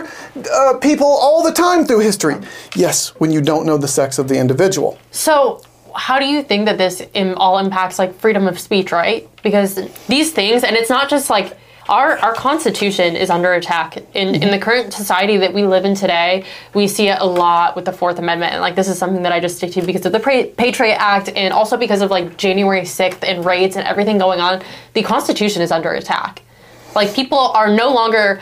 uh, 0.53 0.73
people 0.89 1.07
all 1.07 1.41
the 1.49 1.51
time 1.65 1.85
through 1.85 2.01
history. 2.11 2.35
Yes, 2.75 2.95
when 3.19 3.31
you 3.31 3.41
don't 3.41 3.65
know 3.65 3.77
the 3.77 3.87
sex 3.87 4.19
of 4.19 4.27
the 4.27 4.37
individual. 4.37 4.91
So, 5.11 5.61
how 5.95 6.19
do 6.19 6.25
you 6.25 6.43
think 6.43 6.65
that 6.65 6.77
this 6.77 7.01
all 7.37 7.57
impacts 7.57 7.99
like 7.99 8.13
freedom 8.15 8.47
of 8.47 8.59
speech, 8.59 8.91
right? 8.91 9.29
Because 9.43 9.75
these 10.07 10.31
things, 10.31 10.63
and 10.63 10.75
it's 10.75 10.89
not 10.89 11.09
just 11.09 11.29
like 11.29 11.57
our 11.89 12.17
our 12.19 12.33
constitution 12.33 13.15
is 13.15 13.29
under 13.29 13.53
attack 13.53 13.97
in 14.13 14.35
in 14.35 14.51
the 14.51 14.59
current 14.59 14.93
society 14.93 15.37
that 15.37 15.53
we 15.53 15.63
live 15.63 15.83
in 15.83 15.95
today. 15.95 16.45
We 16.73 16.87
see 16.87 17.09
it 17.09 17.17
a 17.19 17.25
lot 17.25 17.75
with 17.75 17.85
the 17.85 17.93
Fourth 17.93 18.19
Amendment, 18.19 18.53
and 18.53 18.61
like 18.61 18.75
this 18.75 18.87
is 18.87 18.97
something 18.97 19.23
that 19.23 19.31
I 19.31 19.39
just 19.39 19.57
stick 19.57 19.71
to 19.73 19.81
because 19.81 20.05
of 20.05 20.11
the 20.11 20.53
Patriot 20.57 20.95
Act, 20.95 21.29
and 21.35 21.53
also 21.53 21.77
because 21.77 22.01
of 22.01 22.11
like 22.11 22.37
January 22.37 22.85
sixth 22.85 23.23
and 23.23 23.45
raids 23.45 23.75
and 23.75 23.85
everything 23.87 24.17
going 24.17 24.39
on. 24.39 24.61
The 24.93 25.03
Constitution 25.03 25.61
is 25.61 25.71
under 25.71 25.91
attack. 25.91 26.43
Like 26.95 27.13
people 27.13 27.39
are 27.39 27.67
no 27.67 27.93
longer. 27.93 28.41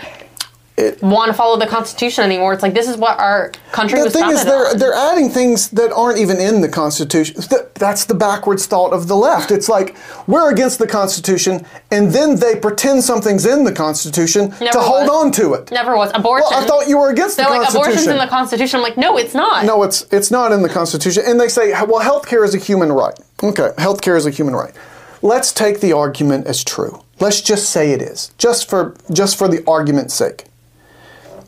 Want 1.01 1.27
to 1.27 1.33
follow 1.33 1.57
the 1.57 1.67
Constitution 1.67 2.23
anymore? 2.23 2.53
It's 2.53 2.63
like 2.63 2.73
this 2.73 2.87
is 2.87 2.97
what 2.97 3.19
our 3.19 3.51
country 3.71 3.99
The 3.99 4.05
was 4.05 4.13
thing 4.13 4.29
is, 4.31 4.43
they're 4.45 4.67
on. 4.67 4.77
they're 4.77 4.93
adding 4.93 5.29
things 5.29 5.69
that 5.69 5.91
aren't 5.91 6.17
even 6.19 6.37
in 6.37 6.61
the 6.61 6.69
Constitution. 6.69 7.41
That's 7.75 8.05
the 8.05 8.13
backwards 8.13 8.65
thought 8.65 8.93
of 8.93 9.07
the 9.07 9.15
left. 9.15 9.51
It's 9.51 9.69
like 9.69 9.95
we're 10.27 10.51
against 10.51 10.79
the 10.79 10.87
Constitution, 10.87 11.65
and 11.91 12.11
then 12.11 12.35
they 12.35 12.55
pretend 12.55 13.03
something's 13.03 13.45
in 13.45 13.63
the 13.63 13.71
Constitution 13.73 14.49
Never 14.59 14.71
to 14.73 14.79
hold 14.79 15.09
on 15.09 15.31
to 15.33 15.53
it. 15.55 15.71
Never 15.71 15.95
was 15.97 16.11
abortion. 16.13 16.47
Well, 16.51 16.63
I 16.63 16.65
thought 16.67 16.87
you 16.87 16.97
were 16.97 17.09
against 17.09 17.37
the 17.37 17.43
They're 17.43 17.51
like 17.51 17.61
Constitution. 17.69 17.91
abortion's 17.91 18.07
in 18.07 18.17
the 18.17 18.27
Constitution. 18.27 18.77
I'm 18.77 18.83
like, 18.83 18.97
no, 18.97 19.17
it's 19.17 19.33
not. 19.33 19.65
No, 19.65 19.83
it's 19.83 20.01
it's 20.11 20.31
not 20.31 20.51
in 20.51 20.61
the 20.61 20.69
Constitution. 20.69 21.23
And 21.25 21.39
they 21.39 21.47
say, 21.49 21.71
well, 21.71 22.01
healthcare 22.01 22.43
is 22.45 22.53
a 22.55 22.59
human 22.59 22.91
right. 22.91 23.17
Okay, 23.43 23.69
healthcare 23.77 24.17
is 24.17 24.25
a 24.25 24.31
human 24.31 24.53
right. 24.55 24.73
Let's 25.21 25.51
take 25.51 25.81
the 25.81 25.91
argument 25.93 26.47
as 26.47 26.63
true. 26.63 27.03
Let's 27.19 27.41
just 27.41 27.69
say 27.69 27.91
it 27.91 28.01
is, 28.01 28.31
just 28.37 28.69
for 28.69 28.95
just 29.11 29.37
for 29.37 29.47
the 29.49 29.63
argument's 29.67 30.13
sake. 30.13 30.45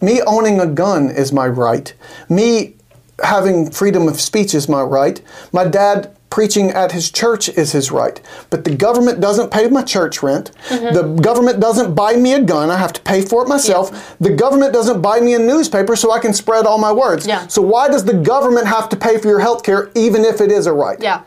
Me 0.02 0.22
owning 0.22 0.60
a 0.60 0.68
gun 0.68 1.10
is 1.10 1.32
my 1.32 1.48
right. 1.48 1.94
Me 2.30 2.76
having 3.24 3.70
freedom 3.70 4.08
of 4.08 4.20
speech 4.20 4.54
is 4.54 4.68
my 4.68 4.82
right. 4.82 5.22
My 5.52 5.66
dad 5.66 6.16
preaching 6.32 6.72
at 6.72 6.94
his 6.94 7.12
church 7.12 7.50
is 7.50 7.74
his 7.74 7.92
right. 7.92 8.20
But 8.50 8.64
the 8.64 8.76
government 8.76 9.20
doesn't 9.20 9.52
pay 9.52 9.68
my 9.68 9.84
church 9.84 10.24
rent. 10.24 10.52
Mm-hmm. 10.70 10.96
The 10.96 11.22
government 11.22 11.60
doesn't 11.60 11.94
buy 11.94 12.16
me 12.16 12.34
a 12.34 12.42
gun. 12.42 12.72
I 12.72 12.78
have 12.78 12.94
to 12.94 13.02
pay 13.02 13.22
for 13.22 13.44
it 13.44 13.50
myself. 13.50 14.18
The 14.20 14.32
government 14.32 14.74
doesn't 14.74 15.02
buy 15.02 15.20
me 15.20 15.36
a 15.36 15.40
newspaper 15.40 15.96
so 15.96 16.12
I 16.12 16.20
can 16.20 16.34
spread 16.34 16.66
all 16.66 16.78
my 16.78 16.92
words. 16.92 17.28
Yeah. 17.28 17.46
So 17.48 17.62
why 17.62 17.90
does 17.90 18.06
the 18.06 18.14
government 18.14 18.66
have 18.68 18.90
to 18.90 18.96
pay 18.96 19.20
for 19.20 19.28
your 19.28 19.40
health 19.40 19.64
care 19.64 19.92
even 19.94 20.24
if 20.24 20.42
it 20.42 20.52
is 20.52 20.66
a 20.66 20.74
right? 20.74 21.00
Yeah. 21.02 21.24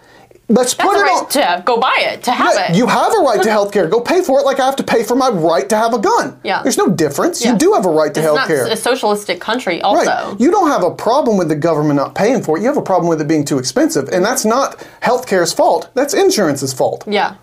Let's 0.48 0.74
That's 0.74 0.88
put 0.88 0.96
a 0.96 1.00
it 1.00 1.02
right 1.02 1.22
on. 1.22 1.28
to 1.30 1.62
go 1.64 1.78
buy 1.80 1.96
it, 2.00 2.22
to 2.24 2.30
have 2.32 2.52
Yeah, 2.54 2.70
it. 2.72 2.76
You 2.76 2.86
have 2.86 3.12
a 3.14 3.22
right 3.22 3.42
to 3.42 3.50
health 3.50 3.72
care. 3.72 3.86
Go 3.88 4.00
pay 4.00 4.20
for 4.22 4.38
it 4.40 4.44
like 4.44 4.60
I 4.60 4.66
have 4.66 4.76
to 4.76 4.82
pay 4.82 5.02
for 5.02 5.14
my 5.16 5.30
right 5.30 5.66
to 5.70 5.76
have 5.76 5.94
a 5.94 5.98
gun. 5.98 6.38
Yeah. 6.44 6.62
There's 6.62 6.76
no 6.76 6.88
difference. 6.90 7.42
Yeah. 7.42 7.52
You 7.52 7.58
do 7.58 7.72
have 7.72 7.86
a 7.86 7.90
right 7.90 8.12
to 8.12 8.20
health 8.20 8.46
care. 8.46 8.64
not 8.64 8.72
a 8.72 8.76
socialistic 8.76 9.40
country, 9.40 9.80
also. 9.80 10.04
Right. 10.04 10.36
You 10.38 10.50
don't 10.50 10.68
have 10.68 10.82
a 10.82 10.90
problem 10.90 11.38
with 11.38 11.48
the 11.48 11.56
government 11.56 11.96
not 11.96 12.14
paying 12.14 12.42
for 12.42 12.58
it. 12.58 12.60
You 12.60 12.66
have 12.68 12.76
a 12.76 12.82
problem 12.82 13.08
with 13.08 13.22
it 13.22 13.26
being 13.28 13.46
too 13.46 13.58
expensive. 13.58 14.08
And 14.10 14.22
that's 14.22 14.44
not 14.44 14.86
health 15.00 15.26
care's 15.26 15.52
fault. 15.52 15.88
That's 15.94 16.12
insurance's 16.12 16.74
fault. 16.74 17.04
yeah. 17.06 17.36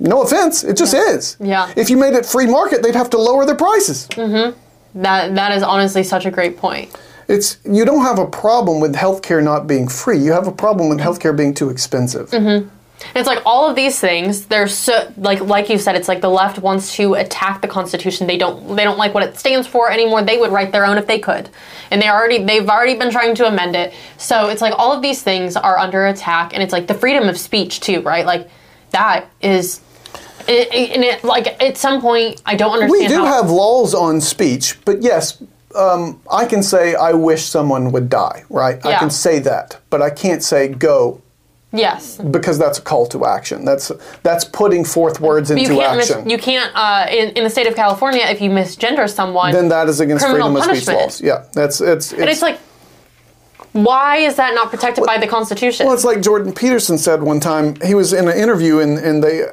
No 0.00 0.22
offense. 0.22 0.62
It 0.62 0.76
just 0.76 0.94
is. 0.94 1.36
Yeah. 1.40 1.72
If 1.76 1.90
you 1.90 1.96
made 1.96 2.14
it 2.14 2.24
free 2.24 2.46
market, 2.46 2.82
they'd 2.84 2.94
have 2.94 3.10
to 3.10 3.18
lower 3.18 3.44
their 3.44 3.56
prices. 3.56 4.06
Mm-hmm. 4.12 4.56
That 5.02 5.34
that 5.34 5.52
is 5.56 5.62
honestly 5.64 6.04
such 6.04 6.24
a 6.24 6.30
great 6.30 6.56
point. 6.56 6.96
It's 7.28 7.58
you 7.64 7.84
don't 7.84 8.02
have 8.02 8.18
a 8.18 8.26
problem 8.26 8.80
with 8.80 8.94
healthcare 8.94 9.42
not 9.42 9.66
being 9.66 9.86
free. 9.88 10.18
You 10.18 10.32
have 10.32 10.46
a 10.46 10.52
problem 10.52 10.88
with 10.88 10.98
healthcare 10.98 11.36
being 11.36 11.52
too 11.54 11.68
expensive. 11.68 12.30
Mm-hmm. 12.30 12.68
It's 13.14 13.28
like 13.28 13.42
all 13.46 13.68
of 13.68 13.76
these 13.76 14.00
things. 14.00 14.46
They're 14.46 14.66
so 14.66 15.12
like 15.18 15.40
like 15.40 15.68
you 15.68 15.78
said. 15.78 15.94
It's 15.94 16.08
like 16.08 16.20
the 16.20 16.30
left 16.30 16.58
wants 16.58 16.96
to 16.96 17.14
attack 17.14 17.60
the 17.62 17.68
Constitution. 17.68 18.26
They 18.26 18.38
don't 18.38 18.74
they 18.74 18.82
don't 18.82 18.98
like 18.98 19.14
what 19.14 19.22
it 19.22 19.38
stands 19.38 19.68
for 19.68 19.90
anymore. 19.90 20.22
They 20.22 20.38
would 20.38 20.50
write 20.50 20.72
their 20.72 20.84
own 20.84 20.98
if 20.98 21.06
they 21.06 21.18
could, 21.18 21.48
and 21.90 22.00
they 22.02 22.08
already 22.08 22.42
they've 22.42 22.68
already 22.68 22.96
been 22.96 23.10
trying 23.12 23.34
to 23.36 23.46
amend 23.46 23.76
it. 23.76 23.92
So 24.16 24.48
it's 24.48 24.62
like 24.62 24.74
all 24.76 24.92
of 24.92 25.00
these 25.02 25.22
things 25.22 25.54
are 25.54 25.78
under 25.78 26.06
attack, 26.06 26.54
and 26.54 26.62
it's 26.62 26.72
like 26.72 26.86
the 26.88 26.94
freedom 26.94 27.28
of 27.28 27.38
speech 27.38 27.80
too, 27.80 28.00
right? 28.00 28.24
Like 28.26 28.50
that 28.90 29.28
is. 29.42 29.80
It, 30.48 30.72
it- 30.74 30.90
and 30.92 31.04
it 31.04 31.22
like 31.24 31.62
at 31.62 31.76
some 31.76 32.00
point 32.00 32.40
I 32.46 32.56
don't 32.56 32.72
understand. 32.72 33.02
We 33.02 33.06
do 33.06 33.22
have 33.24 33.50
laws 33.50 33.94
on 33.94 34.20
speech, 34.20 34.78
but 34.84 35.02
yes, 35.02 35.40
um, 35.74 36.20
I 36.30 36.46
can 36.46 36.62
say 36.62 36.94
I 36.94 37.12
wish 37.12 37.44
someone 37.44 37.92
would 37.92 38.08
die, 38.08 38.44
right? 38.48 38.84
I 38.84 38.98
can 38.98 39.10
say 39.10 39.38
that, 39.40 39.80
but 39.90 40.00
I 40.00 40.10
can't 40.10 40.42
say 40.42 40.68
go 40.68 41.20
yes. 41.72 42.16
because 42.18 42.58
that's 42.58 42.78
a 42.78 42.82
call 42.82 43.06
to 43.08 43.26
action. 43.26 43.64
That's 43.64 43.92
that's 44.22 44.44
putting 44.44 44.84
forth 44.84 45.20
words 45.20 45.50
But 45.50 45.58
into 45.58 45.74
you 45.74 45.82
action. 45.82 46.24
Mis- 46.24 46.32
you 46.32 46.38
can't 46.38 46.74
uh, 46.74 47.06
in, 47.10 47.30
in 47.30 47.44
the 47.44 47.50
state 47.50 47.66
of 47.66 47.74
California 47.74 48.22
if 48.24 48.40
you 48.40 48.50
misgender 48.50 49.08
someone. 49.08 49.52
then 49.52 49.68
that 49.68 49.88
is 49.88 50.00
against 50.00 50.26
freedom 50.26 50.56
of 50.56 50.64
speech 50.64 50.88
laws. 50.88 51.20
Yeah, 51.20 51.44
that's 51.52 51.80
it's. 51.80 52.12
and 52.12 52.24
it's 52.24 52.42
like, 52.42 52.58
why 53.72 54.16
is 54.16 54.36
that 54.36 54.54
not 54.54 54.70
protected 54.70 55.04
by 55.04 55.18
the 55.18 55.26
Constitution? 55.26 55.86
Well, 55.86 55.94
it's 55.94 56.04
like 56.04 56.22
Jordan 56.22 56.52
Peterson 56.52 56.96
said 56.96 57.22
one 57.22 57.40
time. 57.40 57.78
He 57.82 57.94
was 57.94 58.14
in 58.14 58.26
an 58.28 58.38
interview 58.38 58.78
and, 58.78 58.98
and 58.98 59.22
they 59.22 59.44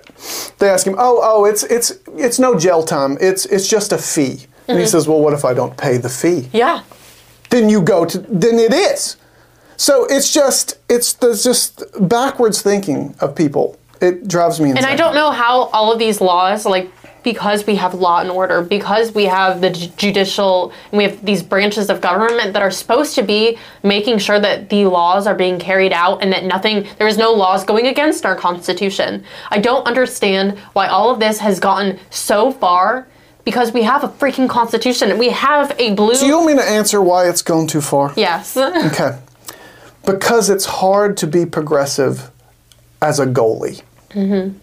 they 0.59 0.69
asked 0.69 0.87
him, 0.87 0.95
"Oh, 0.97 1.19
oh, 1.21 1.45
it's 1.45 1.63
it's 1.63 1.91
it's 2.15 2.39
no 2.39 2.57
jail 2.57 2.83
time. 2.83 3.17
It's 3.19 3.45
it's 3.47 3.67
just 3.67 3.91
a 3.91 3.97
fee." 3.97 4.47
And 4.67 4.75
Mm-hmm. 4.75 4.79
he 4.81 4.87
says, 4.87 5.07
"Well, 5.07 5.19
what 5.21 5.33
if 5.33 5.45
I 5.45 5.53
don't 5.53 5.75
pay 5.77 5.97
the 5.97 6.09
fee?" 6.09 6.49
yeah, 6.51 6.81
Then 7.49 7.69
you 7.69 7.81
go 7.81 8.05
to 8.05 8.17
then 8.17 8.57
it 8.59 8.73
is. 8.73 9.17
So 9.77 10.05
it's 10.05 10.31
just 10.33 10.79
it's 10.89 11.13
there's 11.13 11.43
just 11.43 11.83
backwards 11.99 12.61
thinking 12.61 13.15
of 13.19 13.35
people. 13.35 13.77
It 14.01 14.27
drives 14.27 14.59
me 14.59 14.69
insane. 14.71 14.83
and 14.83 14.91
I 14.93 14.95
don't 14.95 15.15
know 15.15 15.31
how 15.31 15.63
all 15.73 15.91
of 15.91 15.99
these 15.99 16.19
laws, 16.21 16.65
like 16.65 16.91
because 17.23 17.65
we 17.65 17.75
have 17.75 17.93
law 17.95 18.19
and 18.21 18.29
order, 18.29 18.61
because 18.61 19.11
we 19.15 19.25
have 19.25 19.59
the 19.59 19.71
judicial, 19.97 20.71
and 20.91 20.97
we 20.99 21.03
have 21.05 21.25
these 21.25 21.41
branches 21.41 21.89
of 21.89 21.99
government 21.99 22.53
that 22.53 22.61
are 22.61 22.69
supposed 22.71 23.15
to 23.15 23.23
be 23.23 23.57
making 23.83 24.19
sure 24.19 24.39
that 24.39 24.69
the 24.69 24.85
laws 24.85 25.25
are 25.25 25.33
being 25.33 25.57
carried 25.57 25.91
out 25.91 26.21
and 26.21 26.31
that 26.31 26.43
nothing, 26.43 26.85
there 26.99 27.07
is 27.07 27.17
no 27.17 27.31
laws 27.31 27.63
going 27.63 27.87
against 27.87 28.25
our 28.27 28.35
Constitution. 28.35 29.23
I 29.49 29.57
don't 29.59 29.87
understand 29.87 30.57
why 30.73 30.87
all 30.87 31.09
of 31.09 31.19
this 31.19 31.39
has 31.39 31.59
gotten 31.59 31.99
so 32.11 32.51
far. 32.51 33.07
Because 33.45 33.71
we 33.71 33.83
have 33.83 34.03
a 34.03 34.09
freaking 34.09 34.49
constitution, 34.49 35.17
we 35.17 35.29
have 35.29 35.75
a 35.79 35.93
blue. 35.93 36.15
Do 36.15 36.25
you 36.25 36.35
want 36.35 36.47
me 36.47 36.55
to 36.55 36.67
answer 36.67 36.99
why 37.01 37.29
it's 37.29 37.41
gone 37.43 37.67
too 37.67 37.81
far? 37.81 38.11
yes. 38.17 38.57
Okay. 38.91 39.19
Because 40.05 40.49
it's 40.49 40.65
hard 40.65 41.17
to 41.17 41.27
be 41.27 41.45
progressive 41.45 42.29
as 43.01 43.19
a 43.19 43.25
goalie. 43.25 43.81
Mm-hmm. 44.11 44.57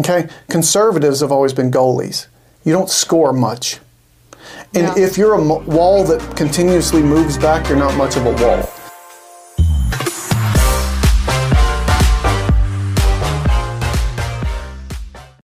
Okay? 0.00 0.28
Conservatives 0.48 1.20
have 1.20 1.30
always 1.32 1.52
been 1.52 1.70
goalies. 1.70 2.26
You 2.64 2.72
don't 2.72 2.88
score 2.90 3.32
much. 3.32 3.78
And 4.74 4.84
Yeah. 4.86 4.98
if 4.98 5.18
you're 5.18 5.34
a 5.34 5.42
wall 5.42 6.04
that 6.04 6.36
continuously 6.36 7.02
moves 7.02 7.36
back, 7.36 7.68
you're 7.68 7.78
not 7.78 7.94
much 7.96 8.16
of 8.16 8.24
a 8.26 8.32
wall. 8.42 8.70